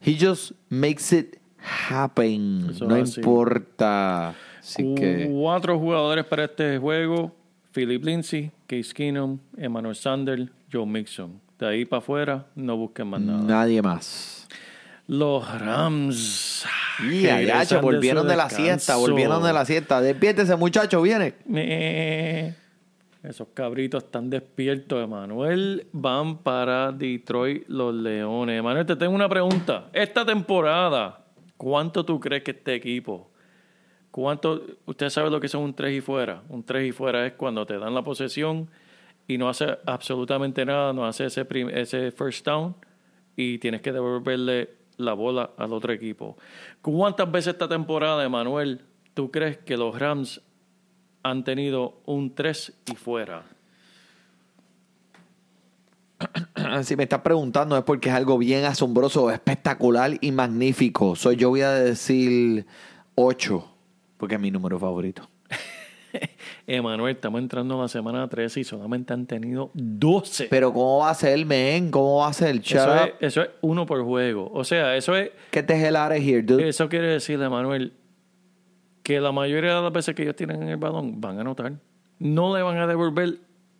He 0.05 0.17
just 0.21 0.53
makes 0.69 1.17
it 1.17 1.37
happen. 1.89 2.67
No 2.81 2.95
así. 2.97 3.21
importa. 3.21 4.35
Así 4.59 4.95
que 4.95 5.29
Cuatro 5.33 5.79
jugadores 5.79 6.25
para 6.25 6.45
este 6.45 6.79
juego: 6.79 7.33
Philip 7.73 8.05
Lindsay, 8.05 8.51
Case 8.67 8.93
Keenum, 8.93 9.39
Emmanuel 9.57 9.95
Sander, 9.95 10.51
Joe 10.73 10.87
Mixon. 10.87 11.41
De 11.59 11.67
ahí 11.67 11.85
para 11.85 11.99
afuera, 11.99 12.47
no 12.55 12.77
busquen 12.77 13.07
más 13.09 13.21
nada. 13.21 13.43
nadie 13.43 13.81
más. 13.81 14.47
Los 15.07 15.61
Rams. 15.61 16.67
Y 17.01 17.27
allá, 17.27 17.37
regresan 17.37 17.81
volvieron 17.81 18.27
de 18.27 18.37
la 18.37 18.51
siesta, 18.51 18.97
volvieron 18.97 19.43
de 19.43 19.53
la 19.53 19.65
siesta. 19.65 20.01
Despiértese, 20.01 20.57
muchacho, 20.57 21.01
viene. 21.03 21.35
Eh, 21.55 22.55
Esos 23.23 23.49
cabritos 23.55 24.05
están 24.05 24.31
despiertos, 24.31 25.05
Emanuel. 25.05 25.87
Van 25.93 26.39
para 26.39 26.91
Detroit 26.91 27.69
los 27.69 27.95
Leones. 27.95 28.59
Emanuel, 28.59 28.87
te 28.87 28.97
tengo 28.97 29.15
una 29.15 29.29
pregunta. 29.29 29.89
Esta 29.93 30.25
temporada, 30.25 31.25
¿cuánto 31.57 32.05
tú 32.05 32.19
crees 32.19 32.43
que 32.43 32.51
este 32.53 32.75
equipo? 32.75 33.31
¿Cuánto? 34.11 34.63
Usted 34.87 35.11
sabe 35.11 35.31
lo 35.31 35.39
que 35.39 35.49
son 35.49 35.63
un 35.63 35.75
3 35.75 35.99
y 35.99 36.01
fuera. 36.01 36.43
Un 36.49 36.65
3 36.65 36.89
y 36.89 36.93
fuera 36.93 37.27
es 37.27 37.35
cuando 37.35 37.65
te 37.67 37.79
dan 37.79 37.95
la 37.95 38.03
posesión 38.03 38.69
y 39.29 39.39
no 39.39 39.49
hace 39.49 39.79
absolutamente 39.85 40.65
nada, 40.65 40.93
no 40.93 41.07
hace 41.07 41.27
ese, 41.27 41.47
ese 41.75 42.11
first 42.11 42.45
down 42.45 42.75
y 43.37 43.59
tienes 43.59 43.83
que 43.83 43.93
devolverle 43.93 44.71
la 44.97 45.13
bola 45.13 45.51
al 45.57 45.73
otro 45.73 45.93
equipo. 45.93 46.37
¿Cuántas 46.83 47.31
veces 47.31 47.55
esta 47.55 47.69
temporada, 47.69 48.25
Emanuel, 48.25 48.83
tú 49.15 49.31
crees 49.31 49.59
que 49.59 49.77
los 49.77 49.99
Rams 49.99 50.41
han 51.23 51.45
tenido 51.45 52.01
un 52.07 52.35
3 52.35 52.73
y 52.93 52.97
fuera? 52.97 53.45
Si 56.83 56.97
me 56.97 57.05
estás 57.05 57.21
preguntando 57.21 57.77
es 57.77 57.85
porque 57.85 58.09
es 58.09 58.15
algo 58.15 58.39
bien 58.39 58.65
asombroso, 58.65 59.31
espectacular 59.31 60.13
y 60.21 60.33
magnífico. 60.33 61.15
Soy 61.15 61.37
yo 61.37 61.51
voy 61.51 61.61
a 61.61 61.71
decir 61.71 62.67
8, 63.15 63.65
porque 64.17 64.35
es 64.35 64.41
mi 64.41 64.51
número 64.51 64.79
favorito. 64.79 65.29
Emanuel, 66.67 67.14
estamos 67.17 67.41
entrando 67.41 67.79
a 67.79 67.83
la 67.83 67.89
semana 67.89 68.29
13 68.29 68.61
y 68.61 68.64
solamente 68.64 69.12
han 69.12 69.27
tenido 69.27 69.71
12. 69.75 70.49
Pero 70.51 70.73
¿cómo 70.73 70.99
va 70.99 71.11
a 71.11 71.14
ser, 71.14 71.45
men? 71.47 71.91
¿Cómo 71.91 72.19
va 72.19 72.29
a 72.29 72.33
ser? 72.33 72.57
Eso, 72.57 72.95
es, 73.05 73.12
eso 73.21 73.43
es 73.43 73.49
uno 73.61 73.87
por 73.87 74.03
juego. 74.05 74.51
O 74.53 74.64
sea, 74.64 74.97
eso 74.97 75.14
es 75.17 75.31
Get 75.53 75.67
the 75.67 75.75
hell 75.75 75.97
out 75.97 76.12
of 76.12 76.19
here, 76.19 76.43
dude. 76.43 76.69
Eso 76.69 76.89
quiere 76.89 77.09
decir, 77.09 77.41
Emanuel, 77.41 77.93
que 79.03 79.21
la 79.21 79.33
mayoría 79.33 79.77
de 79.77 79.83
las 79.83 79.93
veces 79.93 80.14
que 80.14 80.23
ellos 80.23 80.37
tienen 80.37 80.62
el 80.64 80.77
balón 80.77 81.21
van 81.21 81.39
a 81.39 81.41
anotar. 81.43 81.73
No 82.19 82.55
le 82.57 82.62
van 82.62 82.79
a 82.79 82.87
devolver 82.87 83.39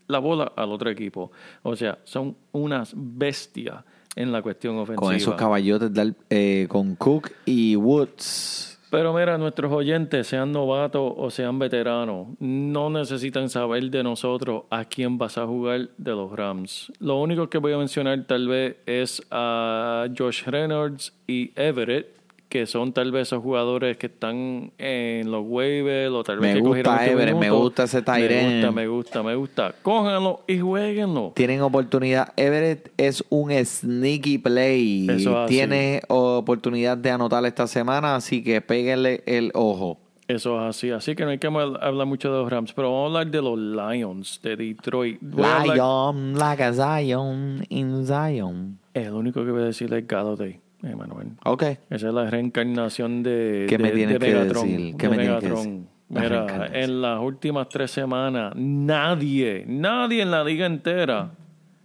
la 0.09 0.19
bola 0.21 0.53
al 0.57 0.71
otro 0.71 0.89
equipo. 0.91 1.33
O 1.63 1.75
sea, 1.75 1.99
son 2.05 2.37
unas 2.53 2.93
bestias 2.95 3.83
en 4.15 4.31
la 4.33 4.41
cuestión 4.41 4.77
ofensiva. 4.79 5.01
con 5.09 5.15
esos 5.15 5.35
caballotes 5.35 5.93
del- 5.93 6.15
eh, 6.31 6.67
con 6.69 6.95
Cook 6.95 7.33
y 7.45 7.77
Woods. 7.77 8.76
Pero 8.89 9.13
mira, 9.13 9.37
nuestros 9.37 9.73
oyentes, 9.73 10.29
sean 10.29 10.53
novatos 10.53 11.13
o 11.17 11.31
sean 11.31 11.59
veteranos, 11.59 12.29
no 12.39 12.89
necesitan 12.89 13.49
saber 13.49 13.91
de 13.91 14.03
nosotros 14.05 14.63
a 14.71 14.85
quién 14.85 15.19
vas 15.19 15.39
a 15.39 15.47
jugar 15.47 15.89
de 15.99 16.13
los 16.13 16.31
Rams. 16.31 16.93
Lo 17.01 17.21
único 17.21 17.51
que 17.51 17.59
voy 17.59 17.73
a 17.73 17.79
mencionar 17.79 18.25
tal 18.27 18.47
vez 18.47 18.77
es 18.87 19.27
a 19.31 20.07
Josh 20.17 20.45
Reynolds 20.45 21.13
y 21.27 21.51
Everett, 21.57 22.16
que 22.49 22.67
son 22.67 22.93
tal 22.93 23.13
vez 23.13 23.29
esos 23.29 23.43
jugadores 23.43 23.97
que 23.97 24.07
están 24.07 24.73
en 24.79 25.31
los 25.31 25.45
waivers 25.47 26.13
o 26.13 26.23
tal 26.23 26.39
vez 26.39 26.55
Me 26.55 26.61
que 26.61 26.67
gusta 26.67 26.93
último 26.93 27.11
Everett, 27.11 27.37
me 27.37 27.51
gusta 27.51 27.83
ese 27.85 28.03
tight 28.03 28.31
Me 28.31 28.43
gusta, 28.43 28.73
me 28.73 28.87
gusta, 28.87 29.23
me 29.23 29.35
gusta. 29.35 29.75
Cójanlo 29.83 30.43
y 30.47 30.59
jueguenlo. 30.59 31.33
Tienen 31.35 31.61
oportunidad. 31.63 32.33
Everett 32.37 32.93
es 32.97 33.25
un 33.29 33.53
sneaky 33.53 34.39
play. 34.39 35.07
Eso 35.11 35.31
es 35.31 35.37
así. 35.37 35.55
Tiene 35.55 36.03
oportunidad 36.09 36.97
de 36.97 37.11
anotar 37.11 37.45
esta 37.47 37.67
semana, 37.67 38.17
así 38.17 38.43
que 38.43 38.61
péguenle 38.61 39.23
el 39.27 39.51
ojo. 39.55 39.99
Eso 40.29 40.61
es 40.61 40.77
así. 40.77 40.91
Así 40.91 41.15
que 41.15 41.25
no 41.25 41.31
hay 41.31 41.39
que 41.39 41.47
hablar 41.47 42.07
mucho 42.07 42.33
de 42.33 42.39
los 42.39 42.51
Rams, 42.51 42.73
pero 42.73 42.91
vamos 42.91 43.05
a 43.05 43.21
hablar 43.21 43.31
de 43.31 43.43
los 43.43 43.59
Lions 43.59 44.41
de 44.43 44.57
Detroit. 44.57 45.19
Voy 45.21 45.45
Lion, 45.75 46.37
like 46.37 46.63
a 46.63 46.73
Zion, 46.73 47.65
in 47.69 48.05
Zion. 48.07 48.79
El 48.93 49.13
único 49.13 49.45
que 49.45 49.51
voy 49.51 49.63
a 49.63 49.67
decir 49.67 49.93
es 49.93 50.07
Galladay, 50.07 50.59
Emanuel. 50.91 51.29
Ok. 51.45 51.63
Esa 51.91 52.09
es 52.09 52.15
la 52.15 52.29
reencarnación 52.31 53.23
de, 53.23 53.67
¿Qué 53.69 53.79
me 53.79 53.89
de- 53.91 53.95
tienes 53.97 54.19
de 54.19 54.27
que 54.27 54.33
Megatron, 54.35 54.69
decir? 54.69 54.97
¿Qué 54.97 55.09
de 55.09 55.17
me 55.17 55.23
que 55.41 55.49
decir? 55.49 55.81
Mira, 56.09 56.71
en 56.73 57.03
las 57.03 57.21
últimas 57.21 57.69
tres 57.69 57.91
semanas, 57.91 58.53
nadie, 58.55 59.65
nadie 59.67 60.23
en 60.23 60.31
la 60.31 60.45
liga 60.45 60.65
entera 60.67 61.33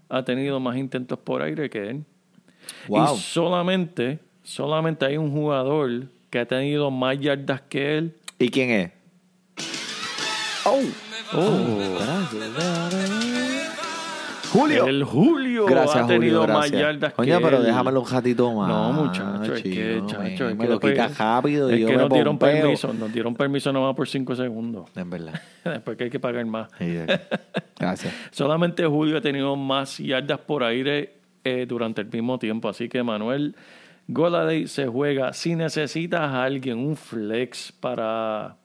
ha 0.09 0.23
tenido 0.23 0.59
más 0.59 0.77
intentos 0.77 1.17
por 1.19 1.41
aire 1.41 1.69
que 1.69 1.89
él. 1.89 2.03
Wow. 2.87 3.15
Y 3.15 3.17
solamente, 3.19 4.19
solamente 4.43 5.05
hay 5.05 5.17
un 5.17 5.31
jugador 5.31 6.03
que 6.29 6.39
ha 6.39 6.45
tenido 6.45 6.91
más 6.91 7.19
yardas 7.19 7.61
que 7.61 7.97
él. 7.97 8.15
¿Y 8.37 8.49
quién 8.49 8.69
es? 8.69 8.91
Oh. 10.65 10.79
Julio. 14.51 14.85
El 14.85 15.03
Julio 15.03 15.65
Gracias, 15.65 16.03
ha 16.03 16.07
tenido 16.07 16.41
Julio, 16.41 16.53
más 16.55 16.71
yardas 16.71 17.13
Coño, 17.13 17.37
que 17.37 17.43
pero 17.43 17.57
él. 17.57 17.63
déjamelo 17.63 18.01
un 18.01 18.09
ratito 18.09 18.53
más. 18.53 18.67
No, 18.67 18.91
muchacho, 18.93 19.55
es 19.55 19.63
que, 19.63 20.01
chacho, 20.05 20.49
es 20.49 20.57
que 20.57 20.67
lo 20.67 20.79
quitas 20.79 21.17
rápido 21.17 21.69
y 21.71 21.75
Es 21.75 21.79
yo 21.79 21.87
que 21.87 21.93
me 21.93 21.99
nos 22.03 22.09
dieron 22.09 22.37
permiso, 22.37 22.93
nos 22.93 23.13
dieron 23.13 23.35
permiso 23.35 23.71
nomás 23.71 23.95
por 23.95 24.07
cinco 24.07 24.35
segundos. 24.35 24.89
Es 24.95 25.09
verdad. 25.09 25.41
Después 25.63 25.97
que 25.97 26.03
hay 26.05 26.09
que 26.09 26.19
pagar 26.19 26.45
más. 26.45 26.69
Sí, 26.77 26.97
Gracias. 27.79 28.13
Solamente 28.31 28.85
Julio 28.85 29.17
ha 29.17 29.21
tenido 29.21 29.55
más 29.55 29.97
yardas 29.97 30.39
por 30.39 30.63
aire 30.63 31.13
eh, 31.43 31.65
durante 31.67 32.01
el 32.01 32.07
mismo 32.07 32.37
tiempo. 32.37 32.69
Así 32.69 32.89
que 32.89 33.01
Manuel 33.03 33.55
Goladay 34.07 34.67
se 34.67 34.87
juega. 34.87 35.33
Si 35.33 35.55
necesitas 35.55 36.21
a 36.21 36.43
alguien, 36.43 36.77
un 36.77 36.95
flex 36.95 37.71
para, 37.71 38.57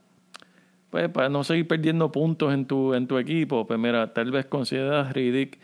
pues, 0.91 1.09
para 1.11 1.29
no 1.29 1.45
seguir 1.45 1.69
perdiendo 1.69 2.11
puntos 2.11 2.53
en 2.53 2.67
tu, 2.67 2.93
en 2.95 3.07
tu 3.07 3.19
equipo, 3.19 3.67
pues 3.67 3.79
mira, 3.79 4.13
tal 4.13 4.31
vez 4.31 4.47
consideras 4.47 5.13
Riddick. 5.13 5.59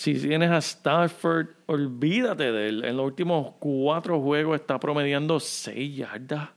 Si 0.00 0.14
tienes 0.14 0.50
a 0.50 0.62
Stafford, 0.62 1.48
olvídate 1.66 2.50
de 2.52 2.68
él. 2.70 2.84
En 2.86 2.96
los 2.96 3.04
últimos 3.04 3.52
cuatro 3.58 4.18
juegos 4.18 4.58
está 4.58 4.80
promediando 4.80 5.38
seis 5.38 5.94
yardas 5.94 6.48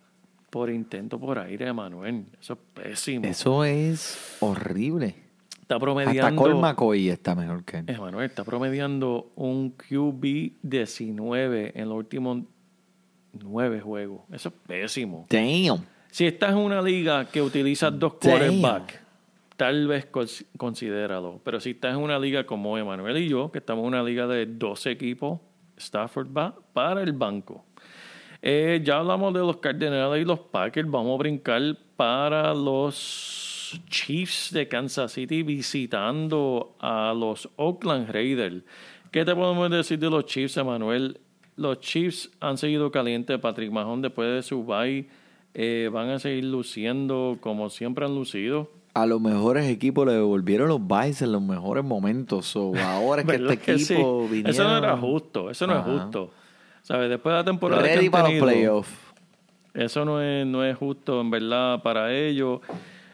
por 0.50 0.70
intento 0.70 1.20
por 1.20 1.38
aire, 1.38 1.74
Manuel. 1.74 2.24
Eso 2.40 2.54
es 2.54 2.60
pésimo. 2.74 3.26
Eso 3.26 3.66
es 3.66 4.38
horrible. 4.40 5.18
Está 5.60 5.78
promediando. 5.78 6.26
Hasta 6.26 6.36
Cole 6.38 6.56
McCoy 6.56 7.10
está 7.10 7.36
mejor 7.36 7.66
que 7.66 7.80
él. 7.80 7.86
Emanuel 7.90 8.28
está 8.28 8.46
promediando 8.46 9.34
un 9.36 9.72
QB 9.72 10.62
19 10.62 11.74
en 11.76 11.90
los 11.90 11.98
últimos 11.98 12.44
nueve 13.34 13.82
juegos. 13.82 14.22
Eso 14.32 14.48
es 14.48 14.56
pésimo. 14.66 15.28
Damn. 15.30 15.86
Si 16.10 16.26
estás 16.26 16.52
en 16.52 16.60
una 16.60 16.82
liga 16.82 17.26
que 17.26 17.42
utiliza 17.42 17.92
dos 17.92 18.14
quarterbacks, 18.14 19.03
tal 19.58 19.88
vez 19.88 20.12
cons- 20.12 20.46
considéralo. 20.58 21.42
Pero 21.44 21.60
si 21.60 21.72
estás 21.72 21.96
en 21.96 22.02
una 22.02 22.18
liga 22.20 22.46
como 22.46 22.78
Emanuel 22.78 23.18
y 23.18 23.30
yo, 23.30 23.52
que 23.52 23.60
estamos 23.60 23.84
en 23.84 23.88
una 23.90 24.04
liga 24.04 24.28
de 24.28 24.46
12 24.46 24.92
equipos, 24.92 25.40
Stafford 25.78 26.28
va 26.36 26.56
para 26.74 27.02
el 27.04 27.14
banco. 27.14 27.66
Eh, 28.42 28.82
ya 28.84 28.98
hablamos 28.98 29.34
de 29.34 29.40
los 29.40 29.58
Cardenales 29.58 30.22
y 30.22 30.26
los 30.26 30.40
Packers. 30.40 30.90
Vamos 30.90 31.16
a 31.16 31.18
brincar 31.18 31.62
para 31.96 32.54
los 32.54 33.82
Chiefs 33.90 34.52
de 34.52 34.68
Kansas 34.68 35.14
City 35.14 35.44
visitando 35.44 36.76
a 36.80 37.14
los 37.18 37.50
Oakland 37.56 38.10
Raiders. 38.10 38.64
¿Qué 39.12 39.24
te 39.24 39.34
podemos 39.36 39.70
decir 39.70 39.98
de 40.00 40.10
los 40.10 40.26
Chiefs, 40.26 40.58
Emanuel? 40.58 41.20
Los 41.56 41.80
Chiefs 41.80 42.32
han 42.40 42.58
seguido 42.58 42.92
caliente. 42.92 43.38
Patrick 43.40 43.72
Mahon 43.72 44.02
después 44.02 44.28
de 44.34 44.42
su 44.44 44.64
bye 44.66 45.08
eh, 45.54 45.90
van 45.94 46.10
a 46.10 46.20
seguir 46.20 46.46
luciendo 46.46 47.38
como 47.40 47.70
siempre 47.70 48.06
han 48.06 48.16
lucido. 48.16 48.72
A 48.94 49.06
los 49.08 49.20
mejores 49.20 49.68
equipos 49.70 50.06
le 50.06 50.14
devolvieron 50.14 50.68
los 50.68 50.80
buys 50.80 51.22
en 51.22 51.32
los 51.32 51.42
mejores 51.42 51.84
momentos. 51.84 52.46
So, 52.46 52.72
ahora 52.86 53.22
es 53.24 53.28
que 53.28 53.34
este 53.36 53.48
¿Verdad 53.48 53.64
que 53.64 53.80
sí? 53.80 53.94
equipo 53.94 54.28
vinieron 54.28 54.52
Eso 54.52 54.64
no 54.66 54.78
era 54.78 54.98
justo. 54.98 55.50
Eso 55.50 55.66
no 55.68 55.74
Ajá. 55.74 55.82
es 55.94 56.02
justo. 56.02 56.32
¿Sabes? 56.84 57.10
Después 57.10 57.34
de 57.34 57.38
la 57.40 57.44
temporada 57.46 57.82
que 57.82 57.90
ready 57.90 58.06
han 58.08 58.12
para 58.12 58.30
los 58.30 58.40
playoffs. 58.44 58.92
Eso 59.74 60.06
no 60.06 60.22
es, 60.22 60.46
no 60.46 60.64
es 60.64 60.78
justo, 60.78 61.22
en 61.22 61.32
verdad, 61.32 61.82
para 61.82 62.14
ellos. 62.14 62.60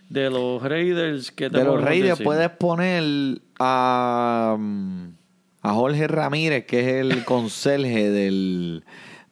De 0.09 0.30
los 0.30 0.61
Raiders, 0.63 1.32
¿qué 1.32 1.49
te 1.49 1.59
De 1.59 1.63
los 1.63 1.82
Raiders 1.82 2.09
decir? 2.17 2.25
puedes 2.25 2.49
poner 2.49 3.41
a, 3.59 4.57
mm, 4.59 5.03
a 5.61 5.73
Jorge 5.73 6.07
Ramírez, 6.07 6.65
que 6.65 6.80
es 6.80 6.88
el 7.05 7.23
conserje 7.25 8.09
del, 8.09 8.84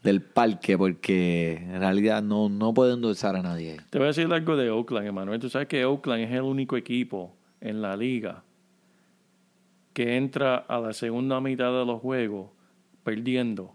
del 0.07 0.21
parque, 0.21 0.77
porque 0.77 1.53
en 1.57 1.79
realidad 1.79 2.23
no, 2.23 2.47
no 2.47 2.73
puede 2.73 2.93
endulzar 2.93 3.35
a 3.35 3.41
nadie. 3.41 3.77
Te 3.89 3.97
voy 3.97 4.05
a 4.05 4.07
decir 4.07 4.31
algo 4.31 4.55
de 4.55 4.69
Oakland, 4.69 5.05
Emanuel. 5.07 5.39
Tú 5.39 5.49
sabes 5.49 5.67
que 5.67 5.83
Oakland 5.83 6.23
es 6.23 6.31
el 6.31 6.41
único 6.43 6.77
equipo 6.77 7.33
en 7.59 7.81
la 7.81 7.95
liga 7.97 8.43
que 9.93 10.15
entra 10.15 10.55
a 10.57 10.79
la 10.79 10.93
segunda 10.93 11.41
mitad 11.41 11.71
de 11.77 11.85
los 11.85 11.99
juegos 12.01 12.49
perdiendo. 13.03 13.73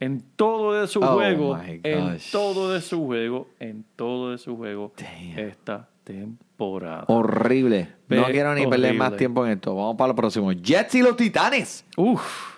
En 0.00 0.22
todo 0.36 0.72
de 0.72 0.86
su 0.86 1.00
Oh, 1.00 1.14
juego, 1.14 1.58
en 1.66 2.18
todo 2.32 2.72
de 2.72 2.80
su 2.80 3.04
juego, 3.06 3.48
en 3.60 3.84
todo 3.96 4.30
de 4.32 4.38
su 4.38 4.56
juego 4.56 4.92
Damn. 4.96 5.38
esta 5.38 5.88
temporada. 6.04 7.04
Horrible. 7.08 7.88
No 8.08 8.24
quiero 8.26 8.54
ni 8.54 8.66
perder 8.66 8.94
más 8.94 9.16
tiempo 9.16 9.44
en 9.46 9.52
esto. 9.52 9.74
Vamos 9.74 9.96
para 9.96 10.08
lo 10.08 10.14
próximo. 10.14 10.50
Jets 10.52 10.94
y 10.96 11.02
los 11.02 11.16
Titanes. 11.16 11.84
Uf. 11.96 12.53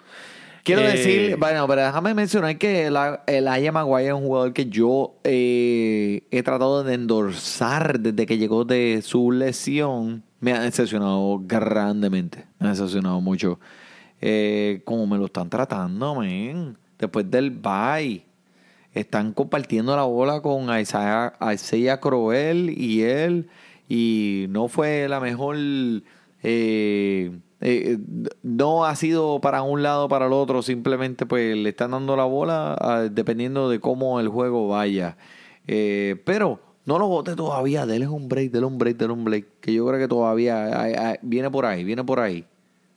Quiero 0.66 0.82
Eh, 0.82 0.90
decir, 0.96 1.36
bueno, 1.36 1.64
pero 1.68 1.82
déjame 1.82 2.12
mencionar 2.12 2.58
que 2.58 2.90
la- 2.90 3.22
el 3.28 3.46
Aya 3.46 3.70
Maguire 3.70 4.08
es 4.08 4.14
un 4.14 4.22
jugador 4.22 4.52
que 4.52 4.66
yo 4.66 5.14
eh, 5.22 6.22
he 6.32 6.42
tratado 6.42 6.82
de 6.82 6.94
endorsar 6.94 8.00
desde 8.00 8.26
que 8.26 8.36
llegó 8.36 8.64
de 8.64 9.00
su 9.02 9.30
lesión. 9.30 10.24
Me 10.40 10.52
ha 10.52 10.60
decepcionado 10.60 11.40
grandemente. 11.46 12.46
Me 12.58 12.66
ha 12.66 12.70
decepcionado 12.70 13.20
mucho. 13.20 13.60
Eh, 14.20 14.82
como 14.84 15.06
me 15.06 15.18
lo 15.18 15.26
están 15.26 15.48
tratando, 15.48 16.16
men. 16.16 16.76
Después 16.98 17.30
del 17.30 17.50
bye. 17.52 18.24
Están 18.92 19.32
compartiendo 19.34 19.94
la 19.94 20.02
bola 20.02 20.40
con 20.40 20.64
Isaiah, 20.76 21.34
Isaiah 21.54 22.00
Crowell 22.00 22.70
y 22.76 23.02
él. 23.02 23.48
Y 23.88 24.46
no 24.48 24.66
fue 24.66 25.06
la 25.08 25.20
mejor. 25.20 25.56
eh, 26.42 27.30
eh, 27.68 27.98
no 28.44 28.84
ha 28.84 28.94
sido 28.94 29.40
para 29.40 29.62
un 29.62 29.82
lado 29.82 30.04
o 30.04 30.08
para 30.08 30.26
el 30.26 30.32
otro. 30.32 30.62
Simplemente 30.62 31.26
pues 31.26 31.56
le 31.56 31.70
están 31.70 31.90
dando 31.90 32.14
la 32.14 32.22
bola 32.22 33.08
dependiendo 33.10 33.68
de 33.68 33.80
cómo 33.80 34.20
el 34.20 34.28
juego 34.28 34.68
vaya. 34.68 35.16
Eh, 35.66 36.22
pero 36.24 36.60
no 36.84 37.00
lo 37.00 37.08
vote 37.08 37.34
todavía. 37.34 37.84
Dele 37.84 38.06
un 38.06 38.28
break, 38.28 38.52
dele 38.52 38.66
un 38.66 38.78
break, 38.78 38.96
dele 38.96 39.12
un 39.12 39.24
break. 39.24 39.46
Que 39.60 39.74
yo 39.74 39.84
creo 39.84 39.98
que 39.98 40.06
todavía 40.06 41.10
ah, 41.10 41.16
viene 41.22 41.50
por 41.50 41.66
ahí, 41.66 41.82
viene 41.82 42.04
por 42.04 42.20
ahí. 42.20 42.44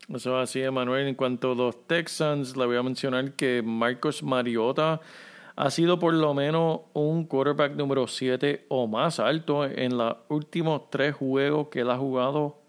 Eso 0.08 0.40
es 0.40 0.50
así, 0.50 0.62
Emanuel. 0.62 1.08
En 1.08 1.16
cuanto 1.16 1.54
a 1.54 1.56
los 1.56 1.88
Texans, 1.88 2.56
le 2.56 2.68
voy 2.68 2.78
a 2.78 2.84
mencionar 2.84 3.32
que 3.34 3.64
Marcos 3.64 4.22
Mariota 4.22 5.02
ha 5.56 5.72
sido 5.72 5.98
por 5.98 6.14
lo 6.14 6.36
menos 6.36 6.82
un 6.94 7.26
quarterback 7.26 7.76
número 7.76 8.06
7 8.06 8.68
o 8.70 8.86
más 8.86 9.20
alto 9.20 9.66
en 9.66 9.98
los 9.98 10.16
últimos 10.28 10.92
tres 10.92 11.16
juegos 11.16 11.70
que 11.70 11.80
él 11.80 11.90
ha 11.90 11.98
jugado 11.98 12.60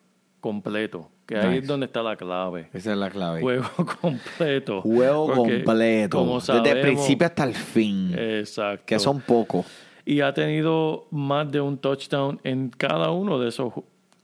completo. 0.41 1.11
Que 1.31 1.39
ahí 1.39 1.59
es 1.59 1.67
donde 1.67 1.87
está 1.87 2.03
la 2.03 2.17
clave. 2.17 2.69
Esa 2.73 2.93
es 2.93 2.99
la 2.99 3.09
clave. 3.09 3.41
Juego 3.41 3.69
completo. 4.01 4.83
Juego 4.83 5.27
Porque, 5.35 5.63
completo. 5.65 6.19
como 6.19 6.41
desde 6.41 6.71
el 6.73 6.81
principio 6.81 7.27
hasta 7.27 7.45
el 7.45 7.55
fin. 7.55 8.13
Exacto. 8.19 8.85
que 8.87 8.99
son 8.99 9.21
pocos. 9.21 9.65
y 10.05 10.21
ha 10.23 10.35
tenido 10.35 11.07
más 11.11 11.51
de 11.53 11.61
un 11.61 11.79
touchdown 11.79 12.41
en 12.43 12.71
cada 12.71 13.13
uno 13.13 13.39
de 13.39 13.49
esos 13.49 13.73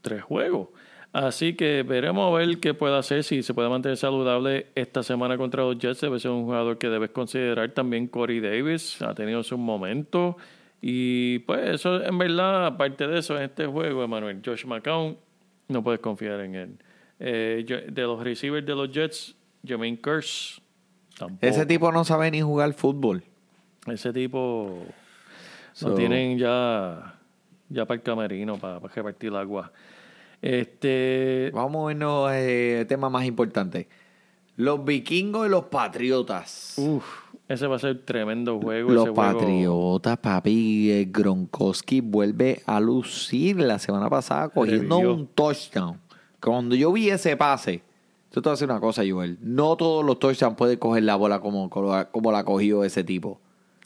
tres 0.01 0.21
juegos. 0.21 0.67
Así 1.13 1.53
que 1.55 1.83
veremos 1.83 2.31
a 2.31 2.37
ver 2.37 2.59
qué 2.59 2.73
puede 2.73 2.97
hacer, 2.97 3.23
si 3.23 3.41
se 3.41 3.53
puede 3.53 3.69
mantener 3.69 3.97
saludable 3.97 4.67
esta 4.75 5.01
semana 5.01 5.37
contra 5.37 5.63
los 5.63 5.79
Jets. 5.79 6.01
Debe 6.01 6.19
ser 6.19 6.31
un 6.31 6.43
jugador 6.43 6.77
que 6.77 6.89
debes 6.89 7.11
considerar 7.11 7.71
también 7.71 8.07
Corey 8.07 8.39
Davis. 8.41 9.01
Ha 9.01 9.15
tenido 9.15 9.41
sus 9.43 9.57
momentos. 9.57 10.35
Y 10.81 11.39
pues 11.39 11.69
eso, 11.69 12.03
en 12.03 12.17
verdad, 12.17 12.67
aparte 12.67 13.07
de 13.07 13.19
eso, 13.19 13.35
en 13.37 13.43
este 13.43 13.65
juego, 13.65 14.03
Emanuel, 14.03 14.41
Josh 14.45 14.65
McCown, 14.65 15.17
no 15.69 15.83
puedes 15.83 16.01
confiar 16.01 16.41
en 16.41 16.55
él. 16.55 16.77
Eh, 17.19 17.63
yo- 17.67 17.81
de 17.81 18.01
los 18.03 18.23
receivers 18.23 18.65
de 18.65 18.75
los 18.75 18.91
Jets, 18.91 19.35
Jermaine 19.65 19.99
Curse, 19.99 20.61
tampoco. 21.17 21.45
Ese 21.45 21.65
tipo 21.65 21.91
no 21.91 22.03
sabe 22.03 22.29
ni 22.31 22.41
jugar 22.41 22.73
fútbol. 22.73 23.23
Ese 23.87 24.13
tipo 24.13 24.83
So- 25.73 25.89
no 25.89 25.95
tienen 25.95 26.37
ya, 26.37 27.15
ya 27.69 27.85
para 27.85 27.95
el 27.95 28.03
camerino, 28.03 28.57
para, 28.57 28.79
para 28.79 28.93
repartir 28.93 29.29
el 29.29 29.37
agua. 29.37 29.71
Este, 30.41 31.51
Vamos 31.53 31.83
a 31.83 31.87
vernos 31.87 32.29
eh, 32.33 32.85
tema 32.87 33.09
más 33.09 33.25
importante. 33.25 33.87
Los 34.55 34.83
vikingos 34.85 35.47
y 35.47 35.49
los 35.49 35.65
patriotas. 35.65 36.75
uf, 36.77 37.03
ese 37.47 37.67
va 37.67 37.75
a 37.75 37.79
ser 37.79 38.03
tremendo 38.05 38.59
juego. 38.59 38.89
los 38.91 39.05
ese 39.07 39.13
juego. 39.15 39.39
patriotas, 39.39 40.17
papi. 40.19 40.91
eh, 40.91 41.07
Gronkowski 41.11 42.01
vuelve 42.01 42.61
a 42.65 42.79
lucir 42.79 43.59
la 43.59 43.77
semana 43.79 44.09
pasada 44.09 44.49
cogiendo 44.49 44.97
Revivió. 44.97 45.13
un 45.15 45.27
touchdown. 45.27 45.99
Cuando 46.41 46.75
yo 46.75 46.91
vi 46.91 47.09
ese 47.09 47.35
pase, 47.35 47.81
yo 48.31 48.41
te 48.41 48.49
voy 48.49 48.51
a 48.51 48.55
decir 48.55 48.69
una 48.69 48.79
cosa, 48.79 49.03
Joel. 49.07 49.37
No 49.41 49.75
todos 49.75 50.05
los 50.05 50.19
touchdowns 50.19 50.55
pueden 50.55 50.77
coger 50.77 51.03
la 51.03 51.15
bola 51.15 51.39
como, 51.39 51.69
como 51.69 52.31
la 52.31 52.43
cogió 52.43 52.83
ese 52.83 53.03
tipo. 53.03 53.39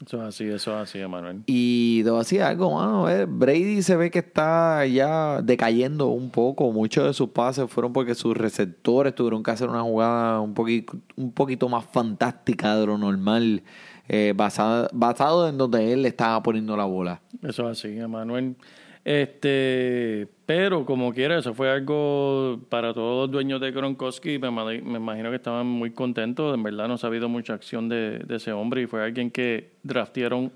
Eso 0.04 0.16
es 0.16 0.22
así, 0.22 0.44
eso 0.44 0.74
es 0.74 0.82
así, 0.82 0.98
Emanuel. 0.98 1.42
Y 1.46 2.02
te 2.02 2.10
voy 2.10 2.18
a 2.18 2.22
decir 2.22 2.42
algo, 2.42 2.74
mano. 2.74 3.06
a 3.06 3.12
ver, 3.12 3.26
Brady 3.26 3.82
se 3.82 3.94
ve 3.94 4.10
que 4.10 4.18
está 4.18 4.84
ya 4.86 5.40
decayendo 5.42 6.08
un 6.08 6.30
poco. 6.30 6.72
Muchos 6.72 7.06
de 7.06 7.12
sus 7.12 7.28
pases 7.28 7.70
fueron 7.70 7.92
porque 7.92 8.16
sus 8.16 8.36
receptores 8.36 9.14
tuvieron 9.14 9.44
que 9.44 9.52
hacer 9.52 9.68
una 9.68 9.82
jugada 9.82 10.40
un 10.40 10.54
poquito, 10.54 10.98
un 11.16 11.30
poquito 11.30 11.68
más 11.68 11.84
fantástica 11.84 12.76
de 12.76 12.86
lo 12.86 12.98
normal, 12.98 13.62
eh, 14.08 14.34
basado 14.36 15.48
en 15.48 15.56
donde 15.56 15.92
él 15.92 16.02
le 16.02 16.08
estaba 16.08 16.42
poniendo 16.42 16.76
la 16.76 16.84
bola. 16.84 17.20
Eso 17.40 17.70
es 17.70 17.78
así, 17.78 17.96
Emanuel. 17.96 18.56
Este, 19.04 20.28
pero 20.46 20.84
como 20.84 21.12
quiera, 21.12 21.38
eso 21.38 21.54
fue 21.54 21.70
algo 21.70 22.60
para 22.68 22.94
todos 22.94 23.22
los 23.22 23.30
dueños 23.32 23.60
de 23.60 23.72
Gronkowski. 23.72 24.38
Me, 24.38 24.50
me 24.50 24.98
imagino 24.98 25.30
que 25.30 25.36
estaban 25.36 25.66
muy 25.66 25.90
contentos. 25.90 26.54
En 26.54 26.62
verdad 26.62 26.88
no 26.88 26.96
se 26.96 27.06
ha 27.06 27.08
habido 27.08 27.28
mucha 27.28 27.54
acción 27.54 27.88
de, 27.88 28.24
ese 28.28 28.52
hombre 28.52 28.82
y 28.82 28.86
fue 28.86 29.02
alguien 29.02 29.30
que 29.30 29.72
draftearon 29.82 30.52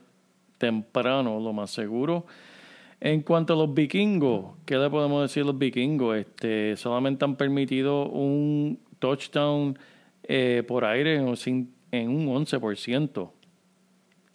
temprano, 0.59 1.41
lo 1.41 1.53
más 1.53 1.71
seguro. 1.71 2.27
En 3.01 3.23
cuanto 3.23 3.53
a 3.53 3.57
los 3.57 3.75
vikingos, 3.75 4.55
¿qué 4.65 4.77
le 4.79 4.89
podemos 4.89 5.23
decir 5.23 5.43
a 5.43 5.47
los 5.47 5.59
vikingos? 5.59 6.17
Este, 6.17 6.77
solamente 6.77 7.25
han 7.25 7.37
permitido 7.37 8.07
un 8.09 8.79
touchdown 8.99 9.79
eh, 10.23 10.63
por 10.67 10.85
aire 10.85 11.17
en 11.17 11.25
un 11.25 11.37
en 11.93 12.11
un 12.11 12.27
11%. 12.27 13.31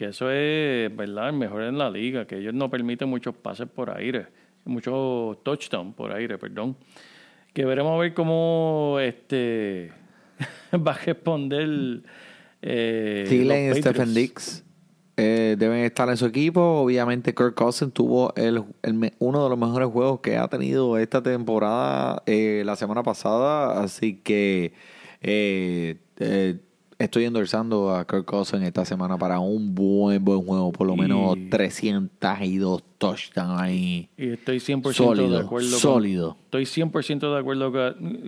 Que 0.02 0.08
eso 0.08 0.32
es, 0.32 0.96
¿verdad? 0.96 1.30
El 1.30 1.36
mejor 1.36 1.62
en 1.62 1.78
la 1.78 1.88
liga, 1.88 2.26
que 2.26 2.40
ellos 2.40 2.56
no 2.56 2.72
permiten 2.72 3.08
muchos 3.08 3.36
pases 3.36 3.68
por 3.70 3.96
aire, 3.96 4.26
muchos 4.66 5.44
touchdowns 5.44 5.94
por 5.94 6.12
aire, 6.12 6.40
perdón. 6.40 6.76
Que 7.54 7.66
veremos 7.66 7.94
a 7.94 7.98
ver 8.00 8.16
cómo 8.16 8.98
este 9.00 9.92
va 10.74 10.94
a 10.94 10.98
responder. 10.98 12.02
Eh, 12.64 13.26
Thielen 13.30 13.74
y 13.74 13.80
Stephen. 13.80 14.12
Dix 14.16 14.66
eh, 15.18 15.56
deben 15.60 15.84
estar 15.84 16.10
en 16.10 16.18
su 16.18 16.26
equipo. 16.26 16.82
Obviamente, 16.82 17.36
Kirk 17.36 17.54
Cousins 17.54 17.94
tuvo 17.94 18.34
el, 18.36 18.64
el 18.82 19.14
uno 19.20 19.44
de 19.44 19.50
los 19.52 19.60
mejores 19.60 19.90
juegos 19.90 20.22
que 20.22 20.36
ha 20.36 20.48
tenido 20.48 20.98
esta 20.98 21.22
temporada 21.22 22.24
eh, 22.26 22.64
la 22.66 22.76
semana 22.76 23.04
pasada. 23.04 23.84
Así 23.84 24.16
que 24.16 24.74
eh, 25.22 25.98
eh, 26.18 26.60
estoy 27.04 27.26
endorsando 27.26 27.94
a 27.96 28.06
Kirk 28.06 28.26
Cousins 28.26 28.64
esta 28.64 28.86
semana 28.86 29.18
para 29.18 29.40
un 29.40 29.74
buen, 29.76 30.24
buen 30.24 30.42
juego. 30.42 30.72
Por 30.72 30.88
lo 30.88 30.94
Y- 30.94 30.98
menos 30.98 31.36
302 31.50 32.84
touchdowns 32.98 33.60
ahí. 33.60 34.10
Y 34.18 34.30
estoy 34.30 34.60
100% 34.60 34.94
Sólido, 34.94 35.30
de 35.30 35.40
acuerdo. 35.46 35.70
con- 35.70 35.80
sólido. 35.80 36.38
estoy 36.46 36.66
100% 36.66 37.34
de 37.34 37.40
acuerdo 37.40 37.72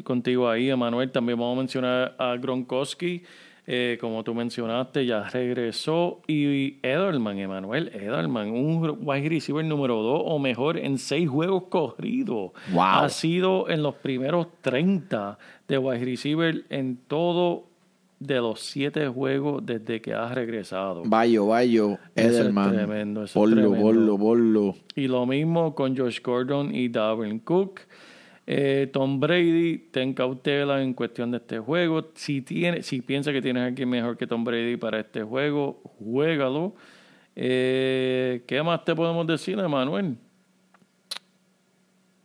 contigo 0.04 0.50
ahí, 0.50 0.70
Emanuel. 0.70 1.12
También 1.12 1.38
vamos 1.40 1.56
a 1.58 1.60
mencionar 1.60 2.16
a 2.18 2.36
Gronkowski. 2.38 3.24
eh, 3.66 3.98
como 4.02 4.26
tú 4.26 4.34
mencionaste, 4.34 5.06
ya 5.06 5.30
regresó. 5.30 6.20
Y 6.28 6.80
Edelman, 6.86 7.40
Emanuel, 7.40 7.92
Edelman, 7.94 8.52
un 8.52 8.98
wide 9.02 9.30
receiver 9.30 9.64
número 9.64 10.02
2 10.02 10.22
o 10.26 10.38
mejor 10.38 10.78
en 10.78 10.98
seis 10.98 11.30
juegos 11.30 11.64
corridos. 11.70 12.52
Wow. 12.74 12.82
Ha 12.82 13.08
sido 13.08 13.70
en 13.70 13.82
los 13.82 13.96
primeros 13.96 14.48
30 14.60 15.38
de 15.66 15.78
wide 15.78 16.04
receiver 16.04 16.66
en 16.70 16.98
todo 17.08 17.70
de 18.26 18.36
los 18.38 18.60
siete 18.62 19.08
juegos 19.08 19.66
desde 19.66 20.02
que 20.02 20.14
ha 20.14 20.34
regresado. 20.34 21.04
Bayo, 21.06 21.48
Bayo, 21.48 21.98
Eso 22.16 22.28
es 22.30 22.36
Edelman. 22.36 22.74
tremendo, 22.74 23.24
eso 23.24 23.26
es 23.26 23.34
Ponlo, 23.34 23.72
tremendo. 23.72 24.18
ponlo. 24.18 24.76
Y 24.96 25.08
lo 25.08 25.26
mismo 25.26 25.76
con 25.76 25.96
Josh 25.98 26.22
Gordon 26.22 26.74
y 26.74 26.90
Dalvin 26.90 27.40
Cook. 27.40 27.82
Eh, 28.46 28.90
Tom 28.92 29.20
Brady, 29.22 29.78
ten 29.92 30.14
cautela 30.14 30.82
en 30.82 30.94
cuestión 30.94 31.32
de 31.32 31.38
este 31.38 31.60
juego. 31.60 32.10
Si, 32.16 32.42
tiene, 32.42 32.84
si 32.84 33.02
piensa 33.02 33.32
que 33.32 33.42
tienes 33.42 33.64
alguien 33.64 33.90
mejor 33.90 34.18
que 34.18 34.28
Tom 34.28 34.44
Brady 34.44 34.76
para 34.78 35.00
este 35.00 35.24
juego, 35.24 35.82
juégalo. 36.00 36.74
Eh, 37.36 38.44
¿Qué 38.46 38.62
más 38.62 38.84
te 38.84 38.94
podemos 38.96 39.26
decir, 39.28 39.58
Emanuel? 39.58 40.18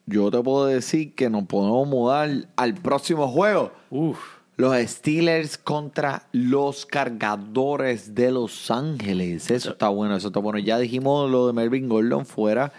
Yo 0.07 0.31
te 0.31 0.43
puedo 0.43 0.67
decir 0.67 1.15
que 1.15 1.29
nos 1.29 1.45
podemos 1.45 1.87
mudar 1.87 2.31
al 2.57 2.75
próximo 2.75 3.29
juego. 3.29 3.71
Uf, 3.91 4.38
Los 4.59 4.77
Steelers 4.77 5.57
contra 5.57 6.25
los 6.33 6.85
cargadores 6.85 8.17
de 8.17 8.33
Los 8.33 8.73
Ángeles. 8.73 9.53
Eso 9.53 9.71
está 9.71 9.89
bueno, 9.89 10.17
eso 10.17 10.27
está 10.29 10.41
bueno. 10.41 10.59
Ya 10.59 10.81
dijimos 10.81 11.31
lo 11.31 11.47
de 11.47 11.53
Melvin 11.53 11.89
Gordon 11.89 12.27
fuera. 12.27 12.73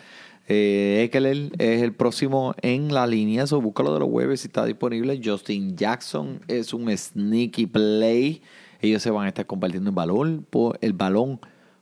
Eh, 0.50 1.04
Eckler 1.06 1.52
es 1.58 1.82
el 1.82 1.94
próximo 1.94 2.54
en 2.62 2.94
la 2.94 3.08
línea. 3.08 3.46
Búscalo 3.46 3.94
de 3.94 4.00
los 4.02 4.10
webs 4.10 4.42
si 4.42 4.48
está 4.48 4.66
disponible. 4.66 5.22
Justin 5.24 5.78
Jackson 5.78 6.42
es 6.50 6.74
un 6.74 6.96
sneaky 6.96 7.68
play. 7.68 8.42
Ellos 8.82 9.02
se 9.02 9.10
van 9.12 9.24
a 9.26 9.30
estar 9.30 9.46
compartiendo 9.46 9.90
el 9.92 9.96
balón 9.96 10.46
por 10.50 10.78
el 10.82 10.92
balón 10.92 11.40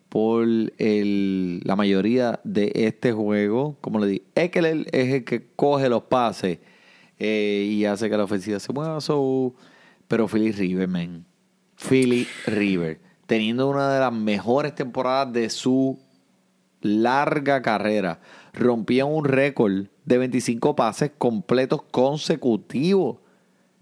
por 0.09 0.43
el- 0.77 1.59
la 1.63 1.75
mayoría 1.75 2.39
de 2.43 2.71
este 2.75 3.13
juego. 3.13 3.77
Como 3.81 3.97
le 3.99 4.05
di, 4.05 4.21
Eckler 4.35 4.85
es 4.91 5.11
el 5.11 5.23
que 5.23 5.47
coge 5.55 5.89
los 5.89 6.03
pases 6.03 6.59
eh, 7.17 7.67
y 7.67 7.85
hace 7.85 8.11
que 8.11 8.15
la 8.17 8.25
ofensiva 8.25 8.59
se 8.59 8.71
mueva. 8.71 8.99
Pero 10.07 10.27
Philly 10.27 10.51
River, 10.51 10.87
man. 10.87 11.25
Philly 11.77 12.27
River. 12.45 12.99
Teniendo 13.25 13.67
una 13.69 13.93
de 13.93 13.99
las 13.99 14.13
mejores 14.13 14.73
temporadas 14.75 15.33
de 15.33 15.49
su 15.49 15.99
larga 16.81 17.61
carrera. 17.61 18.19
Rompían 18.53 19.07
un 19.07 19.25
récord 19.25 19.87
de 20.05 20.17
25 20.17 20.75
pases 20.75 21.11
completos 21.17 21.81
consecutivos. 21.91 23.17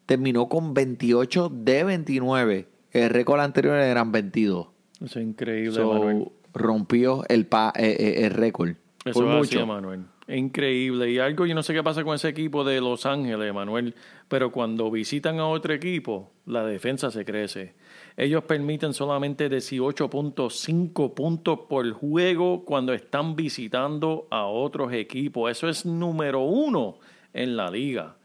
Terminó 0.05 0.49
con 0.49 0.73
28 0.73 1.49
de 1.53 1.83
29. 1.83 2.67
El 2.91 3.09
récord 3.09 3.39
anterior 3.41 3.75
eran 3.75 4.11
22. 4.11 4.67
eso 5.03 5.19
es 5.19 5.25
increíble, 5.25 5.71
So, 5.73 5.91
Emanuel. 5.95 6.31
rompió 6.53 7.23
el, 7.27 7.45
pa- 7.45 7.73
eh, 7.75 7.95
eh, 7.99 8.25
el 8.25 8.31
récord. 8.31 8.71
Eso 9.03 9.19
por 9.19 9.25
mucho. 9.25 9.41
así, 9.41 9.57
Emanuel. 9.59 10.05
Increíble. 10.27 11.11
Y 11.11 11.19
algo, 11.19 11.45
yo 11.45 11.53
no 11.53 11.61
sé 11.61 11.73
qué 11.73 11.83
pasa 11.83 12.03
con 12.03 12.15
ese 12.15 12.29
equipo 12.29 12.63
de 12.63 12.81
Los 12.81 13.05
Ángeles, 13.05 13.47
Emanuel, 13.47 13.93
pero 14.27 14.51
cuando 14.51 14.89
visitan 14.89 15.39
a 15.39 15.47
otro 15.47 15.73
equipo, 15.73 16.31
la 16.47 16.65
defensa 16.65 17.11
se 17.11 17.23
crece. 17.25 17.73
Ellos 18.17 18.43
permiten 18.45 18.93
solamente 18.93 19.49
18.5 19.49 21.13
puntos 21.13 21.59
por 21.69 21.89
juego 21.91 22.65
cuando 22.65 22.93
están 22.93 23.35
visitando 23.35 24.27
a 24.31 24.45
otros 24.45 24.93
equipos. 24.93 25.51
Eso 25.51 25.67
es 25.69 25.85
número 25.85 26.41
uno 26.41 26.97
en 27.33 27.55
la 27.55 27.69
liga. 27.69 28.15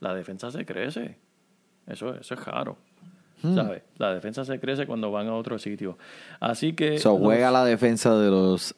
La 0.00 0.14
defensa 0.14 0.50
se 0.50 0.66
crece. 0.66 1.16
Eso, 1.86 2.14
eso 2.14 2.34
es 2.34 2.44
raro. 2.44 2.76
Hmm. 3.42 3.54
¿Sabes? 3.54 3.82
La 3.98 4.12
defensa 4.14 4.44
se 4.44 4.58
crece 4.60 4.86
cuando 4.86 5.10
van 5.10 5.28
a 5.28 5.34
otro 5.34 5.58
sitio. 5.58 5.96
Así 6.40 6.72
que. 6.74 6.98
So, 6.98 7.12
los- 7.12 7.20
juega 7.20 7.50
la 7.50 7.64
defensa 7.64 8.18
de 8.18 8.30
los 8.30 8.74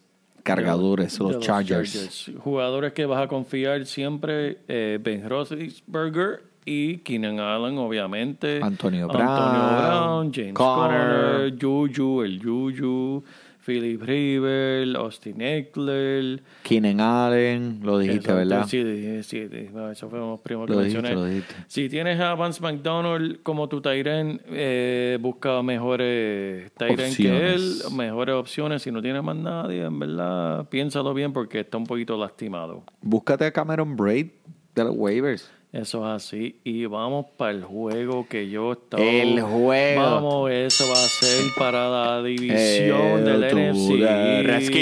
cargadores, 0.55 1.19
los, 1.19 1.41
Chargers. 1.41 2.31
Jugadores 2.39 2.93
que 2.93 3.07
vas 3.07 3.23
a 3.23 3.29
confiar 3.29 3.85
siempre, 3.87 4.59
eh, 4.69 4.99
Ben 5.01 5.29
Roethlisberger 5.29 6.43
y 6.65 6.99
Keenan 6.99 7.39
Allen, 7.41 7.79
obviamente. 7.79 8.61
Antonio 8.63 9.05
Antonio 9.05 9.09
Brown, 9.09 9.77
Brown, 9.77 10.33
James. 10.33 10.55
Conner, 10.55 11.55
Juju, 11.59 12.23
el 12.23 12.43
Juju, 12.43 13.23
Philip 13.69 14.01
Rivers, 14.01 14.95
Austin 14.95 15.43
Eckler. 15.43 16.43
Keenan 16.63 17.01
Allen, 17.03 17.81
lo 17.83 17.99
dijiste, 17.99 18.31
Eso, 18.31 18.35
¿verdad? 18.35 18.67
Sí, 18.67 19.23
sí, 19.23 19.47
sí, 19.47 19.69
no, 19.75 19.91
eso 19.91 20.09
fue 20.09 20.19
los 20.19 20.41
primos 20.41 20.67
que 20.67 20.73
dijiste, 20.73 21.03
mencioné. 21.03 21.15
lo 21.15 21.27
dijiste. 21.27 21.55
Si 21.67 21.91
tienes 21.91 22.19
a 22.19 22.35
Vance 22.35 22.63
McDonald 22.63 23.43
como 23.43 23.69
tu 23.69 23.83
Tyren, 23.83 24.41
eh, 24.47 25.19
busca 25.21 25.63
mejores 25.63 26.73
Tyren 26.79 27.15
que 27.15 27.53
él, 27.53 27.75
mejores 27.95 28.37
opciones. 28.37 28.81
Si 28.81 28.91
no 28.91 29.03
tienes 29.03 29.23
más 29.23 29.37
nadie, 29.37 29.85
en 29.85 29.99
verdad, 29.99 30.67
piénsalo 30.71 31.13
bien 31.13 31.35
porque 31.35 31.61
está 31.61 31.77
un 31.77 31.85
poquito 31.85 32.17
lastimado. 32.17 32.85
Búscate 33.03 33.45
a 33.45 33.53
Cameron 33.53 33.97
Braid 33.97 34.29
de 34.75 34.85
los 34.85 34.97
waivers. 34.97 35.51
Eso 35.71 35.99
es 36.07 36.25
así. 36.25 36.57
Y 36.65 36.87
vamos 36.87 37.27
para 37.37 37.51
el 37.53 37.63
juego 37.63 38.27
que 38.27 38.49
yo 38.49 38.73
estaba. 38.73 39.03
El 39.03 39.39
juego. 39.43 40.01
Vamos, 40.03 40.51
eso 40.51 40.87
va 40.89 40.95
a 40.95 40.97
ser 40.97 41.45
para 41.59 41.91
la 41.91 42.23
división 42.23 43.29
El 43.29 43.41
del 43.41 43.75
NFC. 43.75 44.73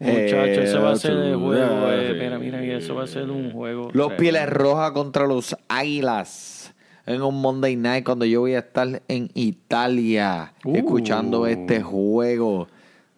Muchachos, 0.00 0.64
eso 0.64 0.82
va 0.82 0.92
a 0.92 0.96
ser 0.96 1.12
el 1.12 1.36
juego. 1.36 1.92
eh. 1.92 2.16
Mira, 2.20 2.38
mira, 2.38 2.64
y 2.64 2.70
eso 2.70 2.94
va 2.94 3.04
a 3.04 3.06
ser 3.06 3.30
un 3.30 3.50
juego. 3.52 3.84
Los 3.92 4.08
tremendo. 4.08 4.16
Pieles 4.18 4.48
Rojas 4.50 4.90
contra 4.92 5.26
los 5.26 5.56
Águilas. 5.68 6.74
En 7.04 7.20
un 7.22 7.40
Monday 7.40 7.74
Night 7.74 8.04
cuando 8.04 8.24
yo 8.24 8.40
voy 8.40 8.54
a 8.54 8.60
estar 8.60 9.02
en 9.08 9.28
Italia 9.34 10.52
Uh. 10.64 10.76
escuchando 10.76 11.46
este 11.48 11.82
juego. 11.82 12.68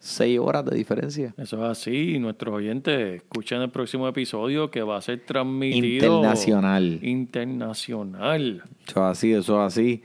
Seis 0.05 0.37
horas 0.37 0.63
de 0.63 0.77
diferencia. 0.77 1.33
Eso 1.35 1.65
es 1.65 1.79
así. 1.79 2.19
Nuestros 2.19 2.53
oyentes 2.53 3.23
escuchan 3.23 3.63
el 3.63 3.71
próximo 3.71 4.07
episodio 4.07 4.69
que 4.69 4.83
va 4.83 4.97
a 4.97 5.01
ser 5.01 5.25
transmitido. 5.25 6.17
Internacional. 6.17 6.99
Internacional. 7.01 8.63
Eso 8.87 8.99
es 8.99 9.05
así, 9.17 9.33
eso 9.33 9.65
es 9.65 9.73
así. 9.73 10.03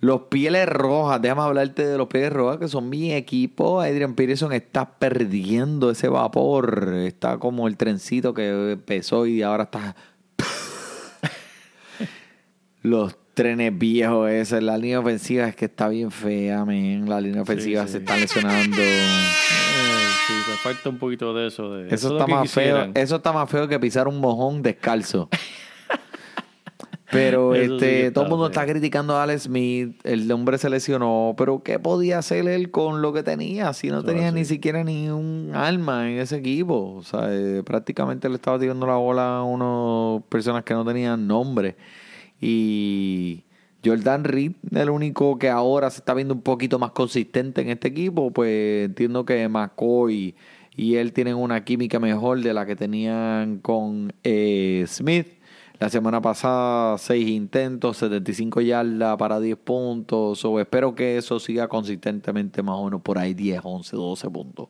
Los 0.00 0.22
Pieles 0.22 0.68
Rojas, 0.68 1.22
déjame 1.22 1.42
hablarte 1.42 1.86
de 1.86 1.96
los 1.96 2.08
Pieles 2.08 2.32
Rojas, 2.32 2.58
que 2.58 2.66
son 2.66 2.88
mi 2.88 3.12
equipo. 3.12 3.80
Adrian 3.80 4.16
Peterson 4.16 4.52
está 4.52 4.98
perdiendo 4.98 5.92
ese 5.92 6.08
vapor. 6.08 6.94
Está 7.04 7.38
como 7.38 7.68
el 7.68 7.76
trencito 7.76 8.34
que 8.34 8.72
empezó 8.72 9.28
y 9.28 9.42
ahora 9.42 9.62
está. 9.62 9.94
los 12.82 13.16
trenes 13.36 13.78
viejos, 13.78 14.30
esa 14.30 14.62
la 14.62 14.78
línea 14.78 14.98
ofensiva 14.98 15.46
es 15.46 15.54
que 15.54 15.66
está 15.66 15.88
bien 15.88 16.10
fea, 16.10 16.64
men. 16.64 17.06
La 17.06 17.20
línea 17.20 17.42
ofensiva 17.42 17.86
sí. 17.86 17.92
se 17.92 17.98
está 17.98 18.16
lesionando. 18.16 18.78
Eh, 18.80 19.06
sí, 20.26 20.32
me 20.48 20.56
falta 20.56 20.88
un 20.88 20.96
poquito 20.96 21.34
de 21.34 21.48
eso. 21.48 21.74
De, 21.74 21.94
Eso 21.94 21.94
es 21.94 22.12
lo 22.14 22.18
está 22.20 22.26
más 22.26 22.50
feo. 22.50 22.90
Eso 22.94 23.16
está 23.16 23.32
más 23.34 23.50
feo 23.50 23.68
que 23.68 23.78
pisar 23.78 24.08
un 24.08 24.20
mojón 24.20 24.62
descalzo. 24.62 25.28
Pero 27.12 27.54
Eso 27.54 27.78
sí 27.78 27.84
este, 27.84 28.10
todo 28.10 28.24
el 28.24 28.30
mundo 28.30 28.46
está 28.46 28.66
criticando 28.66 29.14
a 29.16 29.24
Alex 29.24 29.42
Smith. 29.42 30.00
El 30.04 30.32
hombre 30.32 30.56
se 30.56 30.70
lesionó. 30.70 31.34
Pero 31.36 31.62
¿qué 31.62 31.78
podía 31.78 32.18
hacer 32.18 32.48
él 32.48 32.70
con 32.70 33.02
lo 33.02 33.12
que 33.12 33.22
tenía? 33.22 33.74
Si 33.74 33.88
no 33.88 33.98
Eso 33.98 34.06
tenía 34.06 34.32
ni 34.32 34.46
siquiera 34.46 34.82
ni 34.82 35.10
un 35.10 35.52
alma 35.54 36.10
en 36.10 36.20
ese 36.20 36.36
equipo. 36.36 36.94
O 36.94 37.02
sea, 37.02 37.28
eh, 37.30 37.62
prácticamente 37.66 38.30
le 38.30 38.36
estaba 38.36 38.58
tirando 38.58 38.86
la 38.86 38.96
bola 38.96 39.36
a 39.36 39.42
unas 39.44 40.24
personas 40.30 40.64
que 40.64 40.72
no 40.72 40.86
tenían 40.86 41.26
nombre. 41.26 41.76
Y 42.40 43.44
Jordan 43.84 44.24
Reed, 44.24 44.52
el 44.72 44.90
único 44.90 45.38
que 45.38 45.48
ahora 45.48 45.90
se 45.90 45.98
está 45.98 46.14
viendo 46.14 46.34
un 46.34 46.42
poquito 46.42 46.78
más 46.78 46.90
consistente 46.90 47.60
en 47.60 47.70
este 47.70 47.88
equipo, 47.88 48.30
pues 48.30 48.86
entiendo 48.86 49.24
que 49.24 49.48
McCoy 49.48 50.34
y 50.76 50.96
él 50.96 51.12
tienen 51.12 51.36
una 51.36 51.64
química 51.64 51.98
mejor 51.98 52.42
de 52.42 52.52
la 52.52 52.66
que 52.66 52.76
tenían 52.76 53.58
con 53.58 54.12
eh, 54.22 54.84
Smith. 54.86 55.28
La 55.78 55.90
semana 55.90 56.22
pasada, 56.22 56.96
seis 56.96 57.28
intentos, 57.28 57.98
75 57.98 58.62
yardas 58.62 59.16
para 59.18 59.40
10 59.40 59.58
puntos. 59.58 60.44
O 60.44 60.60
espero 60.60 60.94
que 60.94 61.18
eso 61.18 61.38
siga 61.38 61.68
consistentemente 61.68 62.62
más 62.62 62.76
o 62.76 62.84
menos 62.84 63.02
por 63.02 63.18
ahí 63.18 63.34
10, 63.34 63.60
11, 63.62 63.96
12 63.96 64.30
puntos. 64.30 64.68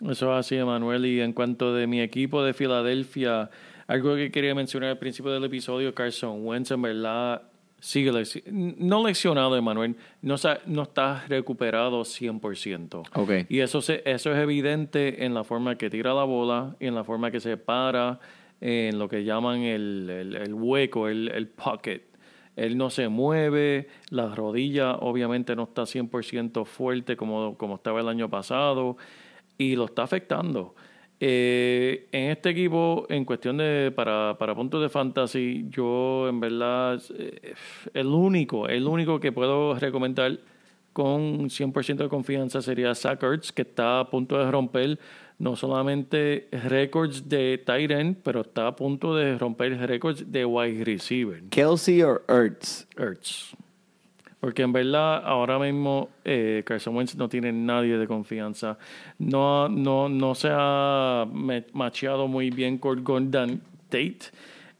Eso 0.00 0.32
es 0.32 0.38
así, 0.38 0.56
Emanuel. 0.56 1.06
Y 1.06 1.20
en 1.20 1.32
cuanto 1.32 1.74
de 1.74 1.86
mi 1.86 2.00
equipo 2.00 2.42
de 2.42 2.52
Filadelfia, 2.52 3.50
algo 3.86 4.14
que 4.16 4.30
quería 4.30 4.54
mencionar 4.54 4.90
al 4.90 4.98
principio 4.98 5.32
del 5.32 5.44
episodio, 5.44 5.94
Carson 5.94 6.44
Wentz, 6.46 6.70
en 6.70 6.82
verdad, 6.82 7.42
sigue 7.80 8.12
no 8.46 9.06
lesionado, 9.06 9.56
Emanuel, 9.56 9.96
no, 10.20 10.36
no 10.66 10.82
está 10.82 11.24
recuperado 11.28 12.02
100%. 12.04 13.02
Ok. 13.14 13.30
Y 13.48 13.60
eso, 13.60 13.80
se, 13.80 14.02
eso 14.04 14.32
es 14.32 14.38
evidente 14.38 15.24
en 15.24 15.34
la 15.34 15.44
forma 15.44 15.76
que 15.76 15.90
tira 15.90 16.14
la 16.14 16.24
bola, 16.24 16.76
y 16.80 16.86
en 16.86 16.94
la 16.94 17.04
forma 17.04 17.30
que 17.30 17.40
se 17.40 17.56
para, 17.56 18.20
en 18.60 18.98
lo 18.98 19.08
que 19.08 19.24
llaman 19.24 19.62
el, 19.62 20.08
el- 20.10 20.36
el 20.36 20.54
hueco, 20.54 21.08
el, 21.08 21.28
el 21.34 21.48
pocket. 21.48 22.02
Él 22.54 22.76
no 22.76 22.90
se 22.90 23.08
mueve, 23.08 23.88
la 24.10 24.34
rodilla 24.34 24.96
obviamente 24.96 25.56
no 25.56 25.62
está 25.64 25.82
100% 25.82 26.66
fuerte 26.66 27.16
como, 27.16 27.56
como 27.56 27.76
estaba 27.76 28.00
el 28.00 28.08
año 28.08 28.28
pasado 28.28 28.98
y 29.56 29.74
lo 29.74 29.86
está 29.86 30.02
afectando. 30.02 30.74
Eh, 31.24 32.08
en 32.10 32.32
este 32.32 32.50
equipo, 32.50 33.06
en 33.08 33.24
cuestión 33.24 33.56
de 33.56 33.92
para, 33.94 34.36
para 34.38 34.56
puntos 34.56 34.82
de 34.82 34.88
fantasy, 34.88 35.66
yo 35.70 36.28
en 36.28 36.40
verdad, 36.40 37.00
eh, 37.16 37.54
el 37.94 38.08
único, 38.08 38.66
el 38.66 38.88
único 38.88 39.20
que 39.20 39.30
puedo 39.30 39.76
recomendar 39.76 40.40
con 40.92 41.48
100% 41.48 42.02
de 42.02 42.08
confianza 42.08 42.60
sería 42.60 42.92
Zach 42.96 43.22
Ertz, 43.22 43.52
que 43.52 43.62
está 43.62 44.00
a 44.00 44.10
punto 44.10 44.36
de 44.36 44.50
romper 44.50 44.98
no 45.38 45.54
solamente 45.54 46.48
récords 46.50 47.28
de 47.28 47.62
tight 47.64 47.92
end, 47.92 48.16
pero 48.24 48.40
está 48.40 48.66
a 48.66 48.74
punto 48.74 49.14
de 49.14 49.38
romper 49.38 49.78
récords 49.78 50.32
de 50.32 50.44
wide 50.44 50.84
receiver. 50.84 51.40
Kelsey 51.50 52.02
o 52.02 52.20
Ertz. 52.26 52.88
Ertz. 52.96 53.54
Porque 54.42 54.62
en 54.62 54.72
verdad 54.72 55.22
ahora 55.24 55.56
mismo 55.60 56.08
eh, 56.24 56.64
Carson 56.66 56.96
Wentz 56.96 57.14
no 57.14 57.28
tiene 57.28 57.52
nadie 57.52 57.96
de 57.96 58.08
confianza. 58.08 58.76
No, 59.20 59.68
no, 59.68 60.08
no 60.08 60.34
se 60.34 60.48
ha 60.50 61.24
macheado 61.72 62.26
muy 62.26 62.50
bien 62.50 62.76
con 62.78 63.04
Gordon 63.04 63.62
Tate. 63.88 64.18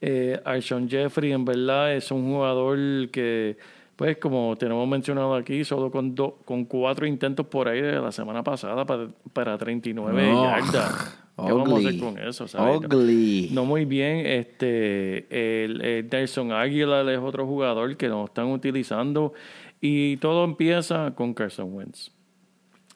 Eh, 0.01 0.41
Alshon 0.45 0.89
Jeffrey 0.91 1.31
en 1.31 1.45
verdad 1.45 1.95
es 1.95 2.11
un 2.11 2.25
jugador 2.33 2.77
que, 3.13 3.57
pues 3.95 4.17
como 4.17 4.57
tenemos 4.57 4.89
mencionado 4.89 5.37
aquí, 5.37 5.63
solo 5.65 5.93
con, 5.93 6.13
do- 6.13 6.39
con 6.45 6.65
cuatro 6.65 7.07
intentos 7.07 7.47
por 7.47 7.69
de 7.71 8.01
la 8.01 8.11
semana 8.11 8.43
pasada 8.43 8.85
para, 8.85 9.07
para 9.33 9.57
39 9.57 10.33
No. 10.33 10.43
yardas. 10.43 11.19
¿Qué 11.37 11.53
vamos 11.53 11.72
a 11.72 11.89
hacer 11.89 11.99
con 12.01 12.18
eso? 12.18 12.47
sabes? 12.47 12.76
Ugly. 12.76 13.51
No 13.53 13.64
muy 13.64 13.85
bien. 13.85 14.26
Este, 14.26 15.64
el, 15.64 15.80
el 15.80 16.09
Nelson 16.11 16.53
Aguilar 16.53 17.09
es 17.09 17.18
otro 17.18 17.47
jugador 17.47 17.97
que 17.97 18.09
nos 18.09 18.28
están 18.28 18.47
utilizando. 18.47 19.33
Y 19.80 20.18
todo 20.18 20.45
empieza 20.45 21.14
con 21.14 21.35
Carson 21.35 21.74
Wentz. 21.74 22.12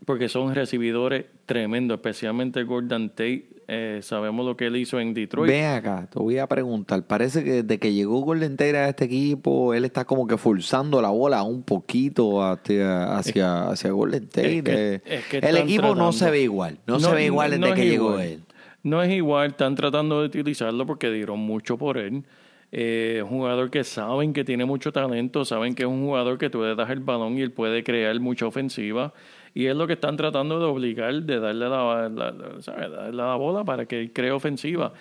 Porque 0.06 0.28
son 0.30 0.54
recibidores 0.54 1.26
tremendos, 1.44 1.96
especialmente 1.96 2.62
Gordon 2.62 3.10
Tate. 3.10 3.50
Eh, 3.68 3.98
sabemos 4.02 4.46
lo 4.46 4.56
que 4.56 4.66
él 4.66 4.76
hizo 4.76 5.00
en 5.00 5.12
Detroit. 5.12 5.50
Ven 5.50 5.64
acá, 5.64 6.08
te 6.10 6.18
voy 6.20 6.38
a 6.38 6.46
preguntar. 6.46 7.02
Parece 7.04 7.42
que 7.42 7.62
desde 7.64 7.78
que 7.80 7.92
llegó 7.92 8.20
Golden 8.20 8.52
Tate 8.56 8.76
a 8.78 8.88
este 8.88 9.06
equipo, 9.06 9.74
él 9.74 9.84
está 9.84 10.04
como 10.04 10.28
que 10.28 10.38
forzando 10.38 11.02
la 11.02 11.10
bola 11.10 11.42
un 11.42 11.64
poquito 11.64 12.40
hacia, 12.44 13.16
hacia, 13.18 13.68
hacia 13.68 13.90
Golden 13.90 14.28
Tate. 14.28 14.58
es 14.58 14.62
que- 14.62 15.02
es 15.04 15.24
que 15.26 15.38
el 15.38 15.56
equipo 15.56 15.94
no 15.96 16.12
se 16.12 16.30
ve 16.30 16.42
igual. 16.42 16.78
No, 16.86 17.00
se 17.00 17.12
ve 17.12 17.24
igual 17.24 17.50
desde 17.50 17.68
no 17.68 17.74
que 17.74 17.84
llegó 17.86 18.20
él. 18.20 18.42
No 18.84 19.02
es 19.02 19.12
igual, 19.12 19.48
están 19.48 19.74
tratando 19.74 20.20
de 20.20 20.26
utilizarlo 20.26 20.86
porque 20.86 21.10
dieron 21.10 21.40
mucho 21.40 21.76
por 21.76 21.98
él. 21.98 22.22
Eh, 22.70 23.20
un 23.24 23.30
jugador 23.30 23.70
que 23.70 23.82
saben 23.82 24.32
que 24.32 24.44
tiene 24.44 24.64
mucho 24.64 24.92
talento, 24.92 25.44
saben 25.44 25.74
que 25.74 25.82
es 25.82 25.88
un 25.88 26.04
jugador 26.04 26.38
que 26.38 26.50
tú 26.50 26.62
le 26.62 26.76
das 26.76 26.90
el 26.90 27.00
balón 27.00 27.36
y 27.36 27.40
él 27.42 27.50
puede 27.50 27.82
crear 27.82 28.18
mucha 28.20 28.46
ofensiva. 28.46 29.12
Y 29.56 29.66
es 29.68 29.74
lo 29.74 29.86
que 29.86 29.94
están 29.94 30.18
tratando 30.18 30.58
de 30.58 30.66
obligar, 30.66 31.14
de 31.22 31.40
darle 31.40 31.66
la, 31.70 32.08
la- 32.10 32.30
la- 32.30 32.60
¿sabes? 32.60 32.90
darle 32.90 33.12
la 33.16 33.34
bola 33.36 33.64
para 33.64 33.86
que 33.86 34.12
cree 34.12 34.30
ofensiva. 34.30 34.92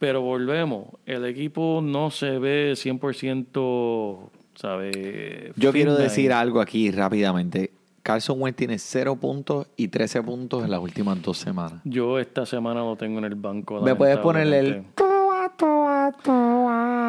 Pero 0.00 0.20
volvemos, 0.22 0.88
el 1.06 1.24
equipo 1.24 1.80
no 1.80 2.10
se 2.10 2.40
ve 2.40 2.72
100%, 2.74 4.18
¿sabe? 4.56 5.52
Yo 5.56 5.72
quiero 5.72 5.94
decir 5.94 6.32
algo 6.32 6.60
aquí 6.60 6.90
rápidamente. 6.90 7.70
Carson 8.02 8.42
Wentz 8.42 8.56
tiene 8.56 8.78
0 8.80 9.14
puntos 9.16 9.68
y 9.76 9.86
13 9.86 10.22
puntos 10.24 10.64
en 10.64 10.70
las 10.72 10.80
últimas 10.80 11.22
dos 11.22 11.38
semanas. 11.38 11.80
Yo 11.84 12.18
esta 12.18 12.44
semana 12.44 12.80
lo 12.80 12.96
tengo 12.96 13.20
en 13.20 13.26
el 13.26 13.36
banco. 13.36 13.80
Me 13.82 13.94
puedes 13.94 14.18
ponerle 14.18 14.58
el... 14.58 14.84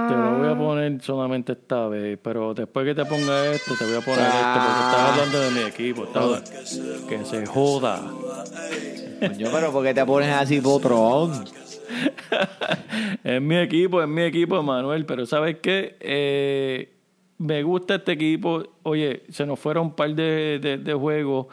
Te 0.09 0.15
lo 0.15 0.37
voy 0.37 0.47
a 0.49 0.55
poner 0.57 1.01
solamente 1.01 1.53
esta 1.53 1.87
vez, 1.87 2.19
pero 2.21 2.53
después 2.53 2.85
que 2.85 2.93
te 2.93 3.03
ponga 3.05 3.47
este, 3.51 3.75
te 3.75 3.85
voy 3.85 3.95
a 3.95 4.01
poner 4.01 4.25
este, 4.25 4.59
porque 4.59 4.79
estás 4.79 5.11
hablando 5.11 5.39
de 5.39 5.51
mi 5.51 5.59
equipo. 5.61 6.03
estás- 6.05 6.79
que 7.09 7.25
se 7.25 7.45
joda. 7.47 7.99
Coño, 9.19 9.47
pero 9.51 9.71
¿por 9.71 9.83
qué 9.83 9.93
te 9.93 10.05
pones 10.05 10.29
así, 10.29 10.61
potrón? 10.61 11.31
es 13.23 13.41
mi 13.41 13.57
equipo, 13.57 14.01
es 14.01 14.07
mi 14.07 14.21
equipo, 14.23 14.61
Manuel, 14.61 15.05
pero 15.05 15.25
¿sabes 15.25 15.57
qué? 15.61 15.95
Eh, 15.99 16.93
me 17.39 17.63
gusta 17.63 17.95
este 17.95 18.11
equipo. 18.13 18.63
Oye, 18.83 19.23
se 19.29 19.45
nos 19.45 19.59
fueron 19.59 19.87
un 19.87 19.95
par 19.95 20.13
de, 20.13 20.59
de- 20.61 20.77
de 20.77 20.93
juegos, 20.93 21.47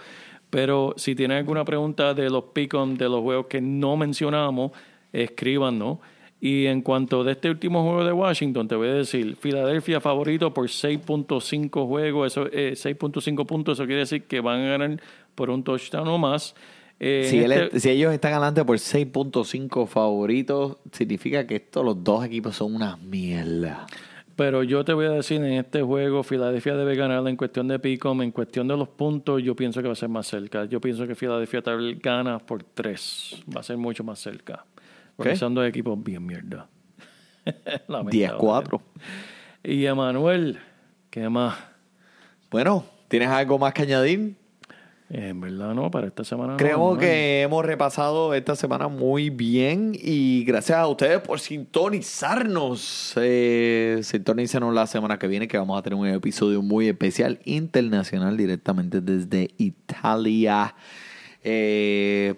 pero 0.50 0.92
si 0.96 1.14
tienen 1.14 1.38
alguna 1.38 1.64
pregunta 1.64 2.12
de 2.12 2.28
los 2.28 2.44
pick 2.52 2.74
de 2.74 3.08
los 3.08 3.20
juegos 3.22 3.46
que 3.46 3.60
no 3.62 3.96
mencionamos, 3.96 4.72
escríbanos. 5.12 5.98
Y 6.42 6.66
en 6.66 6.80
cuanto 6.80 7.22
de 7.22 7.32
este 7.32 7.50
último 7.50 7.82
juego 7.82 8.02
de 8.04 8.12
Washington, 8.12 8.66
te 8.66 8.74
voy 8.74 8.88
a 8.88 8.94
decir, 8.94 9.36
Filadelfia 9.36 10.00
favorito 10.00 10.54
por 10.54 10.68
6.5 10.68 11.86
juegos, 11.86 12.32
eso 12.32 12.46
eh, 12.50 12.72
6.5 12.76 13.44
puntos, 13.46 13.78
eso 13.78 13.84
quiere 13.86 14.00
decir 14.00 14.22
que 14.24 14.40
van 14.40 14.60
a 14.60 14.68
ganar 14.70 15.00
por 15.34 15.50
un 15.50 15.62
touchdown 15.62 16.08
o 16.08 16.16
más. 16.18 16.54
Eh, 16.98 17.26
Si, 17.28 17.38
en 17.38 17.44
él- 17.44 17.52
este- 17.52 17.80
si 17.80 17.90
ellos 17.90 18.12
están 18.12 18.32
adelante 18.32 18.64
por 18.64 18.78
6.5 18.78 19.86
favoritos, 19.86 20.76
significa 20.92 21.46
que 21.46 21.56
estos 21.56 21.84
los 21.84 22.02
dos 22.02 22.24
equipos 22.24 22.56
son 22.56 22.74
una 22.74 22.96
mierda. 22.96 23.86
Pero 24.36 24.62
yo 24.62 24.82
te 24.84 24.94
voy 24.94 25.04
a 25.06 25.10
decir, 25.10 25.36
en 25.42 25.52
este 25.52 25.82
juego, 25.82 26.22
Filadelfia 26.22 26.74
debe 26.74 26.94
ganar 26.96 27.26
en 27.28 27.36
cuestión 27.36 27.68
de 27.68 27.78
Picom, 27.78 28.22
en 28.22 28.30
cuestión 28.30 28.66
de 28.68 28.76
los 28.78 28.88
puntos, 28.88 29.42
yo 29.42 29.54
pienso 29.54 29.82
que 29.82 29.88
va 29.88 29.92
a 29.92 29.96
ser 29.96 30.08
más 30.08 30.26
cerca. 30.26 30.64
Yo 30.64 30.80
pienso 30.80 31.06
que 31.06 31.14
Filadelfia 31.14 31.60
tal 31.60 31.78
vez 31.82 32.00
gana 32.00 32.38
por 32.38 32.62
tres. 32.62 33.36
Va 33.54 33.60
a 33.60 33.62
ser 33.62 33.76
mucho 33.76 34.02
más 34.02 34.18
cerca. 34.18 34.64
Porque 35.24 35.36
son 35.36 35.54
dos 35.54 35.68
equipos 35.68 36.02
bien 36.02 36.26
mierda. 36.26 36.68
Lamentable. 37.88 38.38
10-4. 38.38 38.80
Y 39.64 39.84
Emanuel, 39.84 40.58
¿qué 41.10 41.28
más? 41.28 41.56
Bueno, 42.50 42.84
¿tienes 43.08 43.28
algo 43.28 43.58
más 43.58 43.74
que 43.74 43.82
añadir? 43.82 44.34
En 45.12 45.40
verdad 45.40 45.74
no, 45.74 45.90
para 45.90 46.06
esta 46.06 46.22
semana 46.22 46.56
no, 46.56 46.92
no. 46.92 46.96
que 46.96 47.42
hemos 47.42 47.66
repasado 47.66 48.32
esta 48.32 48.54
semana 48.54 48.86
muy 48.86 49.28
bien 49.28 49.92
y 49.92 50.44
gracias 50.44 50.78
a 50.78 50.86
ustedes 50.86 51.20
por 51.20 51.40
sintonizarnos. 51.40 53.14
Eh, 53.16 53.98
sintonícenos 54.04 54.72
la 54.72 54.86
semana 54.86 55.18
que 55.18 55.26
viene 55.26 55.48
que 55.48 55.58
vamos 55.58 55.76
a 55.76 55.82
tener 55.82 55.98
un 55.98 56.06
episodio 56.06 56.62
muy 56.62 56.88
especial 56.88 57.40
internacional 57.44 58.36
directamente 58.36 59.00
desde 59.00 59.50
Italia 59.58 60.76
eh, 61.42 62.36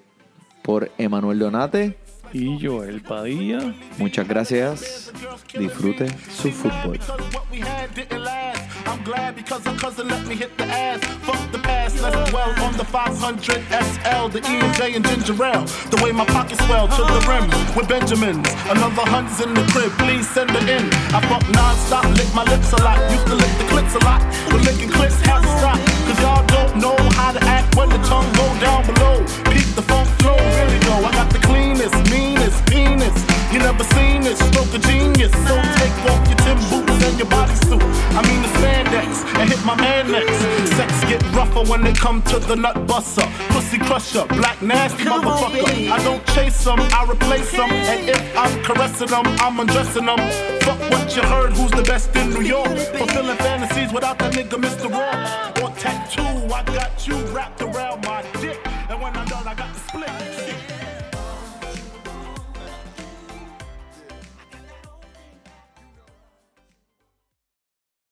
por 0.62 0.90
Emanuel 0.96 1.38
Donate. 1.38 2.01
Y 2.32 2.59
Joel 2.59 3.00
Padilla. 3.02 3.74
Muchas 3.98 4.26
gracias. 4.26 5.12
Disfrute 5.52 6.09
su 6.30 6.50
fútbol. 6.50 6.92
Because 6.92 7.34
what 7.34 7.50
we 7.50 7.60
had 7.60 7.94
didn't 7.94 8.24
last. 8.24 8.62
I'm 8.86 9.02
glad 9.04 9.36
because 9.36 9.64
her 9.64 9.76
cousin 9.76 10.09
let 10.09 10.26
me 10.26 10.34
hit 10.34 10.56
the 10.56 10.64
ass. 10.64 11.00
Fuck 11.22 11.52
the 11.52 11.59
past, 11.59 12.00
let's 12.02 12.30
dwell 12.30 12.50
on 12.64 12.76
the 12.76 12.84
500 12.84 13.62
SL, 13.68 14.28
the 14.28 14.40
E 14.48 14.60
and 14.60 14.74
J 14.74 14.94
and 14.94 15.06
ginger 15.06 15.44
ale. 15.44 15.64
The 15.90 16.00
way 16.02 16.12
my 16.12 16.24
pockets 16.24 16.64
swell 16.66 16.88
to 16.88 17.02
the 17.02 17.20
rim 17.28 17.48
with 17.76 17.88
Benjamins. 17.88 18.48
Another 18.68 19.04
hundred's 19.04 19.40
in 19.40 19.54
the 19.54 19.62
crib, 19.72 19.92
please 19.98 20.28
send 20.28 20.50
it 20.50 20.68
in. 20.68 20.88
I 21.12 21.20
fuck 21.28 21.44
non-stop, 21.52 22.04
lick 22.16 22.32
my 22.34 22.44
lips 22.44 22.72
a 22.72 22.82
lot. 22.82 22.98
Used 23.12 23.26
to 23.26 23.34
lick 23.34 23.52
the 23.59 23.64
clips 23.68 23.94
a 23.94 24.04
lot. 24.04 24.20
But 24.48 24.62
licking 24.64 24.90
clips 24.90 25.20
has 25.22 25.42
to 25.42 25.59
stop. 25.59 25.91
Cause 26.06 26.20
y'all 26.20 26.46
don't 26.46 26.76
know 26.76 26.96
how 27.18 27.32
to 27.32 27.42
act 27.44 27.76
when 27.76 27.88
the 27.88 27.98
tongue 27.98 28.30
go 28.34 28.46
down 28.60 28.86
below. 28.86 29.18
Peak 29.50 29.66
the 29.74 29.82
funk 29.82 30.08
flow, 30.20 30.36
really 30.36 30.80
go. 30.86 30.94
I 31.04 31.12
got 31.12 31.30
the 31.32 31.38
cleanest, 31.38 31.94
meanest 32.10 32.64
penis. 32.66 33.14
You 33.52 33.58
never 33.58 33.84
seen 33.96 34.22
this, 34.22 34.38
stroke 34.38 34.72
of 34.74 34.82
genius. 34.82 35.32
So 35.46 35.54
take 35.80 35.96
off 36.10 36.22
your 36.28 36.38
Tim 36.44 36.58
boots 36.70 37.04
and 37.04 37.18
your 37.18 37.28
bodysuit. 37.28 37.82
I 38.16 38.20
mean 38.28 38.40
the 38.42 38.48
spandex 38.58 39.24
and 39.38 39.48
hit 39.48 39.62
my 39.64 39.76
man 39.76 40.10
next. 40.10 40.38
Sex 40.76 40.92
get 41.04 41.22
rougher 41.34 41.62
when 41.70 41.82
they 41.82 41.92
come 41.92 42.22
to 42.32 42.38
the 42.38 42.56
nut 42.56 42.86
buster. 42.86 43.26
Pussy 43.50 43.78
crusher, 43.78 44.26
black 44.26 44.60
nasty 44.62 45.04
motherfucker. 45.04 45.90
I 45.90 46.02
don't 46.02 46.24
chase 46.28 46.64
them, 46.64 46.80
I 46.80 47.06
replace 47.08 47.50
them. 47.52 47.70
And 47.70 48.08
if 48.08 48.36
I'm 48.36 48.62
caressing 48.62 49.08
them, 49.08 49.26
I'm 49.26 49.60
undressing 49.60 50.06
them. 50.06 50.18
Fuck 50.62 50.80
what 50.90 51.14
you 51.16 51.22
heard, 51.22 51.52
who's 51.52 51.70
the 51.72 51.82
best 51.82 52.14
in 52.16 52.30
New 52.30 52.42
York? 52.42 52.76
Fulfilling 52.98 53.36
fantasies 53.36 53.92
without 53.92 54.18
that 54.18 54.32
nigga 54.32 54.60
Mr. 54.60 54.90
Raw. 54.90 55.71
Tattoo, 55.82 56.22
I 56.22 56.62
got 56.62 57.09
you 57.09 57.16
wrapped 57.34 57.60
around 57.60 58.04
my 58.04 58.22
dick. 58.40 58.60
And 58.88 59.02
when 59.02 59.16
I'm 59.16 59.26
done, 59.26 59.48
I 59.48 59.54
got. 59.56 59.71